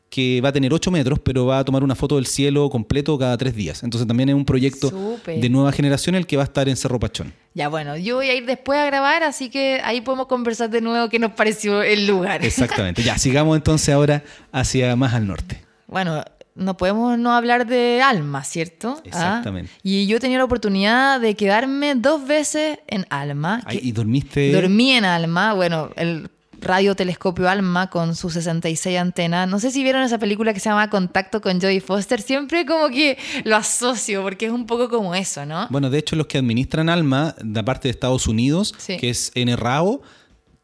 que 0.10 0.40
va 0.42 0.50
a 0.50 0.52
tener 0.54 0.72
8 0.74 0.92
metros, 0.92 1.20
pero 1.20 1.46
va 1.46 1.60
a 1.60 1.66
tomar 1.66 1.84
una 1.84 1.96
foto 1.96 2.16
del 2.16 2.26
cielo 2.26 2.70
completo 2.70 3.18
cada 3.18 3.38
tres 3.38 3.56
días. 3.56 3.84
Entonces 3.84 4.08
también 4.08 4.30
es 4.30 4.36
un 4.36 4.46
proyecto 4.46 4.90
Súper. 4.90 5.42
de 5.42 5.50
nueva 5.50 5.72
generación 5.72 6.16
el 6.16 6.26
que 6.28 6.38
va 6.38 6.44
a 6.44 6.46
estar 6.46 6.70
en 6.70 6.78
Cerro 6.78 7.00
Pachón. 7.00 7.34
Ya, 7.54 7.68
bueno, 7.68 7.98
yo 7.98 8.16
voy 8.16 8.30
a 8.30 8.36
ir 8.36 8.46
después 8.46 8.80
a 8.80 8.86
grabar, 8.86 9.24
así 9.24 9.50
que 9.50 9.82
ahí 9.84 10.02
podemos 10.02 10.28
conversar 10.28 10.70
de 10.70 10.82
nuevo 10.82 11.10
qué 11.10 11.20
nos 11.20 11.32
pareció 11.32 11.82
el 11.82 12.08
lugar. 12.08 12.46
Exactamente. 12.46 13.04
ya, 13.04 13.18
sigamos 13.18 13.58
entonces 13.58 13.90
ahora 13.94 14.24
hacia 14.52 14.96
más 14.96 15.14
al 15.14 15.28
norte. 15.28 15.62
Bueno, 15.88 16.24
no 16.56 16.78
podemos 16.78 17.18
no 17.20 17.34
hablar 17.34 17.68
de 17.68 18.02
Alma, 18.02 18.44
¿cierto? 18.44 18.96
Ah, 18.98 19.02
Exactamente. 19.06 19.72
Y 19.84 20.08
yo 20.08 20.20
tenía 20.20 20.38
la 20.38 20.46
oportunidad 20.46 21.20
de 21.20 21.36
quedarme 21.36 21.96
dos 21.96 22.26
veces 22.26 22.80
en 22.88 23.06
Alma. 23.10 23.62
Ay, 23.66 23.80
y 23.84 23.92
dormiste... 23.92 24.52
Dormí 24.54 24.92
en 24.92 25.06
Alma, 25.06 25.54
bueno, 25.54 25.90
el 25.98 26.30
radiotelescopio 26.62 27.48
Alma 27.50 27.90
con 27.90 28.16
sus 28.16 28.34
66 28.34 28.98
antenas. 28.98 29.48
No 29.48 29.60
sé 29.60 29.72
si 29.72 29.84
vieron 29.84 30.02
esa 30.04 30.18
película 30.18 30.54
que 30.54 30.60
se 30.60 30.70
llama 30.70 30.90
Contacto 30.90 31.42
con 31.42 31.60
Jodie 31.62 31.82
Foster. 31.82 32.22
Siempre 32.22 32.66
como 32.66 32.90
que 32.90 33.18
lo 33.44 33.56
asocio 33.56 34.22
porque 34.24 34.46
es 34.48 34.52
un 34.52 34.66
poco 34.66 34.90
como 34.90 35.14
eso, 35.16 35.46
¿no? 35.46 35.68
Bueno, 35.70 35.90
de 35.90 36.00
hecho, 36.00 36.16
los 36.16 36.28
que 36.28 36.38
administran 36.38 36.90
ALMA, 36.90 37.36
de 37.44 37.64
parte 37.64 37.88
de 37.88 37.92
Estados 37.92 38.28
Unidos, 38.28 38.74
Sí. 38.78 38.98
que 38.98 39.10
es 39.10 39.32
NRAO, 39.36 40.02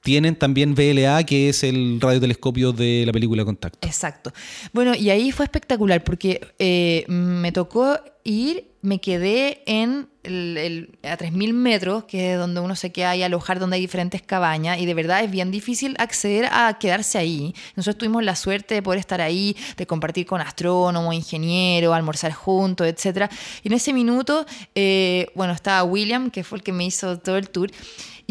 tienen 0.03 0.35
también 0.35 0.73
VLA, 0.73 1.23
que 1.25 1.49
es 1.49 1.63
el 1.63 1.99
radiotelescopio 2.01 2.71
de 2.73 3.03
la 3.05 3.11
película 3.13 3.45
Contacto. 3.45 3.87
Exacto. 3.87 4.33
Bueno, 4.73 4.95
y 4.95 5.09
ahí 5.09 5.31
fue 5.31 5.45
espectacular 5.45 6.03
porque 6.03 6.41
eh, 6.59 7.05
me 7.07 7.51
tocó 7.51 7.99
ir, 8.23 8.67
me 8.81 8.99
quedé 8.99 9.61
en 9.65 10.07
el, 10.23 10.57
el- 10.57 10.99
a 11.09 11.17
3.000 11.17 11.53
metros, 11.53 12.03
que 12.05 12.33
es 12.33 12.37
donde 12.39 12.59
uno 12.61 12.75
se 12.75 12.91
queda 12.91 13.15
y 13.15 13.23
alojar, 13.23 13.59
donde 13.59 13.75
hay 13.75 13.81
diferentes 13.81 14.21
cabañas, 14.21 14.79
y 14.79 14.85
de 14.85 14.93
verdad 14.93 15.23
es 15.23 15.29
bien 15.31 15.49
difícil 15.51 15.95
acceder 15.99 16.45
a 16.51 16.77
quedarse 16.79 17.17
ahí. 17.17 17.53
Nosotros 17.75 17.97
tuvimos 17.99 18.23
la 18.23 18.35
suerte 18.35 18.75
de 18.75 18.81
poder 18.83 18.99
estar 18.99 19.21
ahí, 19.21 19.55
de 19.77 19.85
compartir 19.87 20.25
con 20.27 20.41
astrónomos, 20.41 21.13
ingenieros, 21.15 21.95
almorzar 21.95 22.31
juntos, 22.33 22.87
etc. 22.87 23.31
Y 23.63 23.67
en 23.69 23.73
ese 23.73 23.93
minuto, 23.93 24.45
eh, 24.75 25.27
bueno, 25.35 25.53
estaba 25.53 25.83
William, 25.83 26.29
que 26.31 26.43
fue 26.43 26.59
el 26.59 26.63
que 26.63 26.71
me 26.73 26.85
hizo 26.85 27.17
todo 27.19 27.37
el 27.37 27.49
tour, 27.49 27.71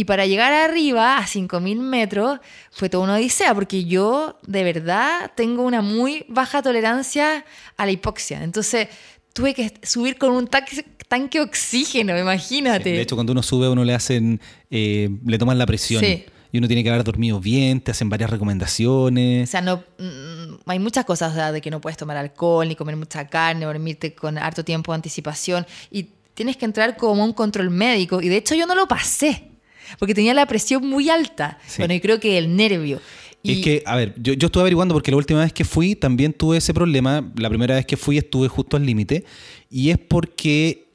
y 0.00 0.04
para 0.04 0.24
llegar 0.24 0.52
arriba, 0.52 1.18
a 1.18 1.26
5.000 1.26 1.76
metros, 1.78 2.40
fue 2.70 2.88
toda 2.88 3.04
una 3.04 3.14
odisea, 3.16 3.54
porque 3.54 3.84
yo 3.84 4.38
de 4.46 4.64
verdad 4.64 5.30
tengo 5.36 5.62
una 5.62 5.82
muy 5.82 6.24
baja 6.28 6.62
tolerancia 6.62 7.44
a 7.76 7.84
la 7.84 7.92
hipoxia. 7.92 8.42
Entonces 8.42 8.88
tuve 9.34 9.52
que 9.52 9.74
subir 9.82 10.16
con 10.16 10.32
un 10.32 10.46
taxi- 10.48 10.84
tanque 11.06 11.38
de 11.38 11.44
oxígeno, 11.44 12.18
imagínate. 12.18 12.90
De 12.92 13.00
hecho, 13.02 13.14
cuando 13.14 13.32
uno 13.32 13.42
sube, 13.42 13.68
uno 13.68 13.84
le 13.84 13.92
hacen, 13.94 14.40
eh, 14.70 15.10
le 15.26 15.36
toman 15.38 15.58
la 15.58 15.66
presión. 15.66 16.02
Sí. 16.02 16.24
Y 16.52 16.58
uno 16.58 16.66
tiene 16.66 16.82
que 16.82 16.88
haber 16.90 17.04
dormido 17.04 17.38
bien, 17.40 17.80
te 17.80 17.90
hacen 17.90 18.08
varias 18.08 18.30
o 18.30 18.32
recomendaciones. 18.32 19.50
sea, 19.50 19.60
no, 19.60 19.84
mm, 19.98 20.54
hay 20.66 20.78
muchas 20.78 21.04
cosas, 21.04 21.32
o 21.32 21.34
sea, 21.34 21.52
de 21.52 21.60
que 21.60 21.70
no 21.70 21.80
puedes 21.80 21.96
tomar 21.98 22.16
alcohol, 22.16 22.66
ni 22.66 22.74
comer 22.74 22.96
mucha 22.96 23.28
carne, 23.28 23.66
dormirte 23.66 24.14
con 24.14 24.38
harto 24.38 24.64
tiempo 24.64 24.92
de 24.92 24.96
anticipación. 24.96 25.66
Y 25.90 26.06
tienes 26.34 26.56
que 26.56 26.64
entrar 26.64 26.96
como 26.96 27.22
un 27.24 27.32
control 27.34 27.70
médico. 27.70 28.20
Y 28.22 28.28
de 28.30 28.38
hecho 28.38 28.54
yo 28.54 28.66
no 28.66 28.74
lo 28.74 28.88
pasé, 28.88 29.49
porque 29.98 30.14
tenía 30.14 30.34
la 30.34 30.46
presión 30.46 30.86
muy 30.88 31.08
alta. 31.10 31.58
Sí. 31.66 31.76
Bueno, 31.78 31.94
y 31.94 32.00
creo 32.00 32.20
que 32.20 32.38
el 32.38 32.54
nervio. 32.56 33.00
Y, 33.42 33.52
Es 33.52 33.58
que, 33.64 33.82
a 33.86 33.96
ver, 33.96 34.14
yo, 34.20 34.34
yo 34.34 34.46
estuve 34.46 34.62
averiguando 34.62 34.94
porque 34.94 35.10
la 35.10 35.16
última 35.16 35.40
vez 35.40 35.52
que 35.52 35.64
fui 35.64 35.94
también 35.96 36.32
tuve 36.32 36.58
ese 36.58 36.74
problema. 36.74 37.30
La 37.36 37.48
primera 37.48 37.74
vez 37.74 37.86
que 37.86 37.96
fui 37.96 38.18
estuve 38.18 38.48
justo 38.48 38.76
al 38.76 38.84
límite. 38.84 39.24
Y 39.70 39.90
es 39.90 39.98
porque 39.98 40.86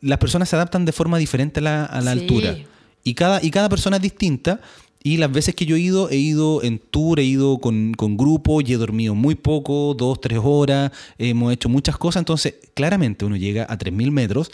las 0.00 0.18
personas 0.18 0.48
se 0.48 0.56
adaptan 0.56 0.84
de 0.84 0.92
forma 0.92 1.18
diferente 1.18 1.60
a 1.60 1.62
la, 1.62 1.84
a 1.84 2.00
la 2.00 2.14
Sí. 2.14 2.20
altura. 2.20 2.56
Y 3.04 3.14
cada, 3.14 3.42
y 3.44 3.50
cada 3.50 3.68
persona 3.68 3.96
es 3.96 4.02
distinta. 4.02 4.60
Y 5.04 5.16
las 5.16 5.32
veces 5.32 5.56
que 5.56 5.66
yo 5.66 5.74
he 5.74 5.80
ido, 5.80 6.08
he 6.10 6.16
ido 6.16 6.62
en 6.62 6.78
tour, 6.78 7.18
he 7.18 7.24
ido 7.24 7.58
con, 7.58 7.92
con 7.94 8.16
grupo 8.16 8.60
y 8.60 8.72
he 8.72 8.76
dormido 8.76 9.16
muy 9.16 9.34
poco, 9.34 9.94
dos, 9.98 10.20
tres 10.20 10.38
horas, 10.40 10.92
hemos 11.18 11.52
hecho 11.52 11.68
muchas 11.68 11.98
cosas. 11.98 12.20
Entonces, 12.20 12.54
claramente 12.72 13.24
uno 13.24 13.36
llega 13.36 13.64
a 13.68 13.76
3.000 13.76 14.12
metros 14.12 14.52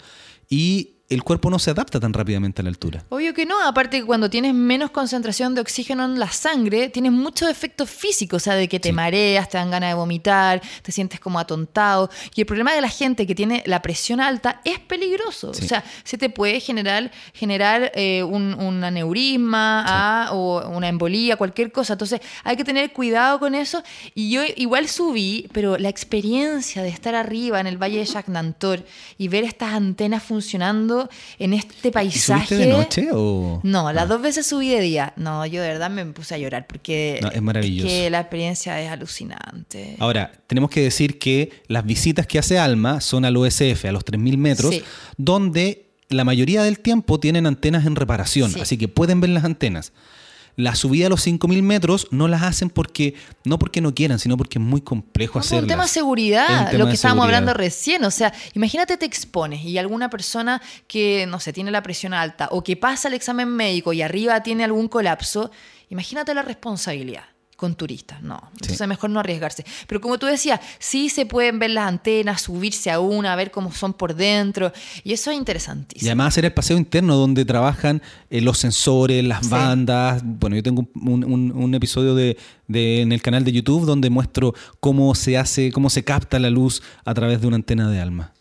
y 0.49 0.93
el 1.09 1.23
cuerpo 1.23 1.49
no 1.49 1.57
se 1.57 1.71
adapta 1.71 1.99
tan 1.99 2.13
rápidamente 2.13 2.61
a 2.61 2.63
la 2.63 2.69
altura. 2.69 3.03
Obvio 3.09 3.33
que 3.33 3.45
no, 3.45 3.59
aparte 3.65 3.99
que 3.99 4.05
cuando 4.05 4.29
tienes 4.29 4.53
menos 4.53 4.91
concentración 4.91 5.55
de 5.55 5.61
oxígeno 5.61 6.05
en 6.05 6.19
la 6.19 6.31
sangre, 6.31 6.89
tienes 6.89 7.11
muchos 7.11 7.49
efectos 7.49 7.89
físicos, 7.89 8.43
o 8.43 8.43
sea, 8.43 8.53
de 8.55 8.67
que 8.67 8.79
te 8.79 8.89
Sí. 8.89 8.93
mareas, 8.93 9.49
te 9.49 9.57
dan 9.57 9.71
ganas 9.71 9.89
de 9.89 9.93
vomitar, 9.95 10.61
te 10.83 10.91
sientes 10.91 11.19
como 11.19 11.39
atontado. 11.39 12.09
Y 12.35 12.41
el 12.41 12.45
problema 12.45 12.73
de 12.73 12.81
la 12.81 12.89
gente 12.89 13.25
que 13.25 13.33
tiene 13.33 13.63
la 13.65 13.81
presión 13.81 14.21
alta 14.21 14.61
es 14.63 14.77
peligroso. 14.79 15.53
Sí. 15.53 15.65
O 15.65 15.67
sea, 15.67 15.83
se 16.03 16.17
te 16.17 16.29
puede 16.29 16.59
generar, 16.59 17.11
generar 17.33 17.91
eh, 17.95 18.21
un, 18.23 18.53
un 18.53 18.83
aneurisma 18.83 19.83
ah, 19.87 20.29
o 20.33 20.67
una 20.69 20.87
embolía, 20.89 21.37
cualquier 21.37 21.71
cosa. 21.71 21.93
Entonces 21.93 22.21
hay 22.43 22.55
que 22.55 22.63
tener 22.63 22.93
cuidado 22.93 23.39
con 23.39 23.55
eso. 23.55 23.81
Y 24.13 24.29
yo 24.29 24.41
igual 24.55 24.87
subí, 24.87 25.47
pero 25.53 25.77
la 25.77 25.89
experiencia 25.89 26.83
de 26.83 26.89
estar 26.89 27.15
arriba 27.15 27.59
en 27.59 27.65
el 27.67 27.77
Valle 27.81 27.97
de 27.99 28.05
Jacnantor 28.05 28.85
y 29.17 29.27
ver 29.27 29.43
estas 29.43 29.73
antenas 29.73 30.21
funcionando 30.23 30.98
en 31.37 31.53
este 31.53 31.89
¿Y 31.89 31.91
paisaje. 31.91 32.45
subiste 32.47 32.57
de 32.57 32.67
noche 32.73 33.09
o...? 33.13 33.59
No, 33.63 33.93
las 33.93 34.05
Ah. 34.05 34.07
dos 34.07 34.21
veces 34.21 34.47
subí 34.47 34.69
de 34.69 34.81
día. 34.81 35.13
No, 35.15 35.45
yo 35.45 35.61
de 35.61 35.67
verdad 35.67 35.89
me 35.89 36.03
puse 36.07 36.33
a 36.35 36.37
llorar 36.39 36.65
porque 36.67 37.19
No, 37.21 37.29
es 37.29 37.41
maravilloso. 37.41 37.87
que 37.87 38.09
la 38.09 38.19
experiencia 38.21 38.81
es 38.81 38.89
alucinante. 38.91 39.95
Ahora, 39.99 40.31
tenemos 40.47 40.69
que 40.69 40.81
decir 40.81 41.19
que 41.19 41.51
las 41.67 41.85
visitas 41.85 42.25
que 42.27 42.39
hace 42.39 42.57
Alma 42.59 43.01
son 43.01 43.25
al 43.25 43.37
OSF, 43.37 43.85
a 43.85 43.91
los 43.91 44.03
3.000 44.03 44.37
metros, 44.37 44.73
Sí. 44.73 44.83
donde 45.17 45.85
la 46.09 46.23
mayoría 46.23 46.63
del 46.63 46.79
tiempo 46.79 47.19
tienen 47.19 47.45
antenas 47.45 47.85
en 47.85 47.95
reparación, 47.95 48.51
Sí. 48.51 48.59
así 48.61 48.77
que 48.77 48.87
pueden 48.87 49.21
ver 49.21 49.29
las 49.29 49.43
antenas. 49.43 49.91
La 50.59 50.75
subida 50.75 51.07
a 51.07 51.09
los 51.09 51.25
5.000 51.25 51.61
metros 51.63 52.07
no 52.11 52.27
las 52.27 52.43
hacen 52.43 52.69
porque 52.69 53.15
no 53.45 53.57
porque 53.57 53.79
no 53.79 53.95
quieran, 53.95 54.19
sino 54.19 54.35
porque 54.35 54.59
es 54.59 54.63
muy 54.63 54.81
complejo 54.81 55.35
No, 55.35 55.41
hacerlas. 55.41 55.63
un 55.63 55.67
tema 55.69 55.83
de 55.83 55.87
Es 55.87 55.91
seguridad, 55.93 56.47
tema 56.69 56.77
lo 56.79 56.87
que 56.87 56.93
estábamos 56.95 57.23
seguridad. 57.23 57.37
hablando 57.39 57.53
recién. 57.53 58.03
O 58.03 58.11
sea, 58.11 58.33
imagínate 58.53 58.97
te 58.97 59.05
expones 59.05 59.63
y 59.63 59.77
alguna 59.77 60.09
persona 60.09 60.61
que, 60.87 61.25
no 61.27 61.39
sé, 61.39 61.53
tiene 61.53 61.71
la 61.71 61.81
presión 61.81 62.13
alta 62.13 62.49
o 62.51 62.63
que 62.63 62.75
pasa 62.75 63.07
el 63.07 63.13
examen 63.13 63.47
médico 63.47 63.93
y 63.93 64.01
arriba 64.01 64.43
tiene 64.43 64.65
algún 64.65 64.89
colapso, 64.89 65.49
imagínate 65.89 66.33
la 66.33 66.41
responsabilidad 66.41 67.23
con 67.59 67.75
turistas. 67.75 68.21
No, 68.23 68.41
entonces 68.53 68.87
mejor 68.87 69.09
no 69.09 69.19
arriesgarse. 69.19 69.65
Pero 69.85 69.99
como 70.01 70.17
tú 70.17 70.25
decías, 70.25 70.59
sí 70.79 71.09
se 71.09 71.25
pueden 71.25 71.59
ver 71.59 71.71
las 71.71 71.87
antenas, 71.87 72.41
subirse 72.41 72.89
a 72.89 72.99
una, 72.99 73.35
ver 73.35 73.51
cómo 73.51 73.71
son 73.71 73.93
por 73.93 74.15
dentro. 74.15 74.71
Y 75.03 75.13
eso 75.13 75.29
es 75.29 75.35
Y 75.35 75.39
interesantísimo. 75.39 76.07
además 76.09 76.29
hacer 76.29 76.45
el 76.45 76.53
paseo 76.53 76.77
interno 76.77 77.15
donde 77.17 77.43
trabajan 77.45 78.01
eh, 78.29 78.41
los 78.41 78.57
sensores, 78.57 79.23
las 79.23 79.45
Sí. 79.45 79.51
bandas. 79.51 80.21
Bueno, 80.23 80.55
yo 80.55 80.63
tengo 80.63 80.87
un, 80.95 81.23
un- 81.25 81.51
un 81.51 81.75
episodio 81.75 82.15
de, 82.15 82.37
de- 82.67 83.01
en 83.01 83.11
el 83.11 83.21
canal 83.21 83.43
de 83.43 83.51
YouTube 83.51 83.85
donde 83.85 84.09
muestro 84.09 84.53
cómo 84.79 85.13
se 85.15 85.37
hace, 85.37 85.71
cómo 85.71 85.89
se 85.89 86.03
capta 86.03 86.39
la 86.39 86.49
luz 86.49 86.81
a 87.03 87.13
través 87.13 87.41
de 87.41 87.47
una 87.47 87.57
antena 87.57 87.89
de 87.91 87.99
alma. 87.99 88.31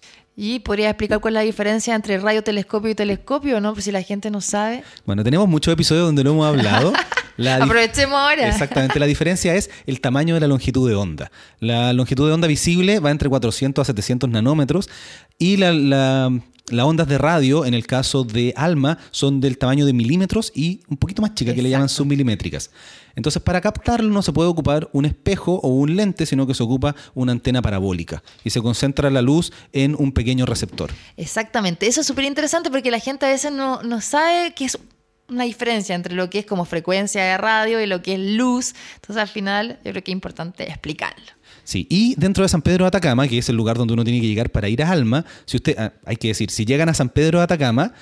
Y 0.40 0.60
podría 0.60 0.90
explicar 0.90 1.18
cuál 1.18 1.34
es 1.34 1.40
la 1.40 1.44
diferencia 1.44 1.96
entre 1.96 2.16
radiotelescopio 2.18 2.90
y 2.92 2.94
telescopio, 2.94 3.60
¿no? 3.60 3.74
Por 3.74 3.82
si 3.82 3.90
la 3.90 4.02
gente 4.02 4.30
no 4.30 4.40
sabe. 4.40 4.84
Bueno, 5.04 5.24
tenemos 5.24 5.48
muchos 5.48 5.72
episodios 5.74 6.06
donde 6.06 6.22
lo 6.22 6.30
hemos 6.30 6.46
hablado. 6.46 6.92
La 7.38 7.56
Aprovechemos 7.56 8.14
ahora. 8.18 8.48
Exactamente, 8.48 8.98
la 9.00 9.06
diferencia 9.06 9.54
es 9.54 9.70
el 9.86 10.00
tamaño 10.00 10.34
de 10.34 10.40
la 10.40 10.46
longitud 10.48 10.88
de 10.88 10.94
onda. 10.96 11.30
La 11.60 11.92
longitud 11.94 12.26
de 12.28 12.34
onda 12.34 12.46
visible 12.48 12.98
va 13.00 13.10
entre 13.10 13.28
400 13.30 13.80
a 13.82 13.86
700 13.86 14.28
nanómetros 14.28 14.90
y 15.38 15.56
la, 15.56 15.72
la- 15.72 16.38
las 16.70 16.84
ondas 16.84 17.08
de 17.08 17.16
radio, 17.16 17.64
en 17.64 17.72
el 17.72 17.86
caso 17.86 18.24
de 18.24 18.52
ALMA, 18.54 18.98
son 19.10 19.40
del 19.40 19.56
tamaño 19.56 19.86
de 19.86 19.94
milímetros 19.94 20.52
y 20.54 20.82
un 20.88 20.98
poquito 20.98 21.22
más 21.22 21.34
chica, 21.34 21.54
que 21.54 21.62
le 21.62 21.70
llaman 21.70 21.88
submilimétricas. 21.88 22.70
Entonces, 23.16 23.40
para 23.42 23.62
captarlo 23.62 24.10
no 24.12 24.20
se 24.20 24.32
puede 24.34 24.50
ocupar 24.50 24.90
un 24.92 25.06
espejo 25.06 25.54
o 25.62 25.68
un 25.68 25.96
lente, 25.96 26.26
sino 26.26 26.46
que 26.46 26.52
se 26.52 26.62
ocupa 26.62 26.94
una 27.14 27.32
antena 27.32 27.62
parabólica 27.62 28.22
y 28.44 28.50
se 28.50 28.60
concentra 28.60 29.08
la 29.08 29.22
luz 29.22 29.50
en 29.72 29.94
un 29.98 30.12
pequeño 30.12 30.44
receptor. 30.44 30.90
Exactamente, 31.16 31.86
eso 31.86 32.02
es 32.02 32.06
súper 32.06 32.24
interesante 32.26 32.70
porque 32.70 32.90
la 32.90 33.00
gente 33.00 33.24
a 33.24 33.30
veces 33.30 33.50
no, 33.50 33.82
no 33.82 34.00
sabe 34.02 34.52
que 34.54 34.66
es 34.66 34.78
una 35.28 35.44
diferencia 35.44 35.94
entre 35.94 36.14
lo 36.14 36.30
que 36.30 36.40
es 36.40 36.46
como 36.46 36.64
frecuencia 36.64 37.22
de 37.22 37.36
radio 37.36 37.80
y 37.80 37.86
lo 37.86 38.02
que 38.02 38.14
es 38.14 38.20
luz. 38.20 38.74
Entonces 38.96 39.20
al 39.20 39.28
final 39.28 39.78
yo 39.84 39.90
creo 39.92 40.04
que 40.04 40.10
es 40.10 40.14
importante 40.14 40.68
explicarlo. 40.68 41.26
Sí, 41.64 41.86
y 41.90 42.14
dentro 42.16 42.42
de 42.42 42.48
San 42.48 42.62
Pedro 42.62 42.84
de 42.84 42.88
Atacama, 42.88 43.28
que 43.28 43.38
es 43.38 43.48
el 43.50 43.56
lugar 43.56 43.76
donde 43.76 43.92
uno 43.92 44.04
tiene 44.04 44.20
que 44.20 44.26
llegar 44.26 44.50
para 44.50 44.70
ir 44.70 44.82
a 44.82 44.90
Alma, 44.90 45.26
si 45.44 45.58
usted, 45.58 45.76
ah, 45.78 45.92
hay 46.06 46.16
que 46.16 46.28
decir, 46.28 46.50
si 46.50 46.64
llegan 46.64 46.88
a 46.88 46.94
San 46.94 47.10
Pedro 47.10 47.38
de 47.38 47.44
Atacama, 47.44 47.92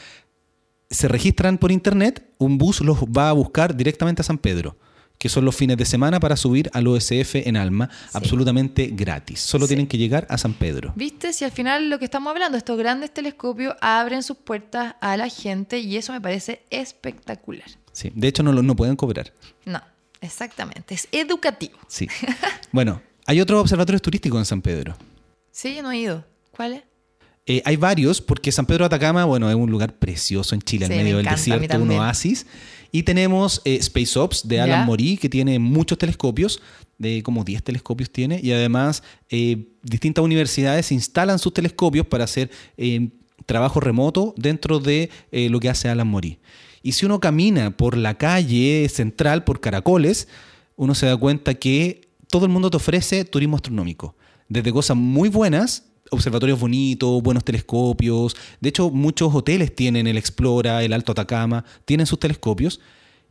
se 0.89 1.09
registran 1.09 1.59
por 1.59 1.73
internet, 1.73 2.33
un 2.39 2.59
bus 2.59 2.81
los 2.81 2.99
va 2.99 3.29
a 3.29 3.33
buscar 3.33 3.77
directamente 3.77 4.23
a 4.23 4.25
San 4.25 4.39
Pedro, 4.39 4.77
que 5.19 5.29
son 5.29 5.45
los 5.45 5.57
fines 5.57 5.77
de 5.77 5.85
semana 5.85 6.21
para 6.21 6.37
subir 6.37 6.71
al 6.73 6.87
OSF 6.87 7.37
en 7.47 7.57
Alma, 7.57 7.89
absolutamente 8.13 8.89
gratis. 8.93 9.41
Solo 9.41 9.65
Sí. 9.67 9.71
tienen 9.71 9.87
que 9.87 9.97
llegar 9.99 10.27
a 10.31 10.37
San 10.39 10.53
Pedro. 10.55 10.93
¿Viste? 10.97 11.33
Si 11.33 11.45
al 11.45 11.53
final 11.53 11.89
lo 11.91 11.99
que 11.99 12.05
estamos 12.05 12.31
hablando, 12.31 12.59
estos 12.59 12.79
grandes 12.79 13.13
telescopios 13.15 13.75
abren 13.81 14.23
sus 14.23 14.37
puertas 14.37 14.95
a 15.01 15.17
la 15.17 15.29
gente 15.29 15.79
y 15.79 15.97
eso 15.97 16.13
me 16.13 16.21
parece 16.21 16.63
espectacular. 16.71 17.67
Sí, 17.93 18.13
de 18.15 18.29
hecho 18.29 18.43
no, 18.43 18.53
lo- 18.53 18.63
no 18.63 18.77
pueden 18.77 18.97
cobrar. 18.97 19.33
No, 19.65 19.81
exactamente, 20.21 20.95
es 20.95 21.09
educativo. 21.13 21.79
Sí. 21.89 22.09
bueno, 22.73 23.01
hay 23.27 23.41
otros 23.41 23.61
observatorios 23.61 24.03
turísticos 24.03 24.39
en 24.39 24.45
San 24.45 24.63
Pedro. 24.63 24.97
Sí, 25.51 25.75
yo 25.75 25.83
no 25.83 25.91
he 25.93 25.99
ido. 25.99 26.25
¿Cuál 26.55 26.75
es? 26.75 26.83
Eh, 27.49 27.63
hay 27.65 27.77
varios, 27.77 28.21
porque 28.21 28.51
San 28.51 28.67
Pedro 28.67 28.83
de 28.85 28.87
Atacama, 28.87 29.25
bueno, 29.25 29.49
es 29.49 29.55
un 29.55 29.71
lugar 29.71 29.95
precioso 29.95 30.55
en 30.55 30.63
Chile, 30.63 30.87
Sí, 30.87 30.93
en 30.93 30.99
me 30.99 31.05
medio 31.05 31.17
del 31.19 31.27
encanta, 31.27 31.41
desierto, 31.59 31.79
un 31.81 31.91
oasis. 31.93 32.47
Y 32.93 33.03
tenemos 33.03 33.63
eh, 33.65 33.77
Space 33.77 34.19
Ops 34.19 34.47
de. 34.49 34.61
Alan 34.61 34.87
Mori, 34.87 35.17
que 35.17 35.29
tiene 35.29 35.59
muchos 35.59 35.99
telescopios, 35.99 36.61
de 36.99 37.23
como 37.23 37.45
10 37.45 37.63
telescopios 37.63 38.11
tiene, 38.11 38.41
y 38.43 38.53
además 38.53 39.03
eh, 39.29 39.69
distintas 39.83 40.25
universidades 40.25 40.91
instalan 40.93 41.39
sus 41.39 41.53
telescopios 41.53 42.07
para 42.07 42.25
hacer 42.25 42.51
eh, 42.77 43.09
trabajo 43.45 43.81
remoto 43.81 44.35
dentro 44.37 44.81
de 44.81 45.11
lo 45.31 45.61
que 45.61 45.69
hace 45.69 45.89
Alan 45.89 46.09
Mori. 46.09 46.39
Y 46.83 46.93
si 46.93 47.05
uno 47.05 47.21
camina 47.21 47.77
por 47.77 47.97
la 47.97 48.15
calle 48.15 48.89
central, 48.89 49.45
por 49.45 49.61
Caracoles, 49.61 50.29
uno 50.77 50.95
se 50.95 51.07
da 51.07 51.17
cuenta 51.17 51.55
que 51.55 52.09
todo 52.31 52.47
el 52.47 52.53
mundo 52.53 52.71
te 52.71 52.77
ofrece 52.77 53.25
turismo 53.25 53.57
astronómico. 53.57 54.17
Desde 54.49 54.73
cosas 54.73 54.97
muy 54.97 55.29
buenas, 55.29 55.85
observatorios 56.11 56.59
bonitos, 56.59 57.23
buenos 57.23 57.45
telescopios. 57.45 58.37
De 58.61 58.69
hecho, 58.69 58.91
muchos 58.91 59.35
hoteles 59.35 59.75
tienen 59.75 60.07
el 60.07 60.19
Explora, 60.19 60.83
el 60.83 60.93
Alto 60.93 61.13
Atacama, 61.13 61.65
tienen 61.85 62.07
sus 62.07 62.19
telescopios 62.19 62.81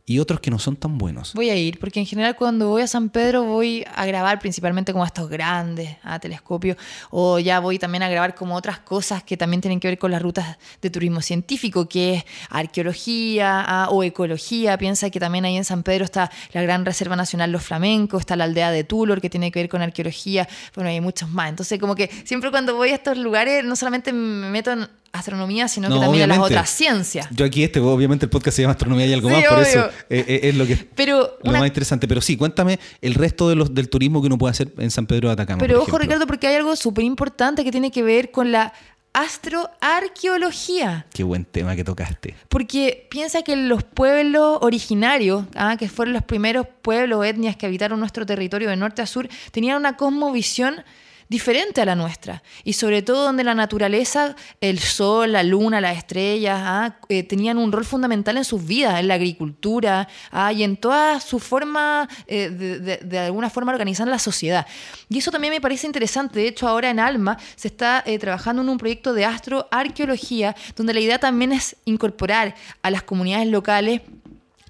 y 0.08 0.20
otros 0.20 0.38
que 0.38 0.52
no 0.52 0.60
son 0.60 0.76
tan 0.76 0.98
buenos. 0.98 1.34
Voy 1.34 1.50
a 1.50 1.56
ir, 1.56 1.80
porque 1.80 1.98
en 1.98 2.06
general 2.06 2.36
cuando 2.36 2.68
voy 2.68 2.82
a 2.82 2.86
San 2.86 3.10
Pedro 3.10 3.42
voy 3.42 3.84
a 3.92 4.06
grabar 4.06 4.38
principalmente 4.38 4.92
como 4.92 5.04
estos 5.04 5.28
grandes 5.28 5.96
a 6.04 6.20
telescopio, 6.20 6.76
o 7.10 7.40
ya 7.40 7.58
voy 7.58 7.80
también 7.80 8.04
a 8.04 8.08
grabar 8.08 8.36
como 8.36 8.54
otras 8.54 8.78
cosas 8.78 9.24
que 9.24 9.36
también 9.36 9.60
tienen 9.60 9.80
que 9.80 9.88
ver 9.88 9.98
con 9.98 10.12
las 10.12 10.22
rutas 10.22 10.58
de 10.80 10.90
turismo 10.90 11.20
científico, 11.22 11.88
que 11.88 12.14
es 12.14 12.24
arqueología 12.50 13.64
ah, 13.66 13.88
o 13.90 14.04
ecología. 14.04 14.78
Piensa 14.78 15.10
que 15.10 15.18
también 15.18 15.44
ahí 15.44 15.56
en 15.56 15.64
San 15.64 15.82
Pedro 15.82 16.04
está 16.04 16.30
la 16.52 16.62
Gran 16.62 16.84
Reserva 16.84 17.16
Nacional 17.16 17.50
Los 17.50 17.64
Flamencos, 17.64 18.20
está 18.20 18.36
la 18.36 18.44
aldea 18.44 18.70
de 18.70 18.84
Tulor, 18.84 19.20
que 19.20 19.28
tiene 19.28 19.50
que 19.50 19.58
ver 19.58 19.68
con 19.68 19.82
arqueología, 19.82 20.48
bueno, 20.76 20.88
hay 20.88 21.00
muchos 21.00 21.28
más. 21.30 21.48
Entonces 21.48 21.80
como 21.80 21.96
que 21.96 22.08
siempre 22.24 22.52
cuando 22.52 22.76
voy 22.76 22.90
a 22.90 22.94
estos 22.94 23.18
lugares 23.18 23.64
no 23.64 23.74
solamente 23.74 24.12
me 24.12 24.50
meto 24.50 24.70
en 24.70 24.88
astronomía, 25.18 25.68
sino 25.68 25.88
que 25.88 25.98
también 25.98 26.24
en 26.24 26.28
las 26.30 26.38
otras 26.38 26.70
ciencias. 26.70 27.28
Yo 27.30 27.44
aquí, 27.44 27.64
este, 27.64 27.80
obviamente 27.80 28.26
el 28.26 28.30
podcast 28.30 28.56
se 28.56 28.62
llama 28.62 28.72
Astronomía 28.72 29.06
y 29.06 29.12
algo 29.12 29.28
Sí, 29.28 29.34
más, 29.34 29.44
por 29.44 29.58
eso 29.60 29.86
eh, 30.10 30.24
eh, 30.28 30.40
es 30.44 30.54
lo 30.54 30.66
que 30.66 30.76
Pero 30.94 31.38
lo 31.42 31.50
una 31.50 31.60
más 31.60 31.68
interesante. 31.68 32.08
Pero 32.08 32.20
sí, 32.20 32.36
cuéntame 32.36 32.78
el 33.00 33.14
resto 33.14 33.48
de 33.48 33.56
los, 33.56 33.74
del 33.74 33.88
turismo 33.88 34.20
que 34.20 34.26
uno 34.26 34.38
puede 34.38 34.52
hacer 34.52 34.72
en 34.78 34.90
San 34.90 35.06
Pedro 35.06 35.28
de 35.28 35.34
Atacama. 35.34 35.60
Pero 35.60 35.82
ojo. 35.82 35.98
Ricardo, 35.98 36.26
porque 36.26 36.46
hay 36.46 36.56
algo 36.56 36.76
súper 36.76 37.04
importante 37.04 37.64
que 37.64 37.70
tiene 37.70 37.90
que 37.90 38.02
ver 38.02 38.30
con 38.30 38.52
la 38.52 38.72
astroarqueología. 39.16 41.06
Qué 41.12 41.24
buen 41.24 41.46
tema 41.46 41.74
que 41.74 41.84
tocaste. 41.84 42.34
Porque 42.50 43.06
piensa 43.10 43.42
que 43.42 43.56
los 43.56 43.82
pueblos 43.82 44.58
originarios, 44.60 45.46
ah, 45.54 45.76
que 45.78 45.88
fueron 45.88 46.12
los 46.12 46.22
primeros 46.22 46.66
pueblos 46.82 47.20
o 47.20 47.24
etnias 47.24 47.56
que 47.56 47.64
habitaron 47.64 47.98
nuestro 47.98 48.26
territorio 48.26 48.68
de 48.68 48.76
norte 48.76 49.00
a 49.00 49.06
sur, 49.06 49.26
tenían 49.52 49.78
una 49.78 49.96
cosmovisión 49.96 50.84
diferente 51.28 51.80
a 51.80 51.84
la 51.84 51.94
nuestra. 51.94 52.42
Y 52.64 52.74
sobre 52.74 53.02
todo 53.02 53.24
donde 53.24 53.44
la 53.44 53.54
naturaleza, 53.54 54.36
el 54.60 54.78
sol, 54.78 55.32
la 55.32 55.42
luna, 55.42 55.80
las 55.80 55.96
estrellas, 55.96 56.60
ah, 56.62 56.96
eh, 57.08 57.22
tenían 57.22 57.58
un 57.58 57.72
rol 57.72 57.84
fundamental 57.84 58.36
en 58.36 58.44
sus 58.44 58.64
vidas, 58.64 59.00
en 59.00 59.08
la 59.08 59.14
agricultura 59.14 60.08
ah, 60.30 60.52
y 60.52 60.62
en 60.62 60.76
toda 60.76 61.20
su 61.20 61.38
forma, 61.38 62.08
eh, 62.26 62.50
de, 62.50 62.98
de- 62.98 63.18
alguna 63.18 63.50
forma, 63.50 63.72
organizar 63.72 64.06
la 64.08 64.18
sociedad. 64.18 64.66
Y 65.08 65.18
eso 65.18 65.30
también 65.30 65.52
me 65.52 65.60
parece 65.60 65.86
interesante. 65.86 66.38
De 66.38 66.48
hecho, 66.48 66.68
ahora 66.68 66.90
en 66.90 67.00
Alma 67.00 67.38
se 67.56 67.68
está 67.68 68.02
eh, 68.06 68.18
trabajando 68.18 68.62
en 68.62 68.68
un 68.68 68.78
proyecto 68.78 69.12
de 69.12 69.24
astroarqueología, 69.24 70.54
donde 70.76 70.94
la 70.94 71.00
idea 71.00 71.18
también 71.18 71.52
es 71.52 71.76
incorporar 71.84 72.54
a 72.82 72.90
las 72.90 73.02
comunidades 73.02 73.48
locales 73.48 74.00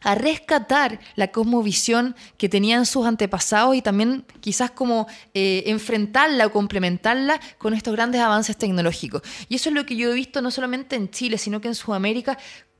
a 0.02 0.14
rescatar 0.14 1.00
la 1.14 1.28
cosmovisión 1.28 2.14
que 2.36 2.48
tenían 2.48 2.86
sus 2.86 3.06
antepasados 3.06 3.74
y 3.74 3.82
también 3.82 4.24
quizás 4.40 4.70
como 4.70 5.06
eh, 5.34 5.64
enfrentarla 5.66 6.46
o 6.46 6.52
complementarla 6.52 7.40
con 7.58 7.74
estos 7.74 7.94
grandes 7.94 8.20
avances 8.20 8.56
tecnológicos. 8.56 9.22
Y 9.48 9.56
eso 9.56 9.70
es 9.70 9.74
lo 9.74 9.86
que 9.86 9.96
yo 9.96 10.12
he 10.12 10.14
visto 10.14 10.42
no 10.42 10.50
solamente 10.50 10.96
en 10.96 11.10
Chile, 11.10 11.38
sino 11.38 11.60
que 11.60 11.68
en 11.68 11.74
Sudamérica, 11.74 12.38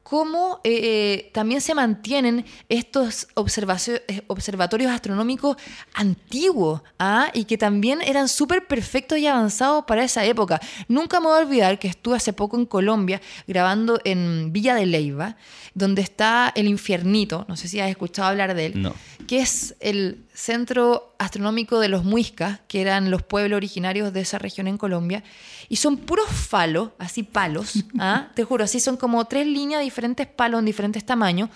cómo 0.09 0.61
eh, 0.63 0.71
eh, 0.83 1.31
también 1.33 1.61
se 1.61 1.75
mantienen 1.75 2.45
estos 2.69 3.25
eh, 3.25 4.23
observatorios 4.29 4.93
astronómicos 4.93 5.57
antiguos 5.95 6.81
¿ah? 6.97 7.33
y 7.35 7.43
que 7.43 7.59
también 7.59 8.01
eran 8.03 8.29
súper 8.29 8.69
perfectos 8.69 9.19
y 9.19 9.27
avanzados 9.27 9.85
para 9.85 10.05
esa 10.05 10.25
época. 10.25 10.61
Nunca 10.87 11.19
me 11.19 11.27
voy 11.27 11.39
a 11.39 11.43
olvidar 11.43 11.81
que 11.81 11.89
estuve 11.89 12.15
hace 12.19 12.33
poco 12.33 12.57
en 12.57 12.67
Colombia 12.67 13.21
grabando 13.49 13.99
en 14.05 14.53
Villa 14.53 14.77
de 14.77 14.87
Leyva, 14.87 15.37
donde 15.75 16.03
está 16.03 16.53
el 16.55 16.69
Infiernito, 16.69 17.45
no 17.49 17.57
sé 17.57 17.67
si 17.67 17.81
has 17.81 17.91
escuchado 17.91 18.29
hablar 18.29 18.55
de 18.55 18.67
él, 18.67 18.83
No. 18.83 18.95
que 19.27 19.41
es 19.41 19.75
el 19.81 20.25
centro 20.37 21.15
astronómico 21.19 21.81
de 21.81 21.89
los 21.89 22.05
Muiscas, 22.05 22.61
que 22.69 22.83
eran 22.83 23.11
los 23.11 23.23
pueblos 23.23 23.57
originarios 23.57 24.13
de 24.13 24.21
esa 24.21 24.39
región 24.39 24.69
en 24.69 24.77
Colombia, 24.77 25.25
y 25.71 25.77
son 25.77 25.97
puros 25.97 26.29
falos, 26.29 26.91
así 26.99 27.23
palos, 27.23 27.85
¿ah? 27.99 28.29
te 28.35 28.45
juro, 28.45 28.63
así 28.63 28.79
son 28.79 28.99
como 28.99 29.25
tres 29.25 29.47
líneas 29.47 29.83
diferentes 29.83 30.27
palos 30.27 30.59
en 30.59 30.67
diferentes 30.67 31.07
tamaños, 31.07 31.49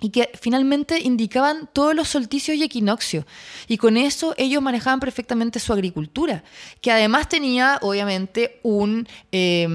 y 0.00 0.10
que 0.10 0.30
finalmente 0.40 1.00
indicaban 1.00 1.68
todos 1.72 1.94
los 1.94 2.08
solsticios 2.08 2.56
y 2.56 2.62
equinoccios. 2.62 3.24
Y 3.66 3.78
con 3.78 3.96
eso 3.96 4.34
ellos 4.36 4.62
manejaban 4.62 5.00
perfectamente 5.00 5.58
su 5.58 5.72
agricultura, 5.72 6.44
que 6.80 6.92
además 6.92 7.28
tenía 7.28 7.78
obviamente 7.82 8.60
un 8.62 9.08
eh, 9.32 9.66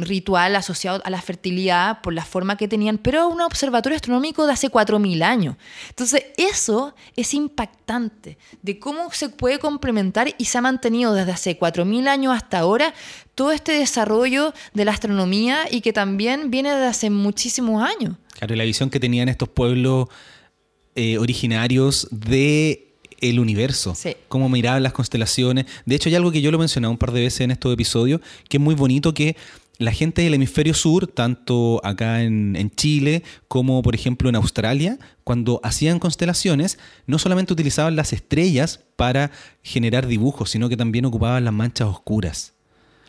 ritual 0.00 0.56
asociado 0.56 1.02
a 1.04 1.10
la 1.10 1.20
fertilidad 1.20 2.00
por 2.02 2.12
la 2.12 2.24
forma 2.24 2.56
que 2.56 2.68
tenían, 2.68 2.98
pero 2.98 3.28
un 3.28 3.40
observatorio 3.40 3.96
astronómico 3.96 4.46
de 4.46 4.52
hace 4.52 4.70
4.000 4.70 5.22
años. 5.22 5.56
Entonces 5.88 6.24
eso 6.36 6.94
es 7.16 7.34
impactante 7.34 8.38
de 8.62 8.78
cómo 8.78 9.10
se 9.12 9.28
puede 9.28 9.58
complementar 9.58 10.34
y 10.38 10.44
se 10.46 10.58
ha 10.58 10.62
mantenido 10.62 11.14
desde 11.14 11.32
hace 11.32 11.58
4.000 11.58 12.08
años 12.08 12.34
hasta 12.34 12.58
ahora 12.58 12.94
todo 13.34 13.52
este 13.52 13.72
desarrollo 13.72 14.52
de 14.74 14.84
la 14.84 14.92
astronomía 14.92 15.64
y 15.70 15.80
que 15.80 15.92
también 15.92 16.50
viene 16.50 16.74
de 16.74 16.86
hace 16.86 17.10
muchísimos 17.10 17.82
años. 17.82 18.16
Claro, 18.42 18.56
la 18.56 18.64
visión 18.64 18.90
que 18.90 18.98
tenían 18.98 19.28
estos 19.28 19.48
pueblos 19.48 20.08
eh, 20.96 21.16
originarios 21.18 22.08
de 22.10 22.88
el 23.20 23.38
universo, 23.38 23.94
Sí. 23.94 24.16
cómo 24.26 24.48
miraban 24.48 24.82
las 24.82 24.92
constelaciones. 24.92 25.66
De 25.86 25.94
hecho, 25.94 26.08
hay 26.08 26.16
algo 26.16 26.32
que 26.32 26.42
yo 26.42 26.50
lo 26.50 26.56
he 26.56 26.58
mencionado 26.58 26.90
un 26.90 26.98
par 26.98 27.12
de 27.12 27.20
veces 27.20 27.42
en 27.42 27.52
estos 27.52 27.72
episodios, 27.72 28.20
que 28.48 28.56
es 28.56 28.60
muy 28.60 28.74
bonito 28.74 29.14
que 29.14 29.36
la 29.78 29.92
gente 29.92 30.22
del 30.22 30.34
hemisferio 30.34 30.74
sur, 30.74 31.06
tanto 31.06 31.80
acá 31.84 32.24
en, 32.24 32.56
en 32.56 32.70
Chile 32.74 33.22
como 33.46 33.80
por 33.80 33.94
ejemplo 33.94 34.28
en 34.28 34.34
Australia, 34.34 34.98
cuando 35.22 35.60
hacían 35.62 36.00
constelaciones, 36.00 36.80
no 37.06 37.20
solamente 37.20 37.52
utilizaban 37.52 37.94
las 37.94 38.12
estrellas 38.12 38.80
para 38.96 39.30
generar 39.62 40.08
dibujos, 40.08 40.50
sino 40.50 40.68
que 40.68 40.76
también 40.76 41.04
ocupaban 41.04 41.44
las 41.44 41.54
manchas 41.54 41.86
oscuras. 41.86 42.54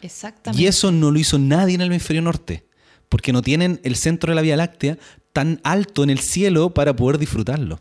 Exactamente. 0.03 0.61
Y 0.61 0.67
eso 0.67 0.91
no 0.91 1.09
lo 1.09 1.17
hizo 1.17 1.39
nadie 1.39 1.73
en 1.73 1.81
el 1.81 1.87
hemisferio 1.87 2.21
norte, 2.21 2.65
porque 3.09 3.33
no 3.33 3.41
tienen 3.41 3.79
el 3.83 3.95
centro 3.95 4.31
de 4.31 4.35
la 4.35 4.41
Vía 4.41 4.57
Láctea 4.57 4.97
tan 5.31 5.59
alto 5.63 6.03
en 6.03 6.09
el 6.09 6.19
cielo 6.19 6.71
para 6.71 6.95
poder 6.95 7.17
disfrutarlo. 7.17 7.79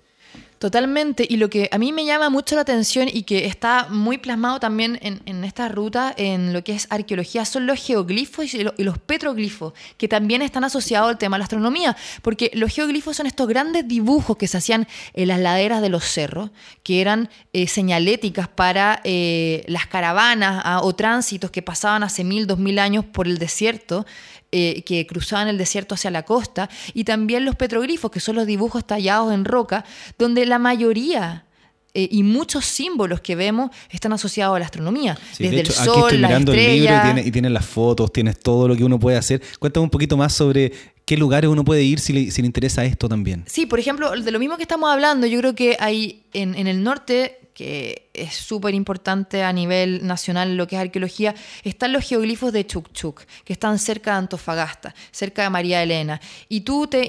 Totalmente, 0.62 1.26
y 1.28 1.38
lo 1.38 1.50
que 1.50 1.68
a 1.72 1.78
mí 1.78 1.90
me 1.90 2.04
llama 2.04 2.30
mucho 2.30 2.54
la 2.54 2.60
atención 2.60 3.08
y 3.12 3.24
que 3.24 3.46
está 3.46 3.88
muy 3.90 4.18
plasmado 4.18 4.60
también 4.60 4.96
en, 5.02 5.42
esta 5.42 5.68
ruta, 5.68 6.14
en 6.16 6.52
lo 6.52 6.62
que 6.62 6.72
es 6.72 6.86
arqueología, 6.88 7.44
son 7.44 7.66
los 7.66 7.84
geoglifos 7.84 8.54
y 8.54 8.62
los 8.62 8.98
petroglifos, 8.98 9.72
que 9.96 10.06
también 10.06 10.40
están 10.40 10.62
asociados 10.62 11.10
al 11.10 11.18
tema 11.18 11.34
de 11.34 11.38
la 11.40 11.44
astronomía, 11.46 11.96
porque 12.22 12.52
los 12.54 12.72
geoglifos 12.72 13.16
son 13.16 13.26
estos 13.26 13.48
grandes 13.48 13.88
dibujos 13.88 14.36
que 14.36 14.46
se 14.46 14.56
hacían 14.56 14.86
en 15.14 15.26
las 15.26 15.40
laderas 15.40 15.82
de 15.82 15.88
los 15.88 16.04
cerros, 16.04 16.52
que 16.84 17.00
eran 17.00 17.28
eh, 17.52 17.66
señaléticas 17.66 18.46
para 18.46 19.00
eh, 19.02 19.64
las 19.66 19.88
caravanas 19.88 20.62
ah, 20.64 20.80
o 20.84 20.94
tránsitos 20.94 21.50
que 21.50 21.62
pasaban 21.62 22.04
hace 22.04 22.22
mil, 22.22 22.46
dos 22.46 22.60
mil 22.60 22.78
años 22.78 23.04
por 23.04 23.26
el 23.26 23.38
desierto, 23.38 24.06
eh, 24.52 24.82
que 24.84 25.06
cruzaban 25.06 25.48
el 25.48 25.58
desierto 25.58 25.94
hacia 25.94 26.10
la 26.10 26.24
costa, 26.24 26.68
y 26.94 27.04
también 27.04 27.44
los 27.44 27.56
petroglifos, 27.56 28.10
que 28.10 28.20
son 28.20 28.36
los 28.36 28.46
dibujos 28.46 28.86
tallados 28.86 29.32
en 29.32 29.44
roca, 29.44 29.84
donde 30.18 30.46
la 30.46 30.58
mayoría 30.58 31.46
eh, 31.94 32.08
y 32.10 32.22
muchos 32.22 32.64
símbolos 32.64 33.20
que 33.20 33.36
vemos 33.36 33.70
están 33.90 34.14
asociados 34.14 34.56
a 34.56 34.58
la 34.58 34.64
astronomía. 34.64 35.18
Sí, 35.32 35.44
Desde 35.44 35.56
de 35.56 35.60
hecho, 35.62 35.72
el 35.72 35.78
aquí 35.78 35.88
sol, 35.88 36.02
estoy 36.04 36.18
la 36.18 36.28
mirando 36.28 36.52
el 36.52 36.58
libro 36.58 36.72
y 36.72 36.86
estrella. 36.86 37.32
tiene, 37.32 37.50
las 37.50 37.66
fotos, 37.66 38.12
tienes 38.12 38.40
todo 38.40 38.66
lo 38.66 38.74
que 38.74 38.84
uno 38.84 38.98
puede 38.98 39.18
hacer. 39.18 39.42
Cuéntame 39.58 39.84
un 39.84 39.90
poquito 39.90 40.16
más 40.16 40.32
sobre 40.32 40.72
qué 41.04 41.18
lugares 41.18 41.50
uno 41.50 41.64
puede 41.64 41.82
ir 41.82 42.00
si 42.00 42.14
le, 42.14 42.30
si 42.30 42.40
le 42.40 42.46
interesa 42.46 42.82
esto 42.84 43.10
también. 43.10 43.44
Sí, 43.46 43.66
por 43.66 43.78
ejemplo, 43.78 44.10
de 44.10 44.30
lo 44.30 44.38
mismo 44.38 44.56
que 44.56 44.62
estamos 44.62 44.90
hablando, 44.90 45.26
yo 45.26 45.38
creo 45.40 45.54
que 45.54 45.76
hay 45.80 46.22
en, 46.32 46.54
en 46.54 46.66
el 46.66 46.82
norte, 46.82 47.40
que 47.54 48.10
es 48.14 48.34
súper 48.34 48.74
importante 48.74 49.42
a 49.42 49.52
nivel 49.52 50.06
nacional 50.06 50.56
lo 50.56 50.66
que 50.66 50.76
es 50.76 50.82
arqueología, 50.82 51.34
están 51.64 51.92
los 51.92 52.04
geoglifos 52.04 52.52
de 52.52 52.66
Chukchuk, 52.66 53.22
que 53.44 53.52
están 53.52 53.78
cerca 53.78 54.12
de 54.12 54.18
Antofagasta, 54.18 54.94
cerca 55.10 55.42
de 55.42 55.50
María 55.50 55.82
Elena. 55.82 56.20
Y 56.48 56.62
tú 56.62 56.86
te, 56.86 57.08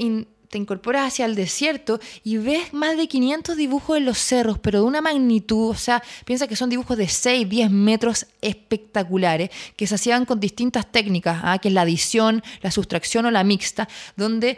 te 0.53 0.57
incorporas 0.59 1.07
hacia 1.07 1.25
el 1.25 1.35
desierto 1.35 1.99
y 2.23 2.37
ves 2.37 2.73
más 2.73 2.95
de 2.95 3.07
500 3.07 3.57
dibujos 3.57 3.97
en 3.97 4.05
los 4.05 4.19
cerros, 4.19 4.59
pero 4.59 4.81
de 4.81 4.85
una 4.85 5.01
magnitud, 5.01 5.71
o 5.71 5.75
sea, 5.75 6.03
piensa 6.25 6.47
que 6.47 6.55
son 6.55 6.69
dibujos 6.69 6.95
de 6.95 7.07
6, 7.07 7.49
10 7.49 7.71
metros 7.71 8.27
espectaculares, 8.39 9.49
que 9.75 9.87
se 9.87 9.95
hacían 9.95 10.25
con 10.25 10.39
distintas 10.39 10.91
técnicas, 10.91 11.39
¿ah? 11.43 11.57
que 11.57 11.69
es 11.69 11.73
la 11.73 11.81
adición, 11.81 12.43
la 12.61 12.69
sustracción 12.69 13.25
o 13.25 13.31
la 13.31 13.43
mixta, 13.43 13.89
donde 14.15 14.57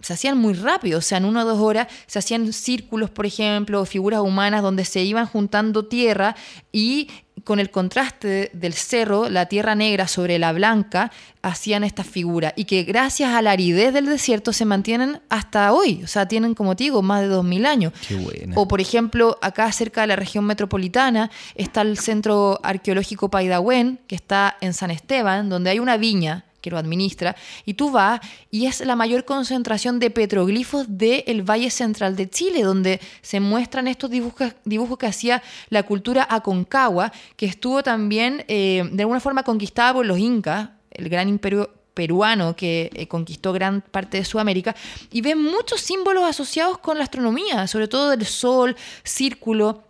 se 0.00 0.12
hacían 0.12 0.38
muy 0.38 0.54
rápido, 0.54 0.98
o 0.98 1.02
sea, 1.02 1.18
en 1.18 1.24
una 1.24 1.42
o 1.42 1.46
dos 1.46 1.58
horas 1.58 1.88
se 2.06 2.18
hacían 2.18 2.52
círculos, 2.52 3.10
por 3.10 3.26
ejemplo, 3.26 3.84
figuras 3.86 4.20
humanas 4.20 4.62
donde 4.62 4.84
se 4.84 5.02
iban 5.02 5.26
juntando 5.26 5.86
tierra 5.86 6.36
y 6.70 7.08
con 7.44 7.60
el 7.60 7.70
contraste 7.70 8.50
del 8.54 8.72
cerro, 8.72 9.28
la 9.28 9.46
tierra 9.46 9.74
negra 9.74 10.08
sobre 10.08 10.38
la 10.38 10.52
blanca, 10.52 11.12
hacían 11.42 11.84
estas 11.84 12.06
figuras 12.06 12.52
y 12.56 12.64
que 12.64 12.82
gracias 12.82 13.34
a 13.34 13.42
la 13.42 13.52
aridez 13.52 13.92
del 13.92 14.06
desierto 14.06 14.52
se 14.52 14.64
mantienen 14.64 15.20
hasta 15.28 15.72
hoy, 15.72 16.02
o 16.02 16.06
sea, 16.08 16.26
tienen, 16.26 16.54
como 16.54 16.74
te 16.74 16.84
digo, 16.84 17.02
más 17.02 17.20
de 17.20 17.28
2000 17.28 17.66
años. 17.66 17.92
Qué 18.08 18.16
buena. 18.16 18.54
O, 18.56 18.66
por 18.66 18.80
ejemplo, 18.80 19.38
acá 19.42 19.70
cerca 19.70 20.00
de 20.00 20.08
la 20.08 20.16
región 20.16 20.44
metropolitana 20.44 21.30
está 21.54 21.82
el 21.82 21.98
Centro 21.98 22.58
Arqueológico 22.62 23.30
Paidahuen, 23.30 24.00
que 24.08 24.16
está 24.16 24.56
en 24.60 24.74
San 24.74 24.90
Esteban, 24.90 25.48
donde 25.48 25.70
hay 25.70 25.78
una 25.78 25.98
viña 25.98 26.45
que 26.66 26.70
lo 26.72 26.78
administra, 26.78 27.36
y 27.64 27.74
tú 27.74 27.92
vas 27.92 28.18
y 28.50 28.66
es 28.66 28.80
la 28.80 28.96
mayor 28.96 29.24
concentración 29.24 30.00
de 30.00 30.10
petroglifos 30.10 30.86
del 30.88 31.48
Valle 31.48 31.70
Central 31.70 32.16
de 32.16 32.28
Chile, 32.28 32.62
donde 32.62 33.00
se 33.22 33.38
muestran 33.38 33.86
estos 33.86 34.10
dibujos, 34.10 34.52
dibujos 34.64 34.98
que 34.98 35.06
hacía 35.06 35.44
la 35.70 35.84
cultura 35.84 36.26
aconcagua, 36.28 37.12
que 37.36 37.46
estuvo 37.46 37.84
también 37.84 38.44
eh, 38.48 38.82
de 38.90 39.02
alguna 39.04 39.20
forma 39.20 39.44
conquistada 39.44 39.94
por 39.94 40.06
los 40.06 40.18
incas, 40.18 40.70
el 40.90 41.08
gran 41.08 41.28
imperio 41.28 41.70
peruano 41.94 42.56
que 42.56 42.90
eh, 42.94 43.06
conquistó 43.06 43.52
gran 43.52 43.80
parte 43.80 44.18
de 44.18 44.24
Sudamérica 44.24 44.74
y 45.12 45.20
ves 45.20 45.36
muchos 45.36 45.80
símbolos 45.80 46.24
asociados 46.24 46.78
con 46.78 46.98
la 46.98 47.04
astronomía, 47.04 47.68
sobre 47.68 47.86
todo 47.86 48.10
del 48.10 48.26
sol, 48.26 48.74
círculo. 49.04 49.84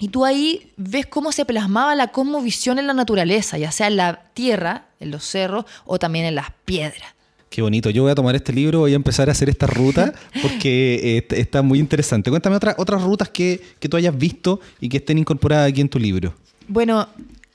Y 0.00 0.08
tú 0.08 0.24
ahí 0.24 0.72
ves 0.78 1.06
cómo 1.06 1.30
se 1.30 1.44
plasmaba 1.44 1.94
la 1.94 2.08
cosmovisión 2.08 2.78
en 2.78 2.86
la 2.86 2.94
naturaleza, 2.94 3.58
ya 3.58 3.70
sea 3.70 3.86
en 3.86 3.96
la 3.96 4.22
tierra, 4.34 4.86
en 4.98 5.10
los 5.10 5.24
cerros 5.24 5.66
o 5.84 5.98
también 5.98 6.24
en 6.24 6.34
las 6.34 6.46
piedras. 6.64 7.14
Qué 7.50 7.62
bonito. 7.62 7.90
Yo 7.90 8.02
voy 8.04 8.12
a 8.12 8.14
tomar 8.14 8.34
este 8.34 8.52
libro, 8.52 8.78
voy 8.80 8.92
a 8.92 8.96
empezar 8.96 9.28
a 9.28 9.32
hacer 9.32 9.48
esta 9.50 9.66
ruta 9.66 10.12
porque 10.42 11.18
eh, 11.18 11.26
está 11.40 11.62
muy 11.62 11.78
interesante. 11.78 12.30
Cuéntame 12.30 12.56
otra- 12.56 12.74
otras 12.78 13.02
rutas 13.02 13.28
que, 13.28 13.60
que 13.78 13.88
tú 13.88 13.96
hayas 13.96 14.16
visto 14.16 14.60
y 14.80 14.88
que 14.88 14.96
estén 14.98 15.18
incorporadas 15.18 15.68
aquí 15.68 15.80
en 15.80 15.88
tu 15.88 15.98
libro. 15.98 16.34
Bueno, 16.68 17.08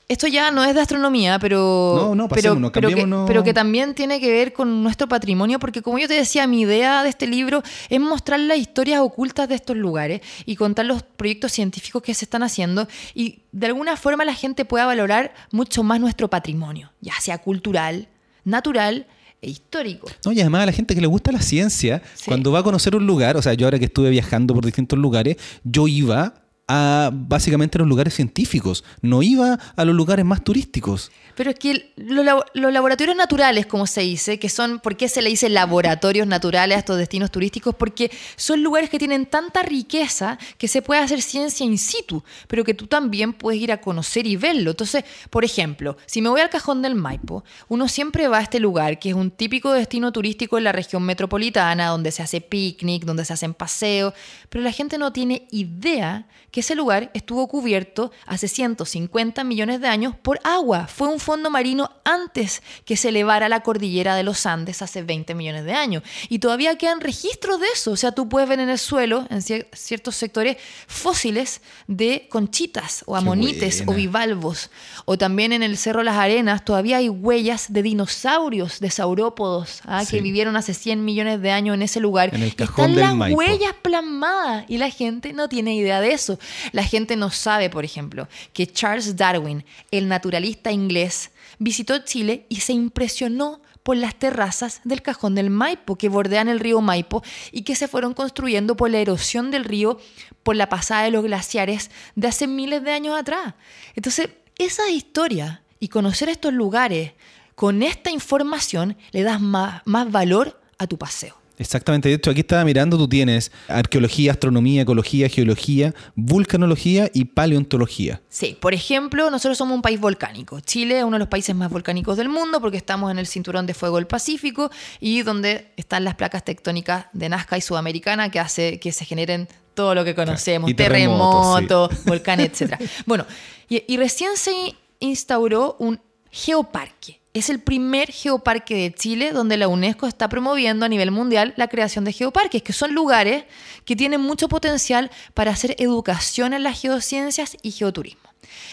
esto 0.08 0.28
ya 0.28 0.50
no 0.52 0.64
es 0.64 0.74
de 0.74 0.80
astronomía, 0.80 1.38
pero, 1.38 1.94
No, 1.96 2.14
no, 2.14 2.28
pero, 2.28 2.36
pasémonos, 2.42 2.70
pero, 2.72 2.88
que, 2.90 3.06
pero 3.26 3.42
que 3.42 3.52
también 3.52 3.94
tiene 3.94 4.20
que 4.20 4.30
ver 4.30 4.52
con 4.52 4.82
nuestro 4.84 5.08
patrimonio, 5.08 5.58
porque 5.58 5.82
como 5.82 5.98
yo 5.98 6.06
te 6.06 6.14
decía, 6.14 6.46
mi 6.46 6.60
idea 6.60 7.02
de 7.02 7.08
este 7.08 7.26
libro 7.26 7.62
es 7.88 8.00
mostrar 8.00 8.38
las 8.40 8.58
historias 8.58 9.00
ocultas 9.00 9.48
de 9.48 9.56
estos 9.56 9.76
lugares 9.76 10.20
y 10.44 10.54
contar 10.54 10.86
los 10.86 11.02
proyectos 11.02 11.52
científicos 11.52 12.02
que 12.02 12.14
se 12.14 12.24
están 12.24 12.42
haciendo 12.44 12.86
y 13.14 13.40
de 13.50 13.66
alguna 13.66 13.96
forma 13.96 14.24
la 14.24 14.34
gente 14.34 14.64
pueda 14.64 14.86
valorar 14.86 15.34
mucho 15.50 15.82
más 15.82 15.98
nuestro 16.00 16.28
patrimonio, 16.28 16.92
ya 17.00 17.14
sea 17.20 17.38
cultural, 17.38 18.06
natural 18.44 19.06
e 19.42 19.50
histórico. 19.50 20.08
No, 20.24 20.32
y 20.32 20.40
además 20.40 20.62
a 20.62 20.66
la 20.66 20.72
gente 20.72 20.94
que 20.94 21.00
le 21.00 21.06
gusta 21.08 21.32
la 21.32 21.42
ciencia, 21.42 22.00
Sí. 22.14 22.26
cuando 22.26 22.52
va 22.52 22.60
a 22.60 22.62
conocer 22.62 22.94
un 22.94 23.06
lugar, 23.06 23.36
o 23.36 23.42
sea, 23.42 23.54
yo 23.54 23.66
ahora 23.66 23.78
que 23.78 23.86
estuve 23.86 24.10
viajando 24.10 24.54
por 24.54 24.64
distintos 24.64 24.98
lugares, 24.98 25.36
yo 25.64 25.88
iba 25.88 26.45
a 26.68 27.10
básicamente 27.12 27.78
a 27.78 27.80
los 27.80 27.88
lugares 27.88 28.14
científicos, 28.14 28.84
no 29.00 29.22
iba 29.22 29.58
a 29.76 29.84
los 29.84 29.94
lugares 29.94 30.24
más 30.24 30.42
turísticos. 30.42 31.10
Pero 31.36 31.50
es 31.50 31.58
que 31.58 31.92
los 31.96 32.24
laboratorios 32.72 33.14
naturales, 33.14 33.66
como 33.66 33.86
se 33.86 34.00
dice, 34.00 34.38
que 34.38 34.48
son, 34.48 34.80
¿por 34.80 34.96
qué 34.96 35.06
se 35.06 35.20
le 35.20 35.28
dice 35.28 35.50
laboratorios 35.50 36.26
naturales 36.26 36.76
a 36.76 36.78
estos 36.78 36.96
destinos 36.96 37.30
turísticos? 37.30 37.74
Porque 37.74 38.10
son 38.36 38.62
lugares 38.62 38.88
que 38.88 38.98
tienen 38.98 39.26
tanta 39.26 39.62
riqueza 39.62 40.38
que 40.56 40.66
se 40.66 40.80
puede 40.80 41.02
hacer 41.02 41.20
ciencia 41.20 41.66
in 41.66 41.76
situ, 41.76 42.24
pero 42.48 42.64
que 42.64 42.72
tú 42.72 42.86
también 42.86 43.34
puedes 43.34 43.60
ir 43.60 43.70
a 43.70 43.82
conocer 43.82 44.26
y 44.26 44.36
verlo. 44.36 44.70
Entonces, 44.70 45.04
por 45.28 45.44
ejemplo, 45.44 45.98
si 46.06 46.22
me 46.22 46.30
voy 46.30 46.40
al 46.40 46.48
cajón 46.48 46.80
del 46.80 46.94
Maipo, 46.94 47.44
uno 47.68 47.86
siempre 47.86 48.28
va 48.28 48.38
a 48.38 48.42
este 48.42 48.58
lugar, 48.58 48.98
que 48.98 49.10
es 49.10 49.14
un 49.14 49.30
típico 49.30 49.72
destino 49.72 50.12
turístico 50.12 50.56
en 50.56 50.64
la 50.64 50.72
región 50.72 51.02
metropolitana, 51.02 51.88
donde 51.88 52.12
se 52.12 52.22
hace 52.22 52.40
picnic, 52.40 53.04
donde 53.04 53.26
se 53.26 53.34
hacen 53.34 53.52
paseos, 53.52 54.14
pero 54.48 54.64
la 54.64 54.72
gente 54.72 54.96
no 54.96 55.12
tiene 55.12 55.46
idea 55.50 56.26
que 56.56 56.60
ese 56.60 56.74
lugar 56.74 57.10
estuvo 57.12 57.46
cubierto 57.48 58.10
hace 58.24 58.48
150 58.48 59.44
millones 59.44 59.78
de 59.82 59.88
años 59.88 60.14
por 60.16 60.40
agua. 60.42 60.86
Fue 60.86 61.06
un 61.06 61.20
fondo 61.20 61.50
marino 61.50 61.90
antes 62.02 62.62
que 62.86 62.96
se 62.96 63.10
elevara 63.10 63.50
la 63.50 63.60
cordillera 63.60 64.14
de 64.16 64.22
los 64.22 64.46
Andes 64.46 64.80
hace 64.80 65.02
20 65.02 65.34
millones 65.34 65.66
de 65.66 65.74
años. 65.74 66.02
Y 66.30 66.38
todavía 66.38 66.78
quedan 66.78 67.02
registros 67.02 67.60
de 67.60 67.66
eso. 67.74 67.90
O 67.90 67.96
sea, 67.96 68.12
tú 68.12 68.26
puedes 68.30 68.48
ver 68.48 68.58
en 68.60 68.70
el 68.70 68.78
suelo, 68.78 69.26
en 69.28 69.40
cier- 69.42 69.66
ciertos 69.74 70.16
sectores, 70.16 70.56
fósiles 70.86 71.60
de 71.88 72.26
conchitas 72.30 73.02
o 73.06 73.16
amonites 73.16 73.84
o 73.86 73.92
bivalvos. 73.92 74.70
O 75.04 75.18
también 75.18 75.52
en 75.52 75.62
el 75.62 75.76
Cerro 75.76 76.02
Las 76.02 76.16
Arenas 76.16 76.64
todavía 76.64 76.96
hay 76.96 77.10
huellas 77.10 77.66
de 77.70 77.82
dinosaurios, 77.82 78.80
de 78.80 78.88
saurópodos, 78.90 79.82
¿ah? 79.84 80.06
Sí. 80.06 80.16
que 80.16 80.22
vivieron 80.22 80.56
hace 80.56 80.72
100 80.72 81.04
millones 81.04 81.42
de 81.42 81.50
años 81.50 81.74
en 81.74 81.82
ese 81.82 82.00
lugar. 82.00 82.34
En 82.34 82.42
el 82.42 82.54
cajón 82.54 82.92
Están 82.92 82.94
del 82.94 83.04
las 83.04 83.14
Maipo. 83.14 83.38
huellas 83.40 83.74
plasmadas 83.82 84.64
y 84.68 84.78
la 84.78 84.88
gente 84.88 85.34
no 85.34 85.50
tiene 85.50 85.74
idea 85.74 86.00
de 86.00 86.12
eso. 86.12 86.38
La 86.72 86.84
gente 86.84 87.16
no 87.16 87.30
sabe, 87.30 87.70
por 87.70 87.84
ejemplo, 87.84 88.28
que 88.52 88.66
Charles 88.66 89.16
Darwin, 89.16 89.64
el 89.90 90.08
naturalista 90.08 90.72
inglés, 90.72 91.30
visitó 91.58 91.98
Chile 91.98 92.46
y 92.48 92.56
se 92.56 92.72
impresionó 92.72 93.60
por 93.82 93.96
las 93.96 94.16
terrazas 94.16 94.80
del 94.82 95.00
cajón 95.00 95.36
del 95.36 95.48
Maipo 95.48 95.96
que 95.96 96.08
bordean 96.08 96.48
el 96.48 96.58
río 96.58 96.80
Maipo 96.80 97.22
y 97.52 97.62
que 97.62 97.76
se 97.76 97.86
fueron 97.86 98.14
construyendo 98.14 98.76
por 98.76 98.90
la 98.90 98.98
erosión 98.98 99.52
del 99.52 99.64
río 99.64 100.00
por 100.42 100.56
la 100.56 100.68
pasada 100.68 101.04
de 101.04 101.12
los 101.12 101.22
glaciares 101.22 101.92
de 102.16 102.26
hace 102.26 102.48
miles 102.48 102.82
de 102.82 102.90
años 102.90 103.16
atrás. 103.16 103.54
Entonces, 103.94 104.30
esa 104.58 104.88
historia 104.90 105.62
y 105.78 105.86
conocer 105.86 106.28
estos 106.28 106.52
lugares 106.52 107.12
con 107.54 107.84
esta 107.84 108.10
información 108.10 108.96
le 109.12 109.22
das 109.22 109.40
más, 109.40 109.82
más 109.84 110.10
valor 110.10 110.60
a 110.78 110.88
tu 110.88 110.98
paseo. 110.98 111.45
Exactamente, 111.58 112.08
de 112.08 112.16
hecho 112.16 112.30
aquí 112.30 112.40
estaba 112.40 112.64
mirando, 112.64 112.98
tú 112.98 113.08
tienes 113.08 113.50
arqueología, 113.68 114.32
astronomía, 114.32 114.82
ecología, 114.82 115.28
geología, 115.28 115.94
vulcanología 116.14 117.10
y 117.14 117.24
paleontología. 117.26 118.20
Sí, 118.28 118.56
por 118.60 118.74
ejemplo, 118.74 119.30
nosotros 119.30 119.56
somos 119.56 119.74
un 119.74 119.82
país 119.82 119.98
volcánico. 119.98 120.60
Chile 120.60 120.98
es 120.98 121.04
uno 121.04 121.16
de 121.16 121.20
los 121.20 121.28
países 121.28 121.54
más 121.54 121.70
volcánicos 121.70 122.16
del 122.16 122.28
mundo 122.28 122.60
porque 122.60 122.76
estamos 122.76 123.10
en 123.10 123.18
el 123.18 123.26
cinturón 123.26 123.66
de 123.66 123.74
fuego 123.74 123.96
del 123.96 124.06
Pacífico 124.06 124.70
y 125.00 125.22
donde 125.22 125.72
están 125.76 126.04
las 126.04 126.14
placas 126.14 126.44
tectónicas 126.44 127.06
de 127.12 127.28
Nazca 127.28 127.56
y 127.56 127.60
Sudamericana 127.60 128.30
que 128.30 128.38
hace 128.38 128.78
que 128.78 128.92
se 128.92 129.04
generen 129.04 129.48
todo 129.74 129.94
lo 129.94 130.04
que 130.04 130.14
conocemos, 130.14 130.74
terremotos, 130.74 131.54
terremotos, 131.54 132.04
volcanes, 132.06 132.60
etc. 132.60 132.80
Bueno, 133.04 133.26
y, 133.68 133.82
y 133.86 133.96
recién 133.96 134.36
se 134.36 134.74
instauró 135.00 135.76
un 135.78 136.00
geoparque. 136.30 137.20
Es 137.36 137.50
el 137.50 137.60
primer 137.60 138.10
geoparque 138.10 138.74
de 138.74 138.94
Chile 138.94 139.30
donde 139.30 139.58
la 139.58 139.68
UNESCO 139.68 140.06
está 140.06 140.26
promoviendo 140.30 140.86
a 140.86 140.88
nivel 140.88 141.10
mundial 141.10 141.52
la 141.58 141.68
creación 141.68 142.06
de 142.06 142.14
geoparques, 142.14 142.62
que 142.62 142.72
son 142.72 142.94
lugares 142.94 143.44
que 143.84 143.94
tienen 143.94 144.22
mucho 144.22 144.48
potencial 144.48 145.10
para 145.34 145.50
hacer 145.50 145.76
educación 145.78 146.54
en 146.54 146.62
las 146.62 146.80
geociencias 146.80 147.58
y 147.60 147.72
geoturismo. 147.72 148.22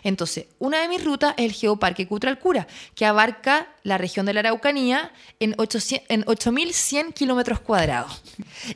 Entonces, 0.02 0.46
una 0.60 0.80
de 0.80 0.88
mis 0.88 1.04
rutas 1.04 1.34
es 1.36 1.44
el 1.44 1.52
Geoparque 1.52 2.08
Cutralcura, 2.08 2.66
que 2.96 3.06
abarca 3.06 3.68
la 3.84 3.98
región 3.98 4.26
de 4.26 4.34
la 4.34 4.40
Araucanía 4.40 5.12
en 5.42 5.56
800 5.58 6.08
en 6.08 6.24
8.100 6.24 7.14
kilómetros 7.14 7.60
cuadrados 7.60 8.22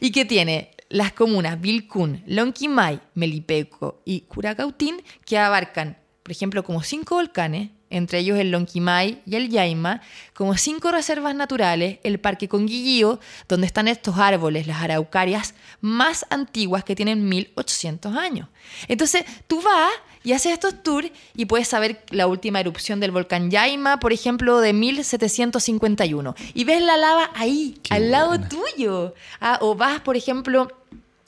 y 0.01 0.11
que 0.11 0.25
tiene 0.25 0.71
las 0.89 1.13
comunas 1.13 1.61
Vilcún, 1.61 2.23
Lonquimay, 2.25 2.99
Melipeco 3.13 4.01
y 4.03 4.21
Curacautín, 4.21 5.01
que 5.23 5.37
abarcan, 5.37 5.97
por 6.23 6.33
ejemplo, 6.33 6.65
como 6.65 6.83
cinco 6.83 7.15
volcanes, 7.15 7.69
entre 7.89 8.19
ellos 8.19 8.37
el 8.37 8.51
Lonquimay 8.51 9.21
y 9.25 9.35
el 9.35 9.49
Yaima, 9.49 10.01
como 10.33 10.57
cinco 10.57 10.91
reservas 10.91 11.35
naturales, 11.35 11.99
el 12.03 12.19
Parque 12.19 12.47
Conguillío, 12.47 13.19
donde 13.47 13.67
están 13.67 13.87
estos 13.87 14.17
árboles, 14.17 14.67
las 14.67 14.81
araucarias 14.81 15.53
más 15.81 16.25
antiguas 16.29 16.83
que 16.83 16.95
tienen 16.95 17.27
1800 17.27 18.15
años. 18.15 18.49
Entonces, 18.87 19.23
tú 19.47 19.61
vas 19.61 19.91
y 20.23 20.33
haces 20.33 20.53
estos 20.53 20.83
tours 20.83 21.09
y 21.35 21.45
puedes 21.45 21.67
saber 21.67 22.03
la 22.09 22.27
última 22.27 22.59
erupción 22.59 22.99
del 22.99 23.11
volcán 23.11 23.49
Yaima, 23.49 23.99
por 23.99 24.11
ejemplo, 24.11 24.59
de 24.59 24.73
1751. 24.73 26.35
Y 26.53 26.63
ves 26.65 26.81
la 26.81 26.97
lava 26.97 27.31
ahí, 27.33 27.79
Qué 27.83 27.93
al 27.93 28.11
lado 28.11 28.37
tuyo. 28.39 29.13
Ah, 29.39 29.59
o 29.61 29.75
vas, 29.75 30.01
por 30.01 30.17
ejemplo, 30.17 30.67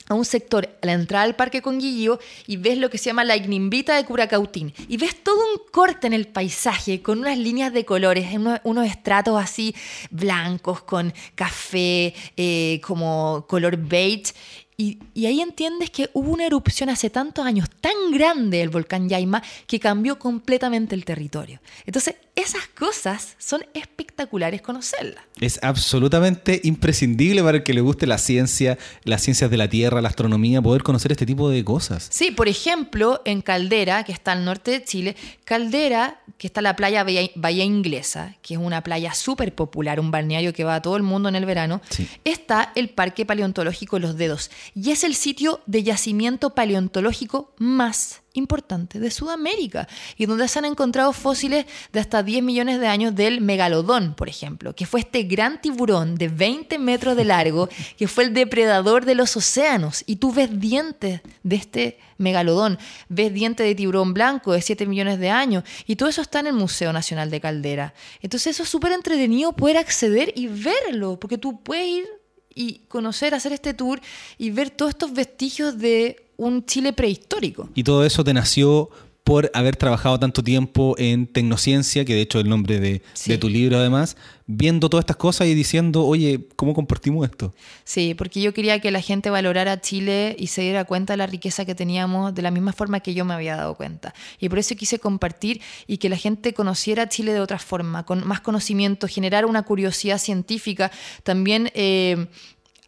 a 0.10 0.16
un 0.16 0.26
sector, 0.26 0.68
a 0.82 0.86
la 0.86 0.94
entrada 0.94 1.24
al 1.24 1.36
Parque 1.36 1.62
Conguillío, 1.62 2.20
y 2.48 2.58
ves 2.58 2.78
lo 2.78 2.90
que 2.90 2.98
se 2.98 3.06
llama 3.06 3.24
la 3.24 3.38
ignimbita 3.38 3.96
de 3.96 4.04
Curacautín. 4.06 4.74
Y 4.88 4.98
ves 4.98 5.24
todo 5.24 5.38
un 5.38 5.62
corte 5.72 6.08
en 6.08 6.14
el 6.14 6.28
paisaje 6.28 7.02
con 7.02 7.20
unas 7.20 7.38
líneas 7.38 7.72
de 7.72 7.86
colores, 7.86 8.34
unos, 8.34 8.60
unos 8.64 8.88
estratos 8.88 9.42
así 9.42 9.76
blancos, 10.10 10.82
con 10.82 11.14
café, 11.36 12.14
eh, 12.36 12.82
como 12.84 13.46
color 13.48 13.78
beige. 13.78 14.34
Y, 14.82 14.98
y 15.14 15.26
ahí 15.26 15.42
entiendes 15.42 15.90
que 15.90 16.10
hubo 16.14 16.32
una 16.32 16.46
erupción 16.46 16.90
hace 16.90 17.10
tantos 17.10 17.46
años 17.46 17.68
tan 17.82 17.92
grande 18.14 18.60
del 18.60 18.70
volcán 18.70 19.10
Yaima 19.10 19.44
que 19.68 19.78
cambió 19.78 20.18
completamente 20.18 20.96
el 20.96 21.04
territorio. 21.04 21.60
Entonces, 21.86 22.16
esas 22.34 22.66
cosas 22.68 23.36
son 23.38 23.62
espectaculares 23.74 24.62
conocerlas. 24.62 25.22
Es 25.42 25.60
absolutamente 25.62 26.62
imprescindible 26.64 27.44
para 27.44 27.58
el 27.58 27.64
que 27.64 27.74
le 27.74 27.82
guste 27.82 28.08
la 28.08 28.18
ciencia, 28.18 28.78
las 29.04 29.22
ciencias 29.22 29.52
de 29.52 29.58
la 29.58 29.68
Tierra, 29.68 30.00
la 30.02 30.08
astronomía, 30.08 30.62
poder 30.62 30.82
conocer 30.82 31.12
este 31.12 31.26
tipo 31.26 31.50
de 31.50 31.66
cosas. 31.66 32.08
Sí, 32.10 32.32
por 32.32 32.48
ejemplo, 32.48 33.22
en 33.26 33.42
Caldera, 33.42 34.06
que 34.06 34.14
está 34.14 34.32
al 34.32 34.46
norte 34.46 34.72
de 34.72 34.84
Chile, 34.86 35.18
Caldera, 35.44 36.22
que 36.38 36.48
está 36.48 36.62
la 36.62 36.78
playa 36.78 37.04
Bahía, 37.04 37.30
Bahía 37.36 37.66
Inglesa, 37.66 38.38
que 38.42 38.54
es 38.54 38.60
una 38.62 38.82
playa 38.82 39.14
súper 39.14 39.54
popular, 39.54 40.00
un 40.00 40.12
balneario 40.12 40.54
que 40.54 40.64
va 40.64 40.76
a 40.76 40.82
todo 40.82 40.96
el 40.96 41.04
mundo 41.04 41.28
en 41.28 41.36
el 41.36 41.46
verano, 41.46 41.82
Sí. 41.90 42.08
está 42.24 42.72
el 42.76 42.90
Parque 42.90 43.26
Paleontológico 43.26 44.00
Los 44.00 44.16
Dedos 44.16 44.50
y 44.74 44.92
es 44.92 45.04
el 45.04 45.16
sitio 45.16 45.62
de 45.66 45.84
yacimiento 45.84 46.56
paleontológico 46.56 47.54
más 47.58 48.22
importante 48.34 49.00
de 49.00 49.12
Sudamérica 49.12 49.88
y 50.18 50.26
donde 50.26 50.48
se 50.48 50.60
han 50.60 50.66
encontrado 50.66 51.14
fósiles 51.14 51.66
de 51.92 52.00
hasta 52.00 52.24
10 52.24 52.44
millones 52.44 52.80
de 52.80 52.88
años 52.88 53.16
del 53.16 53.42
megalodón, 53.42 54.16
por 54.16 54.30
ejemplo, 54.30 54.76
que 54.76 54.86
fue 54.86 55.02
este 55.02 55.24
gran 55.24 55.62
tiburón 55.62 56.16
de 56.16 56.28
20 56.28 56.80
metros 56.80 57.16
de 57.16 57.26
largo 57.26 57.70
que 57.98 58.08
fue 58.08 58.26
el 58.26 58.34
depredador 58.34 59.06
de 59.06 59.16
los 59.16 59.36
océanos 59.36 60.04
y 60.06 60.18
tú 60.18 60.32
ves 60.32 60.60
dientes 60.60 61.22
de 61.44 61.56
este 61.56 62.00
megalodón, 62.18 62.78
ves 63.08 63.34
dientes 63.34 63.66
de 63.66 63.76
tiburón 63.76 64.14
blanco 64.14 64.54
de 64.54 64.62
7 64.62 64.86
millones 64.86 65.20
de 65.20 65.30
años 65.30 65.64
y 65.86 65.96
todo 65.96 66.10
eso 66.10 66.22
está 66.22 66.40
en 66.40 66.48
el 66.48 66.54
Museo 66.54 66.94
Nacional 66.94 67.30
de 67.30 67.42
Caldera. 67.42 67.94
Entonces 68.22 68.56
eso 68.56 68.64
es 68.64 68.70
súper 68.70 68.92
entretenido 68.92 69.54
poder 69.54 69.78
acceder 69.78 70.34
y 70.36 70.48
verlo, 70.48 71.20
porque 71.20 71.38
tú 71.38 71.62
puedes 71.62 71.88
ir 71.88 72.19
y 72.60 72.82
conocer, 72.90 73.34
hacer 73.34 73.54
este 73.54 73.74
tour 73.74 74.02
y 74.38 74.50
ver 74.52 74.70
todos 74.70 74.90
estos 74.90 75.14
vestigios 75.14 75.80
de 75.80 76.26
un 76.36 76.66
Chile 76.66 76.92
prehistórico. 76.92 77.70
Y 77.74 77.86
todo 77.86 78.04
eso 78.04 78.22
te 78.26 78.34
nació 78.34 78.90
por 79.30 79.52
haber 79.54 79.76
trabajado 79.76 80.20
tanto 80.20 80.44
tiempo 80.44 80.96
en 80.98 81.28
tecnociencia, 81.28 82.04
que 82.04 82.16
de 82.16 82.22
hecho 82.22 82.40
es 82.40 82.46
el 82.46 82.50
nombre 82.50 82.80
de, 82.80 83.04
Sí. 83.14 83.30
de 83.30 83.38
tu 83.38 83.48
libro 83.48 83.78
además, 83.78 84.18
viendo 84.48 84.90
todas 84.90 85.04
estas 85.04 85.18
cosas 85.18 85.46
y 85.46 85.54
diciendo, 85.54 86.04
oye, 86.04 86.48
¿cómo 86.56 86.74
compartimos 86.74 87.30
esto? 87.30 87.54
Sí, 87.84 88.16
porque 88.16 88.42
yo 88.42 88.56
quería 88.56 88.80
que 88.80 88.90
la 88.90 89.02
gente 89.02 89.30
valorara 89.30 89.82
Chile 89.82 90.36
y 90.40 90.48
se 90.48 90.64
diera 90.64 90.84
cuenta 90.86 91.14
de 91.14 91.18
la 91.18 91.28
riqueza 91.28 91.64
que 91.64 91.76
teníamos 91.76 92.34
de 92.34 92.42
la 92.42 92.50
misma 92.50 92.74
forma 92.74 93.02
que 93.02 93.14
yo 93.14 93.24
me 93.24 93.36
había 93.36 93.56
dado 93.56 93.76
cuenta. 93.76 94.16
Y 94.40 94.50
por 94.50 94.58
eso 94.58 94.76
quise 94.76 94.98
compartir 94.98 95.62
y 95.86 95.98
que 95.98 96.10
la 96.10 96.18
gente 96.18 96.56
conociera 96.56 97.08
Chile 97.08 97.32
de 97.32 97.40
otra 97.40 97.60
forma, 97.60 98.08
con 98.08 98.26
más 98.26 98.40
conocimiento, 98.42 99.08
generar 99.08 99.46
una 99.46 99.62
curiosidad 99.62 100.18
científica, 100.18 100.90
también 101.22 101.70
eh, 101.76 102.26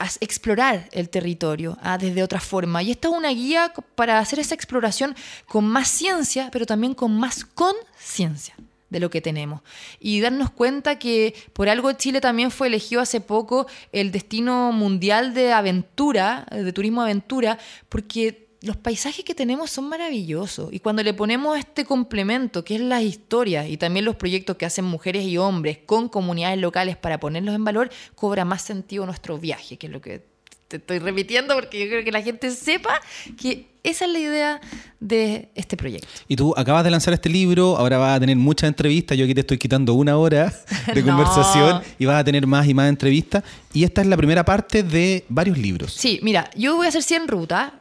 as- 0.01 0.17
explorar 0.21 0.89
el 0.91 1.09
territorio 1.09 1.77
ah, 1.81 1.97
desde 1.97 2.23
otra 2.23 2.39
forma. 2.39 2.81
Y 2.83 2.91
esta 2.91 3.07
es 3.09 3.13
una 3.13 3.29
guía 3.29 3.73
para 3.95 4.19
hacer 4.19 4.39
esa 4.39 4.55
exploración 4.55 5.15
con 5.47 5.65
más 5.65 5.87
ciencia, 5.87 6.49
pero 6.51 6.65
también 6.65 6.93
con 6.93 7.17
más 7.17 7.45
conciencia 7.45 8.55
de 8.89 8.99
lo 8.99 9.09
que 9.09 9.21
tenemos. 9.21 9.61
Y 9.99 10.19
darnos 10.19 10.49
cuenta 10.49 10.99
que 10.99 11.33
por 11.53 11.69
algo 11.69 11.93
Chile 11.93 12.19
también 12.19 12.51
fue 12.51 12.67
elegido 12.67 12.99
hace 13.01 13.21
poco 13.21 13.65
el 13.93 14.11
destino 14.11 14.71
mundial 14.73 15.33
de 15.33 15.53
aventura, 15.53 16.45
de 16.51 16.73
turismo 16.73 17.01
aventura, 17.01 17.57
porque 17.87 18.50
los 18.61 18.77
paisajes 18.77 19.25
que 19.25 19.33
tenemos 19.33 19.71
son 19.71 19.89
maravillosos. 19.89 20.71
Y 20.71 20.79
cuando 20.79 21.01
le 21.01 21.13
ponemos 21.13 21.57
este 21.57 21.83
complemento, 21.83 22.63
que 22.63 22.75
es 22.75 22.81
la 22.81 23.01
historia, 23.01 23.67
y 23.67 23.77
también 23.77 24.05
los 24.05 24.15
proyectos 24.15 24.55
que 24.57 24.65
hacen 24.65 24.85
mujeres 24.85 25.25
y 25.25 25.37
hombres 25.37 25.79
con 25.85 26.09
comunidades 26.09 26.59
locales 26.59 26.95
para 26.95 27.19
ponerlos 27.19 27.55
en 27.55 27.63
valor, 27.63 27.89
cobra 28.13 28.45
más 28.45 28.61
sentido 28.61 29.05
nuestro 29.05 29.39
viaje, 29.39 29.77
que 29.77 29.87
es 29.87 29.93
lo 29.93 29.99
que 29.99 30.23
te 30.67 30.77
estoy 30.77 30.99
repitiendo, 30.99 31.55
porque 31.55 31.79
yo 31.79 31.87
creo 31.87 32.03
que 32.03 32.11
la 32.11 32.21
gente 32.21 32.51
sepa 32.51 33.01
que 33.39 33.70
esa 33.83 34.05
es 34.05 34.11
la 34.11 34.19
idea 34.19 34.61
de 34.99 35.49
este 35.55 35.75
proyecto. 35.77 36.07
Y 36.27 36.35
tú 36.35 36.53
acabas 36.55 36.83
de 36.83 36.91
lanzar 36.91 37.13
este 37.13 37.27
libro, 37.29 37.75
ahora 37.77 37.97
vas 37.97 38.17
a 38.17 38.19
tener 38.19 38.35
muchas 38.37 38.67
entrevistas, 38.67 39.17
yo 39.17 39.25
aquí 39.25 39.33
te 39.33 39.41
estoy 39.41 39.57
quitando 39.57 39.93
una 39.95 40.15
hora 40.17 40.53
de 40.93 41.01
No. 41.01 41.07
conversación 41.17 41.81
y 41.97 42.05
vas 42.05 42.19
a 42.19 42.23
tener 42.23 42.45
más 42.45 42.67
y 42.67 42.73
más 42.75 42.87
entrevistas. 42.87 43.43
Y 43.73 43.83
esta 43.83 44.01
es 44.01 44.07
la 44.07 44.17
primera 44.17 44.43
parte 44.45 44.83
de 44.83 45.25
varios 45.29 45.57
libros. 45.57 45.93
Sí, 45.93 46.19
mira, 46.21 46.49
yo 46.55 46.75
voy 46.75 46.85
a 46.85 46.89
hacer 46.89 47.01
100 47.03 47.27
rutas. 47.29 47.71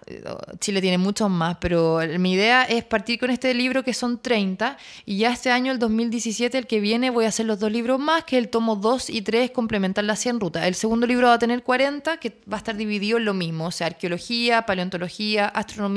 Chile 0.61 0.81
tiene 0.81 0.97
muchos 0.99 1.29
más, 1.29 1.57
pero 1.61 2.01
mi 2.19 2.33
idea 2.33 2.63
es 2.65 2.85
partir 2.85 3.19
con 3.19 3.29
este 3.31 3.53
libro 3.55 3.83
que 3.83 3.93
son 3.93 4.19
30 4.23 4.79
y 5.05 5.19
ya 5.19 5.33
este 5.33 5.51
año, 5.51 5.73
el 5.73 5.79
2017, 5.79 6.57
el 6.57 6.67
que 6.67 6.81
viene, 6.81 7.11
voy 7.11 7.25
a 7.25 7.29
hacer 7.29 7.45
los 7.47 7.59
dos 7.59 7.71
libros 7.73 7.99
más, 8.01 8.25
que 8.25 8.39
el 8.39 8.49
tomo 8.49 8.77
2 8.77 9.11
y 9.11 9.23
3 9.23 9.51
complementar 9.51 10.05
las 10.05 10.21
100 10.21 10.41
rutas. 10.41 10.65
El 10.65 10.75
segundo 10.75 11.07
libro 11.07 11.27
va 11.27 11.35
a 11.35 11.39
tener 11.39 11.63
40, 11.63 12.17
que 12.19 12.39
va 12.51 12.57
a 12.57 12.59
estar 12.59 12.77
dividido 12.77 13.19
en 13.19 13.25
lo 13.25 13.35
mismo, 13.35 13.67
o 13.67 13.71
sea, 13.71 13.89
arqueología, 13.89 14.63
paleontología, 14.63 15.47
astronomía, 15.47 15.90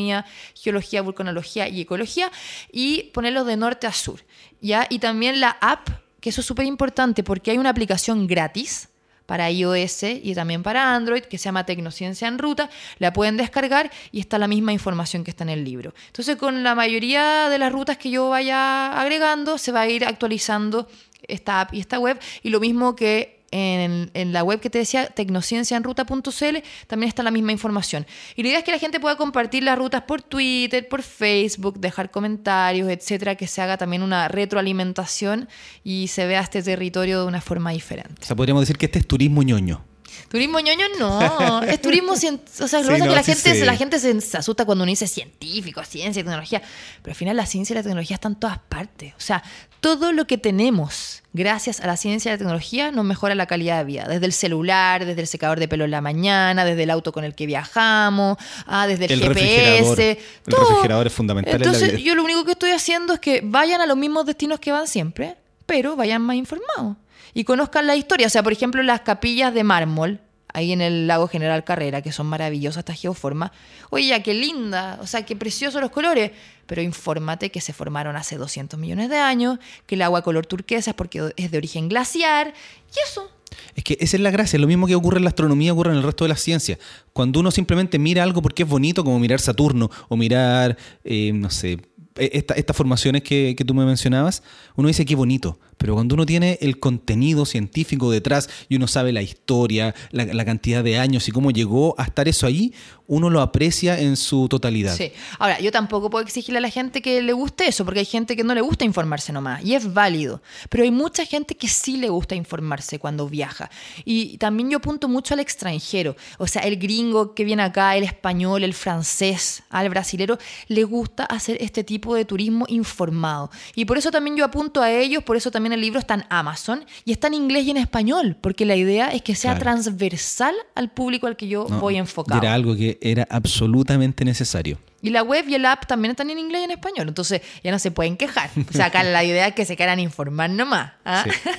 geología, 0.56 1.02
vulcanología 1.02 1.68
y 1.68 1.82
ecología, 1.82 2.32
y 2.72 3.12
ponerlos 3.14 3.46
de 3.46 3.58
norte 3.58 3.88
a 3.88 3.94
sur. 3.94 4.22
¿ya? 4.62 4.88
Y 4.89 5.00
también 5.00 5.39
la 5.39 5.58
app, 5.62 5.89
que 6.20 6.30
eso 6.30 6.41
es 6.41 6.48
súper 6.48 6.66
importante 6.66 7.24
porque 7.24 7.52
hay 7.52 7.58
una 7.58 7.70
aplicación 7.70 8.28
gratis 8.28 8.89
para 9.26 9.50
iOS 9.50 10.04
y 10.04 10.36
también 10.36 10.64
para 10.64 10.94
Android, 10.96 11.24
que 11.24 11.38
se 11.38 11.46
llama 11.46 11.66
Tecnociencia 11.66 12.28
en 12.28 12.38
Ruta. 12.38 12.70
La 13.00 13.14
pueden 13.14 13.38
descargar 13.38 13.91
y 14.12 14.20
está 14.20 14.38
la 14.38 14.48
misma 14.48 14.74
información 14.74 15.24
que 15.24 15.32
está 15.32 15.44
en 15.44 15.50
el 15.50 15.64
libro. 15.64 15.94
Entonces, 16.08 16.36
con 16.36 16.64
la 16.64 16.76
mayoría 16.76 17.50
de 17.50 17.58
las 17.58 17.72
rutas 17.72 17.98
que 17.98 18.10
yo 18.10 18.30
vaya 18.30 19.00
agregando, 19.00 19.58
se 19.58 19.72
va 19.72 19.82
a 19.82 19.88
ir 19.88 20.06
actualizando 20.06 20.88
esta 21.28 21.62
app 21.62 21.74
y 21.74 21.80
esta 21.80 22.00
web. 22.00 22.20
Y 22.41 22.50
lo 22.50 22.60
mismo 22.60 22.96
que 22.96 23.43
en, 23.54 24.12
en 24.14 24.34
la 24.34 24.43
web 24.43 24.60
que 24.60 24.70
te 24.70 24.80
decía, 24.80 25.06
tecnocienciaenruta.cl, 25.08 26.58
también 26.88 27.08
está 27.08 27.24
la 27.24 27.32
misma 27.32 27.51
información. 27.51 28.06
Y 28.36 28.43
la 28.43 28.49
idea 28.49 28.58
es 28.60 28.66
que 28.66 28.72
la 28.72 28.80
gente 28.80 28.99
pueda 28.99 29.16
compartir 29.16 29.64
las 29.64 29.78
rutas 29.78 30.01
por 30.04 30.22
Twitter, 30.22 30.88
por 30.88 31.04
Facebook, 31.04 31.80
dejar 31.80 32.12
comentarios, 32.12 32.89
etcétera, 32.89 33.36
que 33.36 33.47
se 33.47 33.62
haga 33.62 33.78
también 33.78 34.01
una 34.04 34.28
retroalimentación 34.28 35.47
y 35.84 36.08
se 36.08 36.26
vea 36.26 36.41
este 36.41 36.62
territorio 36.64 37.22
de 37.22 37.28
una 37.28 37.41
forma 37.41 37.72
diferente. 37.72 38.16
O 38.22 38.26
sea, 38.26 38.36
podríamos 38.36 38.62
decir 38.64 38.78
que 38.78 38.86
este 38.88 38.99
es 38.99 39.08
turismo 39.08 39.43
ñoño. 39.43 39.84
Turismo 40.30 40.60
ñoño 40.60 40.86
no, 40.99 41.64
es 41.64 41.82
turismo 41.82 42.14
cien- 42.14 42.39
o 42.62 42.68
sea, 42.68 42.80
lo 42.84 42.86
Sí, 42.88 42.93
que 42.93 42.93
pasa 42.93 42.93
es 42.93 42.99
no, 42.99 43.06
que 43.10 43.16
la 43.16 43.24
sí 43.24 43.34
gente, 43.34 43.66
la 43.66 43.76
gente 43.76 43.99
se, 43.99 44.22
se 44.22 44.38
asusta 44.38 44.64
cuando 44.66 44.84
uno 44.84 44.89
dice 44.89 45.08
científico, 45.08 45.84
ciencia, 45.84 46.24
tecnología, 46.24 46.62
pero 47.01 47.12
al 47.12 47.16
final 47.16 47.36
la 47.38 47.45
ciencia 47.45 47.74
y 47.74 47.78
la 47.78 47.84
tecnología 47.84 48.16
están 48.16 48.34
en 48.34 48.39
todas 48.39 48.60
partes. 48.60 49.14
O 49.18 49.20
sea, 49.22 49.43
todo 49.84 50.14
lo 50.14 50.26
que 50.28 50.38
tenemos 50.38 51.24
gracias 51.34 51.82
a 51.82 51.88
la 51.88 51.98
ciencia 51.98 52.30
y 52.30 52.34
la 52.34 52.38
tecnología 52.38 52.90
nos 52.94 53.04
mejora 53.04 53.36
la 53.36 53.48
calidad 53.48 53.80
de 53.80 53.84
vida, 53.84 54.06
desde 54.08 54.26
el 54.26 54.32
celular, 54.32 55.04
desde 55.04 55.20
el 55.20 55.28
secador 55.28 55.60
de 55.60 55.68
pelo 55.68 55.84
en 55.84 55.92
la 55.92 56.00
mañana, 56.00 56.64
desde 56.64 56.84
el 56.84 56.90
auto 56.90 57.12
con 57.12 57.26
el 57.26 57.36
que 57.36 57.46
viajamos, 57.46 58.38
ah, 58.66 58.88
desde 58.88 59.06
el, 59.06 59.12
El 59.12 59.20
refrigerador. 59.28 59.98
GPS, 59.98 60.12
El 60.48 60.54
todo. 60.54 60.70
refrigerador 60.70 61.08
es 61.08 61.14
fundamental 61.14 61.56
en 61.56 61.60
la 61.60 61.66
Entonces, 61.66 61.98
vida. 61.98 62.02
yo 62.02 62.16
lo 62.16 62.24
único 62.24 62.46
que 62.46 62.54
estoy 62.54 62.72
haciendo 62.72 63.14
es 63.16 63.20
que 63.20 63.42
vayan 63.44 63.82
a 63.82 63.86
los 63.86 63.98
mismos 63.98 64.26
destinos 64.26 64.62
que 64.62 64.72
van 64.72 64.88
siempre, 64.88 65.36
pero 65.66 65.98
vayan 65.98 66.22
más 66.22 66.38
informados 66.38 66.96
y 67.34 67.44
conozcan 67.44 67.86
la 67.86 67.98
historia. 67.98 68.28
O 68.28 68.30
sea, 68.30 68.42
por 68.42 68.54
ejemplo, 68.54 68.82
las 68.84 69.02
capillas 69.02 69.54
de 69.54 69.66
mármol 69.66 70.22
ahí 70.54 70.72
en 70.72 70.82
el 70.82 71.08
lago 71.08 71.28
General 71.28 71.64
Carrera, 71.64 72.01
que 72.01 72.12
son 72.12 72.28
maravillosas 72.28 72.80
estas 72.80 72.99
geoformas. 73.01 73.51
Oye, 73.89 74.08
ya, 74.08 74.24
qué 74.24 74.34
linda, 74.34 74.97
o 75.01 75.08
sea, 75.08 75.26
qué 75.26 75.36
preciosos 75.36 75.82
los 75.82 75.91
colores. 75.91 76.32
Pero 76.66 76.82
infórmate 76.82 77.49
que 77.51 77.60
se 77.60 77.74
formaron 77.74 78.16
hace 78.16 78.38
200 78.38 78.80
millones 78.80 79.10
de 79.10 79.18
años, 79.18 79.60
que 79.86 79.95
el 79.95 80.01
agua 80.01 80.22
color 80.22 80.45
turquesa 80.45 80.91
es 80.91 80.95
porque 80.95 81.34
es 81.36 81.51
de 81.51 81.58
origen 81.58 81.89
glaciar, 81.89 82.54
y 82.95 82.99
eso. 83.10 83.30
Es 83.76 83.84
que 83.84 83.97
esa 83.99 84.16
es 84.18 84.22
la 84.22 84.32
gracia, 84.32 84.58
lo 84.58 84.66
mismo 84.68 84.88
que 84.88 84.95
ocurre 84.95 85.18
en 85.18 85.24
la 85.26 85.30
astronomía 85.30 85.74
ocurre 85.74 85.91
en 85.91 85.97
el 85.97 86.04
resto 86.04 86.24
de 86.24 86.30
la 86.30 86.38
ciencia. 86.38 86.80
Cuando 87.12 87.39
uno 87.39 87.51
simplemente 87.51 87.99
mira 87.99 88.24
algo 88.24 88.41
porque 88.41 88.64
es 88.64 88.70
bonito, 88.70 89.04
como 89.04 89.20
mirar 89.20 89.39
Saturno 89.41 89.91
o 90.08 90.16
mirar, 90.16 90.78
eh, 91.04 91.32
no 91.34 91.49
sé, 91.49 91.74
e-, 92.16 92.30
esta- 92.34 92.54
estas 92.56 92.76
formaciones 92.76 93.22
que, 93.24 93.54
que 93.58 93.66
tú 93.66 93.74
me 93.74 93.86
mencionabas, 93.86 94.41
uno 94.76 94.88
dice 94.88 95.06
qué 95.06 95.16
bonito. 95.16 95.60
Pero 95.78 95.96
cuando 95.96 96.16
uno 96.16 96.26
tiene 96.26 96.58
el 96.62 96.80
contenido 96.80 97.46
científico 97.46 98.12
detrás 98.12 98.50
y 98.70 98.76
uno 98.76 98.88
sabe 98.88 99.12
la 99.12 99.22
historia, 99.22 99.94
la, 100.12 100.44
cantidad 100.46 100.84
de 100.84 101.00
años 101.00 101.28
y 101.28 101.32
cómo 101.32 101.52
llegó 101.52 101.96
a 101.98 102.04
estar 102.04 102.28
eso 102.28 102.46
ahí, 102.46 102.74
uno 103.08 103.30
lo 103.30 103.42
aprecia 103.42 104.00
en 104.00 104.16
su 104.16 104.48
totalidad. 104.48 104.96
Sí. 104.96 105.12
Ahora, 105.40 105.60
yo 105.60 105.72
tampoco 105.72 106.10
puedo 106.10 106.24
exigirle 106.24 106.58
a 106.58 106.62
la 106.62 106.70
gente 106.70 107.02
que 107.02 107.22
le 107.22 107.34
guste 107.34 107.68
eso, 107.68 107.86
porque 107.86 108.00
hay 108.00 108.06
gente 108.06 108.36
que 108.36 108.44
no 108.44 108.54
le 108.54 108.62
gusta 108.62 108.86
informarse 108.86 109.32
nomás, 109.32 109.64
y 109.64 109.76
es 109.76 109.94
válido. 109.94 110.42
Pero 110.70 110.84
hay 110.84 110.92
mucha 110.92 111.26
gente 111.26 111.56
que 111.56 111.68
sí 111.68 111.98
le 111.98 112.10
gusta 112.10 112.36
informarse 112.36 113.00
cuando 113.00 113.28
viaja. 113.28 113.70
Y 114.06 114.38
también 114.38 114.70
yo 114.70 114.78
apunto 114.78 115.08
mucho 115.08 115.34
al 115.34 115.40
extranjero. 115.40 116.16
O 116.38 116.48
sea, 116.48 116.64
el 116.64 116.78
gringo 116.78 117.34
que 117.34 117.46
viene 117.46 117.64
acá, 117.64 117.96
el 117.96 118.04
español, 118.04 118.64
el 118.64 118.74
francés, 118.74 119.64
al 119.70 119.90
brasilero, 119.90 120.38
le 120.68 120.84
gusta 120.84 121.26
hacer 121.26 121.58
este 121.62 121.84
tipo 121.84 122.16
de 122.16 122.26
turismo 122.26 122.66
informado. 122.68 123.50
Y 123.76 123.86
por 123.86 123.98
eso 123.98 124.12
también 124.12 124.36
yo 124.36 124.46
apunto 124.46 124.82
a 124.82 124.92
ellos, 124.92 125.24
por 125.24 125.38
eso 125.38 125.52
también 125.52 125.62
el 125.72 125.80
libro 125.80 125.99
está 125.99 126.16
en 126.16 126.26
Amazon 126.30 126.84
y 127.05 127.11
está 127.14 127.28
en 127.28 127.36
inglés 127.36 127.66
y 127.66 127.72
en 127.72 127.78
español, 127.78 128.36
porque 128.41 128.66
la 128.66 128.76
idea 128.76 129.07
es 129.14 129.22
que 129.22 129.36
sea 129.36 129.51
Claro. 129.51 129.64
transversal 129.64 130.55
al 130.76 130.89
público 130.91 131.28
al 131.28 131.38
que 131.38 131.47
yo 131.47 131.68
No, 131.70 131.80
voy 131.80 131.95
enfocado. 131.97 132.41
Era 132.41 132.53
algo 132.53 132.76
que 132.76 132.97
era 133.01 133.26
absolutamente 133.30 134.26
necesario. 134.26 134.78
Y 135.01 135.09
la 135.09 135.22
web 135.22 135.45
y 135.49 135.55
el 135.55 135.66
app 135.66 135.86
también 135.86 136.11
están 136.11 136.30
en 136.30 136.39
inglés 136.39 136.61
y 136.61 136.64
en 136.64 136.72
español. 136.72 137.09
Entonces 137.09 137.41
ya 137.64 137.72
no 137.72 137.80
se 137.80 137.91
pueden 137.91 138.16
quejar. 138.18 138.49
O 138.70 138.74
sea, 138.74 138.86
acá 138.86 139.03
la 139.03 139.24
idea 139.24 139.47
es 139.47 139.53
que 139.53 139.66
se 139.66 139.76
quieran 139.76 139.99
informar 139.99 140.49
nomás. 140.49 140.93
¿ah? 141.05 141.26
Sí. 141.26 141.49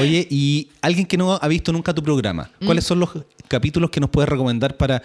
Oye, 0.00 0.26
y 0.30 0.70
alguien 0.80 1.06
que 1.06 1.16
no 1.16 1.34
ha 1.40 1.48
visto 1.48 1.72
nunca 1.72 1.94
tu 1.94 2.02
programa, 2.02 2.50
Mm. 2.60 2.66
¿cuáles 2.66 2.84
son 2.84 2.98
los 3.00 3.10
capítulos 3.46 3.90
que 3.90 4.00
nos 4.00 4.10
puedes 4.10 4.28
recomendar 4.28 4.76
para 4.76 5.02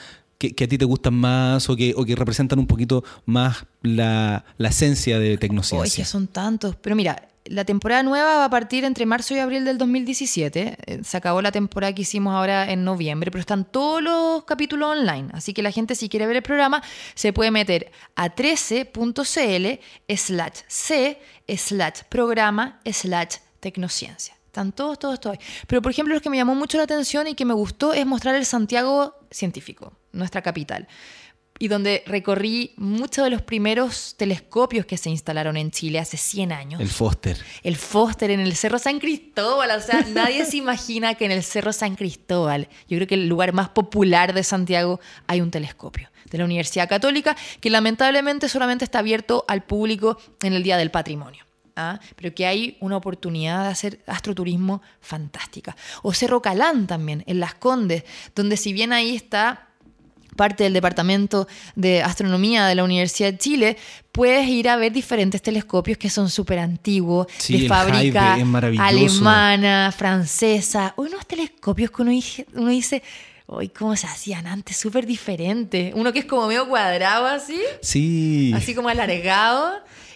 que, 0.52 0.64
a 0.64 0.68
ti 0.68 0.78
te 0.78 0.86
gustan 0.86 1.14
más 1.14 1.70
o 1.70 1.76
que, 1.76 1.94
o 1.96 2.04
que 2.06 2.16
representan 2.16 2.60
un 2.60 2.68
poquito 2.68 3.04
más 3.26 3.66
la, 3.82 4.44
la 4.58 4.70
esencia 4.70 5.20
de 5.20 5.30
Oye, 5.30 5.38
Tecnociencia? 5.38 6.04
que 6.04 6.10
son 6.10 6.28
tantos. 6.28 6.76
Pero 6.76 6.96
mira, 6.96 7.28
la 7.46 7.66
temporada 7.66 8.04
nueva 8.04 8.38
va 8.38 8.46
a 8.46 8.50
partir 8.50 8.86
entre 8.86 9.06
marzo 9.06 9.34
y 9.36 9.40
abril 9.40 9.66
del 9.66 9.78
2017. 9.78 10.78
Eh, 10.86 11.00
Se 11.04 11.18
acabó 11.18 11.42
la 11.42 11.52
temporada 11.52 11.94
que 11.94 12.04
hicimos 12.04 12.34
ahora 12.34 12.72
en 12.72 12.84
noviembre, 12.86 13.32
pero 13.32 13.42
están 13.42 13.66
todos 13.66 14.02
los 14.02 14.46
capítulos 14.46 14.90
online. 14.98 15.30
Así 15.34 15.54
que 15.54 15.62
la 15.62 15.72
gente, 15.72 15.96
si 15.96 16.08
quiere 16.10 16.26
ver 16.26 16.38
el 16.38 16.44
programa, 16.44 16.82
se 17.16 17.34
puede 17.34 17.52
meter 17.52 17.92
a 18.16 18.34
13.cl 18.34 20.16
slash 20.16 20.60
c 20.68 21.20
slash 21.58 22.02
programa 22.10 22.80
slash 22.86 23.36
tecnociencia. 23.60 24.33
Están 24.54 24.72
todos, 24.72 25.00
todos, 25.00 25.20
todos. 25.20 25.40
Pero, 25.66 25.82
por 25.82 25.92
ejemplo, 25.92 26.14
lo 26.14 26.22
que 26.22 26.30
me 26.30 26.38
llamó 26.38 26.54
mucho 26.54 26.78
la 26.78 26.84
atención 26.84 27.26
y 27.26 27.34
que 27.34 27.44
me 27.44 27.56
gustó 27.56 27.92
es 27.92 28.06
mostrar 28.06 28.36
el 28.36 28.46
Santiago 28.46 29.16
científico, 29.32 29.94
nuestra 30.12 30.44
capital 30.44 30.88
y 31.58 31.70
donde 31.70 32.04
recorrí 32.06 32.74
muchos 32.78 33.24
de 33.24 33.32
los 33.32 33.42
primeros 33.42 34.14
telescopios 34.16 34.86
que 34.86 34.98
se 34.98 35.10
instalaron 35.10 35.58
en 35.58 35.72
Chile 35.72 35.98
hace 35.98 36.18
100 36.18 36.52
años. 36.52 36.82
El 36.82 36.90
Foster. 36.90 37.36
El 37.64 37.78
Foster 37.78 38.30
en 38.30 38.42
el 38.42 38.56
Cerro 38.56 38.78
San 38.78 39.00
Cristóbal, 39.00 39.72
o 39.72 39.82
sea, 39.82 40.02
nadie 40.14 40.46
se 40.46 40.58
imagina 40.58 41.16
que 41.16 41.26
en 41.26 41.32
el 41.32 41.42
Cerro 41.42 41.74
San 41.74 41.96
Cristóbal, 41.96 42.70
yo 42.88 42.98
creo 42.98 43.08
que 43.08 43.16
el 43.16 43.28
lugar 43.28 43.54
más 43.54 43.70
popular 43.70 44.34
de 44.34 44.44
Santiago, 44.44 45.00
hay 45.26 45.42
un 45.42 45.50
telescopio 45.50 46.12
de 46.30 46.38
la 46.38 46.46
Universidad 46.46 46.88
Católica 46.88 47.36
que 47.60 47.72
lamentablemente 47.72 48.50
solamente 48.50 48.86
está 48.86 49.00
abierto 49.00 49.46
al 49.48 49.64
público 49.64 50.20
en 50.44 50.54
el 50.54 50.62
Día 50.62 50.78
del 50.78 50.92
Patrimonio. 50.92 51.44
¿Ah? 51.76 52.00
Pero 52.16 52.34
que 52.34 52.46
hay 52.46 52.78
una 52.80 52.98
oportunidad 52.98 53.64
de 53.64 53.70
hacer 53.70 54.00
astroturismo 54.08 54.82
fantástica. 55.02 55.76
O 56.02 56.14
Cerro 56.14 56.42
Calán 56.42 56.88
también, 56.88 57.24
en 57.28 57.40
Las 57.40 57.56
Condes, 57.56 58.04
donde 58.36 58.58
si 58.58 58.74
bien 58.74 58.94
ahí 58.94 59.16
está 59.16 59.68
parte 60.36 60.64
del 60.64 60.74
Departamento 60.74 61.48
de 61.76 62.02
Astronomía 62.02 62.66
de 62.66 62.74
la 62.74 62.84
Universidad 62.84 63.32
de 63.34 63.38
Chile, 63.38 63.78
puedes 64.12 64.48
ir 64.48 64.68
a 64.68 64.76
ver 64.78 64.92
diferentes 64.92 65.42
telescopios 65.44 65.98
que 66.00 66.10
son 66.10 66.28
súper 66.30 66.58
antiguos, 66.58 67.28
Sí, 67.38 67.62
de 67.62 67.68
fábrica 67.68 68.34
alemana, 68.80 69.94
francesa, 69.96 70.94
unos 70.98 71.26
telescopios 71.28 71.92
que 71.92 72.02
uno 72.02 72.12
dice, 72.12 72.48
uno 72.56 72.70
dice 72.70 73.04
¿cómo 73.78 73.96
se 73.96 74.08
hacían 74.08 74.48
antes? 74.48 74.78
Súper 74.78 75.06
diferente. 75.06 75.92
Uno 75.96 76.12
que 76.12 76.20
es 76.20 76.26
como 76.26 76.48
medio 76.48 76.68
cuadrado 76.68 77.28
así, 77.28 77.60
Sí. 77.82 78.52
así 78.56 78.74
como 78.74 78.90
alargado, 78.90 79.74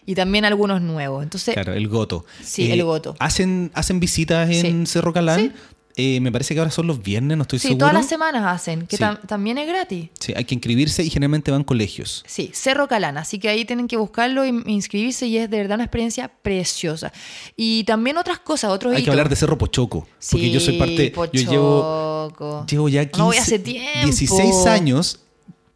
y 0.07 0.15
también 0.15 0.43
algunos 0.45 0.81
nuevos. 0.81 1.21
Entonces, 1.21 1.53
Claro, 1.53 1.73
el 1.73 1.87
Goto. 1.87 2.25
Eh, 2.39 2.43
Sí, 2.43 2.71
el 2.71 2.83
Goto. 2.83 3.15
Hacen, 3.19 3.69
hacen 3.75 3.99
visitas 3.99 4.49
en 4.49 4.87
Sí. 4.87 4.91
Cerro 4.93 5.13
Calán. 5.13 5.39
Sí. 5.39 5.51
Eh, 5.99 6.19
me 6.21 6.31
parece 6.31 6.53
que 6.53 6.59
ahora 6.59 6.69
son 6.69 6.85
los 6.85 7.01
viernes, 7.01 7.35
no 7.37 7.41
estoy 7.41 7.57
sí, 7.57 7.69
seguro. 7.69 7.79
todas 7.87 7.93
las 7.95 8.05
semanas 8.07 8.43
hacen, 8.45 8.85
que 8.85 8.97
Sí. 8.97 9.03
tam- 9.03 9.19
también 9.25 9.57
es 9.57 9.67
gratis. 9.67 10.09
Sí, 10.19 10.31
hay 10.37 10.45
que 10.45 10.53
inscribirse 10.53 11.03
y 11.03 11.09
generalmente 11.09 11.49
van 11.49 11.63
colegios. 11.63 12.23
Sí, 12.27 12.51
Cerro 12.53 12.87
Calán, 12.87 13.17
así 13.17 13.39
que 13.39 13.49
ahí 13.49 13.65
tienen 13.65 13.87
que 13.87 13.97
buscarlo 13.97 14.43
e 14.43 14.49
inscribirse 14.67 15.25
y 15.25 15.39
es 15.39 15.49
de 15.49 15.57
verdad 15.57 15.73
una 15.77 15.85
experiencia 15.85 16.27
preciosa. 16.43 17.11
Y 17.55 17.83
también 17.85 18.17
otras 18.17 18.37
cosas, 18.37 18.69
otros 18.69 18.93
Hay 18.95 19.03
que 19.03 19.09
hablar 19.09 19.27
de 19.27 19.35
Cerro 19.35 19.57
Pochoco. 19.57 20.07
Porque 20.29 20.51
yo 20.51 20.59
soy 20.59 20.77
parte. 20.77 21.11
Yo 21.33 21.41
llevo, 21.49 22.27
Pochoco. 22.29 22.65
llevo 22.69 22.89
ya 22.89 23.03
15, 23.05 23.17
No 23.17 23.25
voy 23.25 23.37
hace 23.37 23.57
tiempo. 23.57 24.05
16 24.05 24.67
años. 24.67 25.21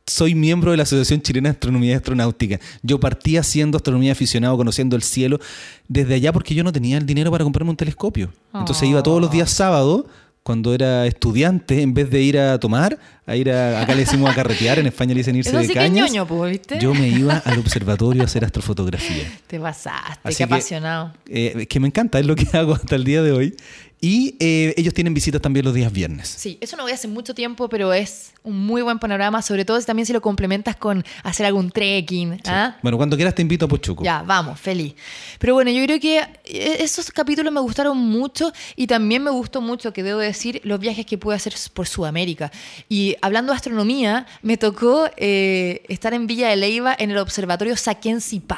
Soy 0.07 0.35
miembro 0.35 0.71
de 0.71 0.77
la 0.77 0.83
Asociación 0.83 1.21
Chilena 1.21 1.49
de 1.49 1.53
Astronomía 1.53 1.91
y 1.91 1.93
Astronáutica. 1.93 2.59
Yo 2.81 2.99
partí 2.99 3.37
haciendo 3.37 3.77
astronomía 3.77 4.11
aficionado, 4.11 4.57
conociendo 4.57 4.95
el 4.95 5.03
cielo, 5.03 5.39
desde 5.87 6.15
allá 6.15 6.33
porque 6.33 6.53
yo 6.55 6.63
no 6.63 6.71
tenía 6.73 6.97
el 6.97 7.05
dinero 7.05 7.31
para 7.31 7.43
comprarme 7.43 7.69
un 7.71 7.77
telescopio. 7.77 8.31
Entonces 8.53 8.89
iba 8.89 9.01
todos 9.03 9.21
los 9.21 9.31
días 9.31 9.49
sábado, 9.51 10.05
cuando 10.43 10.73
era 10.73 11.05
estudiante, 11.05 11.83
en 11.83 11.93
vez 11.93 12.09
de 12.09 12.19
ir 12.23 12.39
a 12.39 12.59
tomar, 12.59 12.97
a 13.27 13.35
ir 13.35 13.51
a, 13.51 13.79
acá 13.79 13.93
le 13.93 14.01
decimos 14.01 14.29
a 14.31 14.33
carretear, 14.33 14.79
en 14.79 14.87
España 14.87 15.13
le 15.13 15.19
dicen 15.19 15.35
irse 15.35 15.49
Eso 15.51 15.59
de 15.59 15.65
sí 15.67 15.73
que 15.73 15.79
cañas. 15.79 16.09
ñoño, 16.09 16.27
pues, 16.27 16.51
¿viste? 16.51 16.79
Yo 16.79 16.95
me 16.95 17.07
iba 17.07 17.37
al 17.37 17.59
observatorio 17.59 18.23
a 18.23 18.25
hacer 18.25 18.43
astrofotografía. 18.43 19.31
Te 19.47 19.59
pasaste, 19.59 20.19
Así 20.23 20.33
qué 20.33 20.37
que- 20.39 20.43
apasionado. 20.45 21.13
Eh, 21.29 21.53
es 21.59 21.67
que 21.67 21.79
me 21.79 21.87
encanta, 21.87 22.19
es 22.19 22.25
lo 22.25 22.35
que 22.35 22.47
hago 22.57 22.73
hasta 22.73 22.95
el 22.95 23.03
día 23.03 23.21
de 23.21 23.31
hoy. 23.33 23.55
Y 24.03 24.35
eh, 24.39 24.73
ellos 24.77 24.95
tienen 24.95 25.13
visitas 25.13 25.39
también 25.39 25.63
los 25.63 25.75
días 25.75 25.91
viernes. 25.93 26.27
Sí, 26.27 26.57
eso 26.59 26.75
no 26.75 26.81
voy 26.81 26.91
hace 26.91 27.07
mucho 27.07 27.35
tiempo, 27.35 27.69
pero 27.69 27.93
es 27.93 28.31
un 28.41 28.57
muy 28.65 28.81
buen 28.81 28.97
panorama, 28.97 29.43
sobre 29.43 29.63
todo 29.63 29.79
si 29.79 29.85
también 29.85 30.07
si 30.07 30.11
lo 30.13 30.21
complementas 30.23 30.75
con 30.75 31.05
hacer 31.21 31.45
algún 31.45 31.69
trekking. 31.69 32.41
¿ah? 32.45 32.77
Bueno, 32.81 32.97
cuando 32.97 33.15
quieras 33.15 33.35
te 33.35 33.43
invito 33.43 33.65
a 33.65 33.67
Pochuco. 33.67 34.03
Ya, 34.03 34.23
vamos, 34.23 34.59
feliz. 34.59 34.95
Pero 35.37 35.53
bueno, 35.53 35.69
yo 35.69 35.83
creo 35.85 35.99
que 35.99 36.17
eh, 36.17 36.77
esos 36.79 37.11
capítulos 37.11 37.53
me 37.53 37.59
gustaron 37.59 37.95
mucho 37.95 38.51
y 38.75 38.87
también 38.87 39.23
me 39.23 39.29
gustó 39.29 39.61
mucho, 39.61 39.93
que 39.93 40.01
debo 40.01 40.17
decir, 40.17 40.61
los 40.63 40.79
viajes 40.79 41.05
que 41.05 41.19
pude 41.19 41.35
hacer 41.35 41.53
por 41.71 41.87
Sudamérica. 41.87 42.51
Y 42.89 43.15
hablando 43.21 43.51
de 43.51 43.57
astronomía, 43.57 44.25
me 44.41 44.57
tocó 44.57 45.11
eh, 45.15 45.83
estar 45.89 46.15
en 46.15 46.25
Villa 46.25 46.49
de 46.49 46.55
Leyva 46.55 46.95
en 46.97 47.11
el 47.11 47.19
observatorio 47.19 47.75
Saquén-Sipá, 47.75 48.57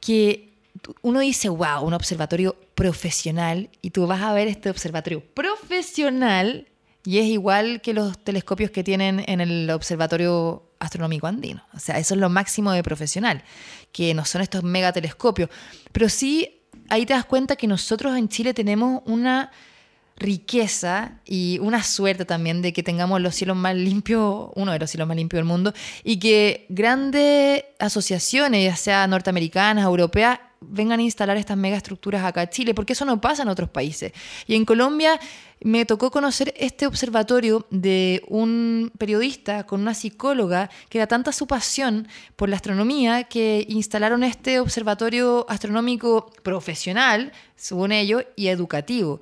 que 0.00 0.36
tú- 0.46 0.53
uno 1.02 1.20
dice, 1.20 1.48
wow, 1.48 1.82
un 1.82 1.94
observatorio 1.94 2.56
profesional, 2.74 3.70
y 3.82 3.90
tú 3.90 4.06
vas 4.06 4.22
a 4.22 4.32
ver 4.32 4.48
este 4.48 4.70
observatorio 4.70 5.22
profesional 5.34 6.68
y 7.06 7.18
es 7.18 7.26
igual 7.26 7.82
que 7.82 7.92
los 7.92 8.18
telescopios 8.18 8.70
que 8.70 8.82
tienen 8.82 9.22
en 9.26 9.40
el 9.42 9.68
Observatorio 9.70 10.70
Astronómico 10.78 11.26
Andino. 11.26 11.62
O 11.74 11.78
sea, 11.78 11.98
eso 11.98 12.14
es 12.14 12.20
lo 12.20 12.30
máximo 12.30 12.72
de 12.72 12.82
profesional, 12.82 13.44
que 13.92 14.14
no 14.14 14.24
son 14.24 14.40
estos 14.40 14.62
megatelescopios. 14.62 15.50
Pero 15.92 16.08
sí, 16.08 16.62
ahí 16.88 17.04
te 17.04 17.12
das 17.12 17.26
cuenta 17.26 17.56
que 17.56 17.66
nosotros 17.66 18.16
en 18.16 18.28
Chile 18.28 18.54
tenemos 18.54 19.02
una 19.04 19.50
riqueza 20.16 21.20
y 21.26 21.58
una 21.60 21.82
suerte 21.82 22.24
también 22.24 22.62
de 22.62 22.72
que 22.72 22.82
tengamos 22.82 23.20
los 23.20 23.34
cielos 23.34 23.56
más 23.56 23.74
limpios, 23.74 24.50
uno 24.54 24.72
de 24.72 24.78
los 24.78 24.90
cielos 24.90 25.06
más 25.06 25.16
limpios 25.16 25.38
del 25.38 25.44
mundo, 25.44 25.74
y 26.04 26.18
que 26.18 26.64
grandes 26.70 27.64
asociaciones, 27.78 28.64
ya 28.64 28.76
sea 28.76 29.06
norteamericanas, 29.06 29.84
europeas, 29.84 30.38
vengan 30.60 31.00
a 31.00 31.02
instalar 31.02 31.36
estas 31.36 31.56
megaestructuras 31.56 32.24
acá 32.24 32.42
a 32.42 32.50
Chile, 32.50 32.74
porque 32.74 32.94
eso 32.94 33.04
no 33.04 33.20
pasa 33.20 33.42
en 33.42 33.48
otros 33.48 33.68
países. 33.68 34.12
Y 34.46 34.54
en 34.54 34.64
Colombia 34.64 35.18
me 35.60 35.84
tocó 35.86 36.10
conocer 36.10 36.52
este 36.56 36.86
observatorio 36.86 37.66
de 37.70 38.22
un 38.28 38.92
periodista 38.98 39.64
con 39.64 39.80
una 39.80 39.94
psicóloga 39.94 40.70
que 40.88 40.98
era 40.98 41.06
tanta 41.06 41.32
su 41.32 41.46
pasión 41.46 42.08
por 42.36 42.48
la 42.48 42.56
astronomía 42.56 43.24
que 43.24 43.64
instalaron 43.68 44.24
este 44.24 44.60
observatorio 44.60 45.46
astronómico 45.48 46.30
profesional, 46.42 47.32
según 47.56 47.92
ellos, 47.92 48.24
y 48.36 48.48
educativo. 48.48 49.20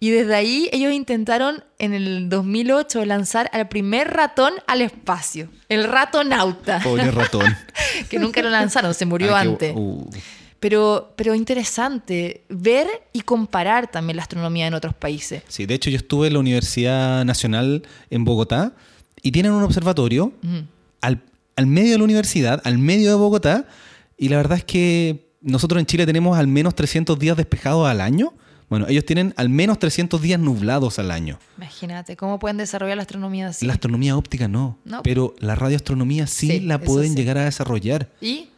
Y 0.00 0.10
desde 0.10 0.34
ahí 0.34 0.68
ellos 0.72 0.92
intentaron 0.92 1.64
en 1.78 1.94
el 1.94 2.28
2008 2.28 3.04
lanzar 3.04 3.48
al 3.52 3.68
primer 3.68 4.12
ratón 4.12 4.52
al 4.66 4.80
espacio, 4.82 5.48
el 5.68 5.84
ratonauta, 5.84 6.80
Pobre 6.82 7.10
ratón. 7.10 7.46
que 8.10 8.18
nunca 8.18 8.42
lo 8.42 8.50
lanzaron, 8.50 8.92
se 8.92 9.06
murió 9.06 9.34
Ah, 9.34 9.42
qué- 9.42 9.48
antes. 9.48 9.72
uh. 9.76 10.10
Pero, 10.64 11.12
pero 11.14 11.34
interesante 11.34 12.42
ver 12.48 12.86
y 13.12 13.20
comparar 13.20 13.90
también 13.90 14.16
la 14.16 14.22
astronomía 14.22 14.66
en 14.66 14.72
otros 14.72 14.94
países. 14.94 15.42
Sí, 15.46 15.66
de 15.66 15.74
hecho 15.74 15.90
yo 15.90 15.98
estuve 15.98 16.28
en 16.28 16.32
la 16.32 16.38
Universidad 16.38 17.22
Nacional 17.26 17.82
en 18.08 18.24
Bogotá 18.24 18.72
y 19.20 19.30
tienen 19.30 19.52
un 19.52 19.62
observatorio 19.62 20.32
al, 21.02 21.20
al 21.56 21.66
medio 21.66 21.92
de 21.92 21.98
la 21.98 22.04
universidad, 22.04 22.62
al 22.64 22.78
medio 22.78 23.10
de 23.10 23.16
Bogotá, 23.16 23.66
y 24.16 24.30
la 24.30 24.38
verdad 24.38 24.56
es 24.56 24.64
que 24.64 25.28
nosotros 25.42 25.78
en 25.80 25.84
Chile 25.84 26.06
tenemos 26.06 26.38
al 26.38 26.46
menos 26.46 26.74
300 26.74 27.18
días 27.18 27.36
despejados 27.36 27.86
al 27.86 28.00
año. 28.00 28.32
Bueno, 28.70 28.86
ellos 28.88 29.04
tienen 29.04 29.34
al 29.36 29.50
menos 29.50 29.78
300 29.78 30.22
días 30.22 30.40
nublados 30.40 30.98
al 30.98 31.10
año. 31.10 31.38
Imagínate, 31.58 32.16
¿cómo 32.16 32.38
pueden 32.38 32.56
desarrollar 32.56 32.96
la 32.96 33.02
astronomía 33.02 33.48
así? 33.48 33.66
La 33.66 33.74
astronomía 33.74 34.16
óptica 34.16 34.48
no, 34.48 34.78
No. 34.86 35.02
pero 35.02 35.34
la 35.40 35.56
radioastronomía 35.56 36.26
sí, 36.26 36.48
Sí, 36.48 36.60
la 36.60 36.78
pueden 36.80 37.10
sí. 37.10 37.16
llegar 37.16 37.36
a 37.36 37.44
desarrollar. 37.44 38.08
¿Y? 38.22 38.48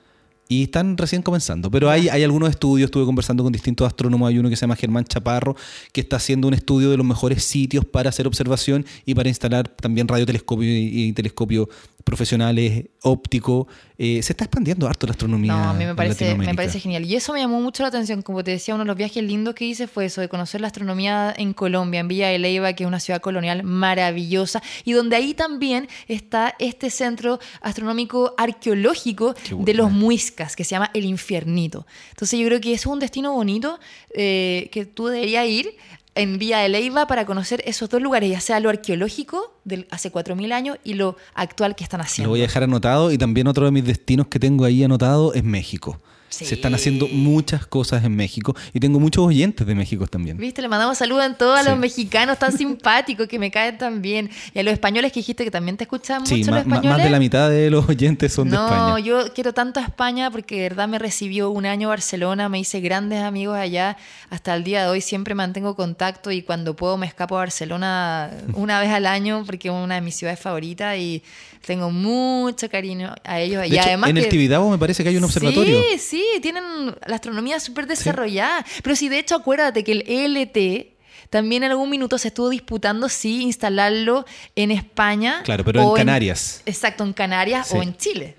Y 0.48 0.64
están 0.64 0.96
recién 0.96 1.22
comenzando. 1.22 1.70
Pero 1.70 1.90
hay, 1.90 2.08
hay 2.08 2.22
algunos 2.22 2.50
estudios, 2.50 2.86
estuve 2.86 3.04
conversando 3.04 3.42
con 3.42 3.52
distintos 3.52 3.86
astrónomos. 3.86 4.28
Hay 4.28 4.38
uno 4.38 4.48
que 4.48 4.56
se 4.56 4.62
llama 4.62 4.76
Germán 4.76 5.04
Chaparro, 5.04 5.56
que 5.92 6.00
está 6.00 6.16
haciendo 6.16 6.48
un 6.48 6.54
estudio 6.54 6.90
de 6.90 6.96
los 6.96 7.06
mejores 7.06 7.42
sitios 7.44 7.84
para 7.84 8.10
hacer 8.10 8.26
observación 8.26 8.86
y 9.04 9.14
para 9.14 9.28
instalar 9.28 9.68
también 9.68 10.08
radiotelescopios 10.08 10.70
y, 10.70 11.08
y 11.08 11.12
telescopios 11.12 11.68
profesionales, 12.06 12.84
ópticos. 13.02 13.66
Eh, 13.98 14.22
se 14.22 14.32
está 14.32 14.44
expandiendo 14.44 14.86
harto 14.86 15.06
la 15.06 15.12
astronomía. 15.12 15.52
No, 15.52 15.70
a 15.70 15.74
mí 15.74 15.84
me 15.84 15.94
parece, 15.94 16.36
me 16.36 16.54
parece 16.54 16.78
genial. 16.78 17.04
Y 17.04 17.16
eso 17.16 17.32
me 17.32 17.40
llamó 17.40 17.60
mucho 17.60 17.82
la 17.82 17.88
atención. 17.88 18.22
Como 18.22 18.44
te 18.44 18.52
decía, 18.52 18.74
uno 18.74 18.84
de 18.84 18.88
los 18.88 18.96
viajes 18.96 19.24
lindos 19.24 19.56
que 19.56 19.64
hice 19.64 19.88
fue 19.88 20.04
eso, 20.04 20.20
de 20.20 20.28
conocer 20.28 20.60
la 20.60 20.68
astronomía 20.68 21.34
en 21.36 21.52
Colombia, 21.52 21.98
en 21.98 22.06
Villa 22.06 22.28
de 22.28 22.38
Leyva, 22.38 22.74
que 22.74 22.84
es 22.84 22.88
una 22.88 23.00
ciudad 23.00 23.20
colonial 23.20 23.64
maravillosa, 23.64 24.62
y 24.84 24.92
donde 24.92 25.16
ahí 25.16 25.34
también 25.34 25.88
está 26.06 26.54
este 26.60 26.90
centro 26.90 27.40
astronómico 27.60 28.34
arqueológico 28.38 29.34
de 29.58 29.74
los 29.74 29.90
que 30.36 30.64
se 30.64 30.70
llama 30.70 30.90
El 30.94 31.04
Infiernito. 31.04 31.86
Entonces 32.10 32.38
yo 32.38 32.46
creo 32.46 32.60
que 32.60 32.72
es 32.72 32.86
un 32.86 32.98
destino 33.00 33.32
bonito 33.32 33.78
eh, 34.14 34.68
que 34.72 34.86
tú 34.86 35.06
deberías 35.06 35.46
ir 35.46 35.74
en 36.14 36.38
Villa 36.38 36.60
de 36.60 36.68
Leyva 36.70 37.06
para 37.06 37.26
conocer 37.26 37.62
esos 37.66 37.90
dos 37.90 38.00
lugares, 38.00 38.30
ya 38.30 38.40
sea 38.40 38.58
lo 38.60 38.70
arqueológico 38.70 39.54
del 39.64 39.86
hace 39.90 40.10
4.000 40.10 40.52
años 40.52 40.78
y 40.82 40.94
lo 40.94 41.16
actual 41.34 41.74
que 41.76 41.84
están 41.84 41.98
Lo 41.98 42.04
haciendo. 42.04 42.30
voy 42.30 42.40
a 42.40 42.42
dejar 42.44 42.62
anotado 42.62 43.12
y 43.12 43.18
también 43.18 43.46
otro 43.48 43.66
de 43.66 43.70
mis 43.70 43.84
destinos 43.84 44.26
que 44.28 44.38
tengo 44.38 44.64
ahí 44.64 44.82
anotado 44.82 45.34
es 45.34 45.44
México. 45.44 46.00
Sí. 46.28 46.44
Se 46.44 46.54
están 46.56 46.74
haciendo 46.74 47.06
muchas 47.08 47.66
cosas 47.66 48.04
en 48.04 48.14
México 48.16 48.54
y 48.74 48.80
tengo 48.80 48.98
muchos 49.00 49.24
oyentes 49.24 49.66
de 49.66 49.74
México 49.74 50.06
también. 50.06 50.36
Viste, 50.36 50.60
le 50.60 50.68
mandamos 50.68 50.98
saludos 50.98 51.24
a 51.24 51.34
todos 51.34 51.60
Sí. 51.60 51.68
los 51.68 51.78
mexicanos 51.78 52.38
tan 52.38 52.52
simpáticos 52.58 53.26
que 53.28 53.38
me 53.38 53.50
caen 53.50 53.78
tan 53.78 54.02
bien. 54.02 54.28
Y 54.52 54.58
a 54.58 54.62
los 54.62 54.72
españoles 54.72 55.12
que 55.12 55.20
dijiste 55.20 55.44
que 55.44 55.50
también 55.50 55.76
te 55.76 55.84
escuchan 55.84 56.26
Sí, 56.26 56.36
mucho 56.38 56.50
los 56.50 56.60
españoles. 56.60 56.90
más 56.90 57.02
de 57.04 57.10
la 57.10 57.18
mitad 57.18 57.48
de 57.48 57.70
los 57.70 57.88
oyentes 57.88 58.32
son 58.32 58.50
de 58.50 58.56
no, 58.56 58.66
España. 58.66 58.98
yo 58.98 59.32
quiero 59.34 59.52
tanto 59.54 59.80
a 59.80 59.84
España 59.84 60.30
porque 60.30 60.56
de 60.56 60.62
verdad 60.62 60.88
me 60.88 60.98
recibió 60.98 61.50
un 61.50 61.64
año 61.66 61.88
Barcelona, 61.88 62.48
me 62.48 62.58
hice 62.58 62.80
grandes 62.80 63.22
amigos 63.22 63.56
allá. 63.56 63.96
Hasta 64.30 64.54
el 64.54 64.64
día 64.64 64.82
de 64.82 64.88
hoy 64.88 65.00
siempre 65.00 65.34
mantengo 65.34 65.74
contacto 65.76 66.30
y 66.32 66.42
cuando 66.42 66.74
puedo 66.76 66.96
me 66.96 67.06
escapo 67.06 67.36
a 67.36 67.38
Barcelona 67.40 68.30
una 68.54 68.80
vez 68.80 68.90
al 68.90 69.06
año 69.06 69.44
porque 69.46 69.68
es 69.68 69.74
una 69.74 69.94
de 69.96 70.00
mis 70.00 70.16
ciudades 70.16 70.40
favoritas 70.40 70.98
y 70.98 71.22
tengo 71.64 71.90
mucho 71.90 72.68
cariño 72.68 73.14
a 73.24 73.40
ellos. 73.40 73.62
De 73.62 73.68
y 73.68 73.72
hecho, 73.74 73.82
además 73.86 74.10
en 74.10 74.16
el 74.18 74.24
que- 74.24 74.30
Tibidabo 74.30 74.70
me 74.70 74.78
parece 74.78 75.02
que 75.02 75.08
hay 75.08 75.16
un 75.16 75.24
observatorio. 75.24 75.80
Sí, 75.92 75.98
sí, 75.98 76.24
tienen 76.40 76.62
la 77.06 77.14
astronomía 77.14 77.58
súper 77.60 77.86
desarrollada. 77.86 78.64
Pero 78.82 78.96
sí, 78.96 79.08
de 79.08 79.18
hecho, 79.18 79.34
acuérdate 79.36 79.84
que 79.84 79.92
el 79.92 80.04
ELT 80.06 80.94
también 81.30 81.64
en 81.64 81.70
algún 81.72 81.90
minuto 81.90 82.18
se 82.18 82.28
estuvo 82.28 82.48
disputando 82.50 83.08
si 83.08 83.42
instalarlo 83.42 84.24
en 84.54 84.70
España. 84.70 85.40
Claro, 85.44 85.64
pero 85.64 85.82
en 85.82 85.94
Canarias. 85.94 86.62
exacto, 86.66 87.04
en 87.04 87.12
Canarias 87.12 87.68
Sí. 87.68 87.76
o 87.76 87.82
en 87.82 87.96
Chile. 87.96 88.36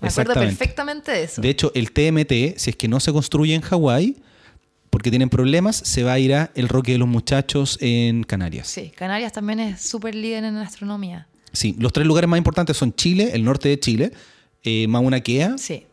Me 0.00 0.08
acuerdo 0.08 0.34
perfectamente 0.34 1.12
de 1.12 1.22
eso. 1.24 1.40
De 1.40 1.48
hecho, 1.48 1.70
el 1.74 1.92
TMT, 1.92 2.58
si 2.58 2.70
es 2.70 2.76
que 2.76 2.88
no 2.88 2.98
se 3.00 3.12
construye 3.12 3.54
en 3.54 3.60
Hawái, 3.62 4.16
porque 4.90 5.10
tienen 5.10 5.30
problemas, 5.30 5.76
se 5.76 6.02
va 6.02 6.12
a 6.14 6.18
ir 6.18 6.34
a 6.34 6.50
el 6.54 6.68
Roque 6.68 6.92
de 6.92 6.98
los 6.98 7.08
Muchachos 7.08 7.78
en 7.80 8.24
Canarias. 8.24 8.66
Sí, 8.68 8.92
Canarias 8.94 9.32
también 9.32 9.60
es 9.60 9.80
súper 9.80 10.14
líder 10.14 10.44
en 10.44 10.56
astronomía. 10.56 11.28
Sí, 11.52 11.76
los 11.78 11.92
tres 11.92 12.06
lugares 12.06 12.28
más 12.28 12.36
importantes 12.36 12.76
son 12.76 12.92
Chile, 12.94 13.30
el 13.32 13.44
norte 13.44 13.68
de 13.68 13.78
Chile, 13.80 14.12
eh, 14.64 14.86
Mauna 14.88 15.20
Kea, 15.20 15.56
Sí. 15.56 15.86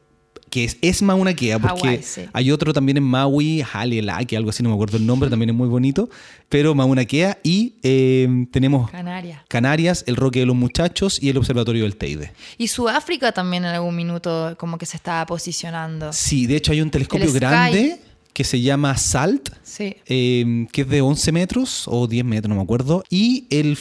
Que 0.49 0.63
es, 0.65 0.77
es 0.81 1.01
Mauna 1.01 1.33
Kea, 1.33 1.59
porque 1.59 2.01
sí. 2.03 2.21
hay 2.33 2.51
otro 2.51 2.73
también 2.73 2.97
en 2.97 3.03
Maui, 3.03 3.63
Halelaki, 3.73 4.35
algo 4.35 4.49
así, 4.49 4.63
no 4.63 4.69
me 4.69 4.75
acuerdo 4.75 4.97
el 4.97 5.05
nombre, 5.05 5.29
también 5.29 5.49
es 5.49 5.55
muy 5.55 5.67
bonito, 5.67 6.09
pero 6.49 6.73
Mauna 6.75 7.05
Kea 7.05 7.37
y 7.43 7.73
eh, 7.83 8.45
tenemos 8.51 8.89
Canarias. 8.91 9.41
Canarias, 9.47 10.03
el 10.07 10.15
Roque 10.15 10.39
de 10.39 10.45
los 10.45 10.55
Muchachos 10.55 11.21
y 11.21 11.29
el 11.29 11.37
Observatorio 11.37 11.83
del 11.83 11.95
Teide. 11.95 12.31
Y 12.57 12.67
Sudáfrica 12.67 13.31
también 13.31 13.65
en 13.65 13.71
algún 13.71 13.95
minuto 13.95 14.55
como 14.59 14.77
que 14.77 14.85
se 14.85 14.97
estaba 14.97 15.25
posicionando. 15.25 16.11
Sí, 16.13 16.47
de 16.47 16.55
hecho 16.55 16.71
hay 16.71 16.81
un 16.81 16.89
telescopio 16.89 17.31
grande 17.33 17.99
que 18.33 18.43
se 18.43 18.61
llama 18.61 18.95
SALT, 18.97 19.49
Sí. 19.63 19.95
eh, 20.05 20.65
que 20.71 20.81
es 20.83 20.87
de 20.89 21.01
11 21.01 21.31
metros 21.31 21.83
o 21.87 22.07
10 22.07 22.23
metros, 22.23 22.49
no 22.49 22.55
me 22.55 22.61
acuerdo, 22.61 23.03
y 23.09 23.45
el 23.49 23.77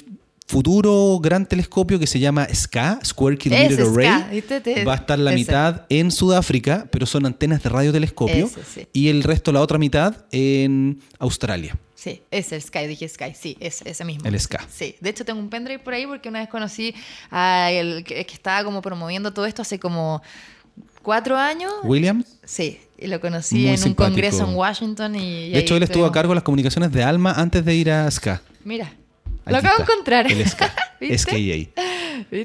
futuro 0.49 1.19
gran 1.21 1.47
telescopio 1.47 1.99
que 1.99 2.07
se 2.07 2.19
llama 2.19 2.47
SCA, 2.53 2.99
Square 3.05 3.37
Kilometer 3.37 3.83
Array, 3.83 4.43
va 4.85 4.95
a 4.95 4.97
estar 4.97 5.19
la 5.19 5.31
ese. 5.33 5.39
mitad 5.39 5.83
en 5.91 6.11
Sudáfrica, 6.11 6.89
pero 6.91 7.05
son 7.05 7.27
antenas 7.27 7.63
de 7.63 7.69
radiotelescopio, 7.69 8.47
Ese, 8.47 8.65
sí. 8.65 8.89
y 8.95 9.09
el 9.09 9.23
resto, 9.23 9.53
la 9.53 9.61
otra 9.61 9.77
mitad, 9.79 10.25
en 10.33 11.01
Australia. 11.19 11.77
Sí, 11.95 12.23
es 12.31 12.53
el 12.53 12.63
Sky, 12.63 12.87
dije 12.87 13.07
Sky, 13.09 13.35
sí, 13.39 13.57
es 13.61 13.83
ese 13.83 14.05
mismo. 14.05 14.27
El 14.27 14.41
Sky. 14.41 14.57
Sí, 14.73 14.97
de 15.01 15.11
hecho 15.11 15.25
tengo 15.25 15.39
un 15.39 15.51
pendrive 15.51 15.81
por 15.81 15.93
ahí 15.93 16.07
porque 16.07 16.29
una 16.31 16.39
vez 16.39 16.49
conocí 16.49 16.95
a 17.31 17.71
el 17.71 18.05
que, 18.05 18.21
estaba 18.21 18.65
como 18.65 18.81
promoviendo 18.81 19.33
todo 19.35 19.45
esto 19.45 19.63
hace 19.63 19.79
como 19.79 20.23
cuatro 21.03 21.37
años. 21.37 21.73
Williams, 21.83 22.39
Sí, 22.45 22.81
y 22.97 23.09
lo 23.09 23.21
conocí 23.21 23.67
Muy 23.67 23.75
en 23.75 23.85
un 23.85 23.95
congreso 23.95 24.49
en 24.49 24.55
Washington 24.55 25.15
y... 25.17 25.47
y 25.47 25.51
de 25.51 25.59
hecho 25.59 25.77
él 25.77 25.83
estuvo 25.83 26.07
a 26.07 26.13
cargo 26.13 26.31
de 26.31 26.37
las 26.37 26.45
comunicaciones 26.45 26.91
de 26.91 27.03
Alma 27.03 27.33
antes 27.33 27.65
de 27.65 27.75
ir 27.75 27.91
a 27.91 28.11
SCA. 28.11 28.41
Mira, 28.65 28.93
Aquí 29.49 29.53
lo 29.53 29.59
acabo 29.59 29.77
de 29.77 29.83
encontrar. 29.83 30.31
El 30.31 30.41
¿Viste? 31.01 31.19
SKA. 31.19 31.83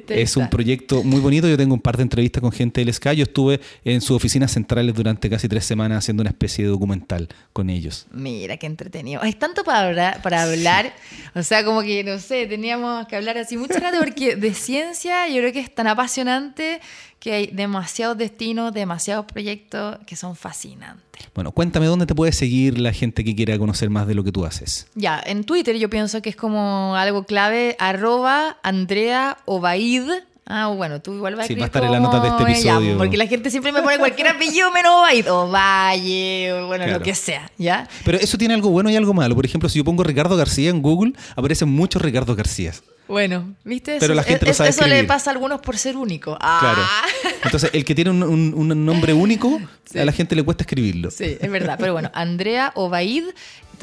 Es 0.07 0.37
un 0.37 0.49
proyecto 0.49 1.03
muy 1.03 1.19
bonito. 1.19 1.47
Yo 1.47 1.57
tengo 1.57 1.73
un 1.73 1.81
par 1.81 1.97
de 1.97 2.03
entrevistas 2.03 2.41
con 2.41 2.51
gente 2.51 2.83
del 2.83 2.93
SCA. 2.93 3.13
Yo 3.13 3.23
estuve 3.23 3.59
en 3.83 4.01
sus 4.01 4.11
oficinas 4.11 4.51
centrales 4.51 4.93
durante 4.93 5.29
casi 5.29 5.47
tres 5.47 5.65
semanas 5.65 5.99
haciendo 5.99 6.21
una 6.21 6.29
especie 6.29 6.65
de 6.65 6.69
documental 6.69 7.27
con 7.53 7.69
ellos. 7.69 8.07
Mira, 8.11 8.57
qué 8.57 8.67
entretenido. 8.67 9.21
Hay 9.23 9.33
tanto 9.33 9.63
para 9.63 9.87
hablar, 9.87 10.21
para 10.21 10.43
hablar. 10.43 10.93
O 11.35 11.43
sea, 11.43 11.63
como 11.65 11.81
que, 11.81 12.03
no 12.03 12.19
sé, 12.19 12.45
teníamos 12.45 13.07
que 13.07 13.15
hablar 13.15 13.37
así 13.37 13.57
mucho 13.57 13.79
rato 13.79 13.97
porque 13.99 14.35
de 14.35 14.53
ciencia 14.53 15.27
yo 15.27 15.37
creo 15.37 15.53
que 15.53 15.59
es 15.59 15.73
tan 15.73 15.87
apasionante 15.87 16.79
que 17.23 17.31
hay 17.31 17.47
demasiados 17.47 18.17
destinos, 18.17 18.73
demasiados 18.73 19.25
proyectos 19.25 19.97
que 20.05 20.17
son 20.17 20.35
fascinantes. 20.35 21.03
Bueno, 21.33 21.53
cuéntame 21.53 21.85
dónde 21.85 22.05
te 22.05 22.13
puede 22.13 22.33
seguir 22.33 22.77
la 22.77 22.91
gente 22.91 23.23
que 23.23 23.33
quiera 23.33 23.57
conocer 23.57 23.89
más 23.89 24.07
de 24.07 24.13
lo 24.13 24.25
que 24.25 24.33
tú 24.33 24.45
haces. 24.45 24.87
Ya, 24.93 25.23
en 25.25 25.45
Twitter 25.45 25.77
yo 25.77 25.89
pienso 25.89 26.21
que 26.21 26.29
es 26.29 26.35
como 26.35 26.97
algo 26.97 27.23
clave, 27.23 27.77
arroba 27.79 28.42
Andrea 28.63 29.37
Obaid. 29.45 30.03
Ah, 30.45 30.67
bueno, 30.67 31.01
tú 31.01 31.13
igual 31.13 31.35
vas 31.37 31.45
a 31.45 31.47
Sí, 31.47 31.55
va 31.55 31.63
a 31.63 31.65
escribir 31.67 31.83
estar 31.83 31.83
en 31.85 31.91
la 31.93 31.99
nota 32.01 32.19
de 32.19 32.27
este 32.27 32.43
episodio. 32.43 32.97
porque 32.97 33.15
la 33.15 33.27
gente 33.27 33.49
siempre 33.49 33.71
me 33.71 33.81
pone 33.81 33.97
cualquier 33.97 34.27
apellido 34.27 34.71
menos 34.71 34.91
Obaid, 34.93 35.31
o 35.31 35.49
Valle, 35.49 36.51
o 36.53 36.67
bueno, 36.67 36.83
Claro. 36.83 36.99
lo 36.99 37.03
que 37.05 37.15
sea, 37.15 37.49
¿ya? 37.57 37.87
Pero 38.03 38.17
eso 38.17 38.37
tiene 38.37 38.53
algo 38.53 38.69
bueno 38.69 38.89
y 38.89 38.95
algo 38.97 39.13
malo. 39.13 39.35
Por 39.35 39.45
ejemplo, 39.45 39.69
si 39.69 39.77
yo 39.79 39.85
pongo 39.85 40.03
Ricardo 40.03 40.35
García 40.35 40.69
en 40.69 40.81
Google, 40.81 41.13
aparecen 41.37 41.69
muchos 41.69 42.01
Ricardo 42.01 42.35
Garcías. 42.35 42.83
Bueno, 43.07 43.53
¿viste? 43.63 43.97
Pero 43.99 44.13
eso, 44.13 44.15
la 44.15 44.23
gente 44.23 44.45
lo 44.45 44.51
es- 44.51 44.57
sabe 44.57 44.69
eso 44.69 44.81
le 44.81 44.87
escribir. 44.87 45.07
pasa 45.07 45.29
a 45.29 45.33
algunos 45.33 45.61
por 45.61 45.77
ser 45.77 45.95
único. 45.97 46.37
Claro. 46.37 46.81
Ah. 46.81 47.01
Entonces, 47.43 47.69
el 47.73 47.83
que 47.85 47.95
tiene 47.95 48.09
un, 48.11 48.23
un- 48.23 48.53
un 48.53 48.85
nombre 48.85 49.13
único, 49.13 49.59
Sí. 49.85 49.99
a 49.99 50.05
la 50.05 50.11
gente 50.11 50.35
le 50.35 50.43
cuesta 50.43 50.63
escribirlo. 50.63 51.09
Sí, 51.11 51.37
es 51.39 51.51
verdad. 51.51 51.77
Pero 51.79 51.93
bueno, 51.93 52.09
Andrea 52.13 52.71
Obaid, 52.75 53.23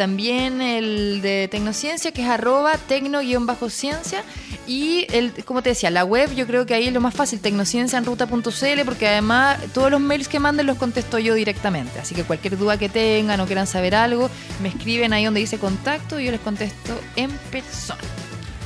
también 0.01 0.62
el 0.62 1.20
de 1.20 1.46
Tecnociencia, 1.51 2.11
que 2.11 2.22
es 2.22 2.28
arroba 2.28 2.78
tecno-ciencia. 2.88 4.24
Y 4.66 5.07
el, 5.12 5.44
como 5.44 5.61
te 5.61 5.68
decía, 5.68 5.90
la 5.90 6.07
web, 6.07 6.34
yo 6.34 6.46
creo 6.46 6.64
que 6.64 6.72
ahí 6.72 6.86
es 6.86 6.94
lo 6.94 7.03
más 7.03 7.12
fácil, 7.12 7.38
tecnocienciaenruta.cl, 7.40 8.84
porque 8.86 9.09
además 9.09 9.59
todos 9.74 9.90
los 9.90 10.01
mails 10.01 10.26
que 10.28 10.38
manden 10.38 10.64
los 10.64 10.78
contesto 10.78 11.18
yo 11.18 11.34
directamente. 11.34 11.98
Así 11.98 12.14
que 12.14 12.24
cualquier 12.24 12.57
duda 12.57 12.78
que 12.78 12.88
tengan 12.88 13.40
o 13.40 13.44
quieran 13.44 13.66
saber 13.66 13.94
algo, 13.94 14.30
me 14.62 14.70
escriben 14.70 15.12
ahí 15.12 15.26
donde 15.26 15.40
dice 15.40 15.59
contacto 15.59 16.18
y 16.18 16.24
yo 16.24 16.30
les 16.30 16.40
contesto 16.40 16.98
en 17.16 17.30
persona. 17.51 18.01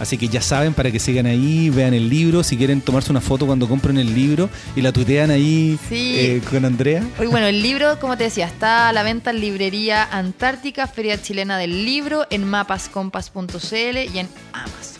Así 0.01 0.19
que 0.19 0.29
ya 0.29 0.41
saben, 0.41 0.75
para 0.75 0.91
que 0.91 0.99
sigan 0.99 1.27
ahí, 1.27 1.71
vean 1.71 1.95
el 1.95 2.09
libro. 2.09 2.43
Si 2.43 2.57
quieren 2.57 2.81
tomarse 2.81 3.11
una 3.11 3.21
foto 3.21 3.47
cuando 3.47 3.69
compren 3.69 3.97
el 3.99 4.15
libro 4.15 4.51
y 4.75 4.83
la 4.83 4.93
tuitean 4.93 5.31
ahí 5.31 5.79
Sí. 5.89 6.15
eh, 6.19 6.43
con 6.51 6.65
Andrea. 6.65 7.03
Hoy, 7.19 7.27
bueno, 7.29 7.47
el 7.47 7.63
libro, 7.63 7.99
como 8.01 8.17
te 8.17 8.25
decía, 8.25 8.47
está 8.47 8.89
a 8.89 8.93
la 8.93 9.03
venta 9.03 9.31
en 9.31 9.41
Librería 9.41 10.03
Antártica, 10.11 10.87
Feria 10.87 11.21
Chilena 11.21 11.59
del 11.59 11.85
Libro, 11.85 12.27
en 12.31 12.45
mapascompas.cl 12.45 13.99
y 14.15 14.19
en 14.19 14.29
Amazon. 14.53 14.94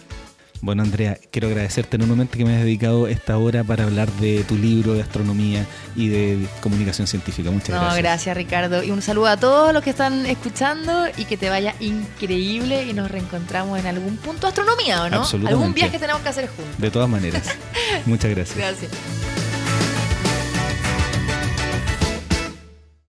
Bueno, 0.65 0.83
Andrea, 0.83 1.19
quiero 1.31 1.49
agradecerte 1.49 1.97
enormemente 1.97 2.39
que 2.39 2.45
me 2.47 2.53
hayas 2.53 2.65
dedicado 2.65 3.07
esta 3.07 3.37
hora 3.37 3.63
para 3.65 3.85
hablar 3.85 4.11
de 4.13 4.45
tu 4.45 4.57
libro 4.57 4.95
de 4.95 5.03
astronomía 5.03 5.67
y 5.95 6.09
de 6.09 6.47
comunicación 6.63 7.07
científica. 7.07 7.51
Muchas 7.51 7.69
No, 7.69 7.83
gracias. 7.83 7.99
gracias. 7.99 8.37
Ricardo. 8.39 8.83
Y 8.83 8.91
un 8.91 9.03
saludo 9.03 9.27
a 9.27 9.37
todos 9.37 9.75
los 9.75 9.83
que 9.83 9.91
están 9.91 10.25
escuchando 10.25 11.05
y 11.19 11.27
que 11.27 11.37
te 11.37 11.51
vaya 11.51 11.75
increíble 11.81 12.85
y 12.85 12.95
nos 12.95 13.11
reencontramos 13.11 13.79
en 13.79 13.87
algún 13.89 14.17
punto 14.17 14.47
astronomía, 14.47 15.03
¿o 15.03 15.11
no? 15.11 15.17
Absolutamente. 15.19 15.53
Algún 15.53 15.75
viaje 15.75 15.99
tenemos 15.99 16.23
que 16.23 16.29
hacer 16.31 16.47
juntos. 16.49 16.79
De 16.79 16.91
todas 16.91 17.11
maneras. 17.11 17.43
Muchas 18.07 18.31
gracias. 18.31 18.57
Gracias. 18.57 18.91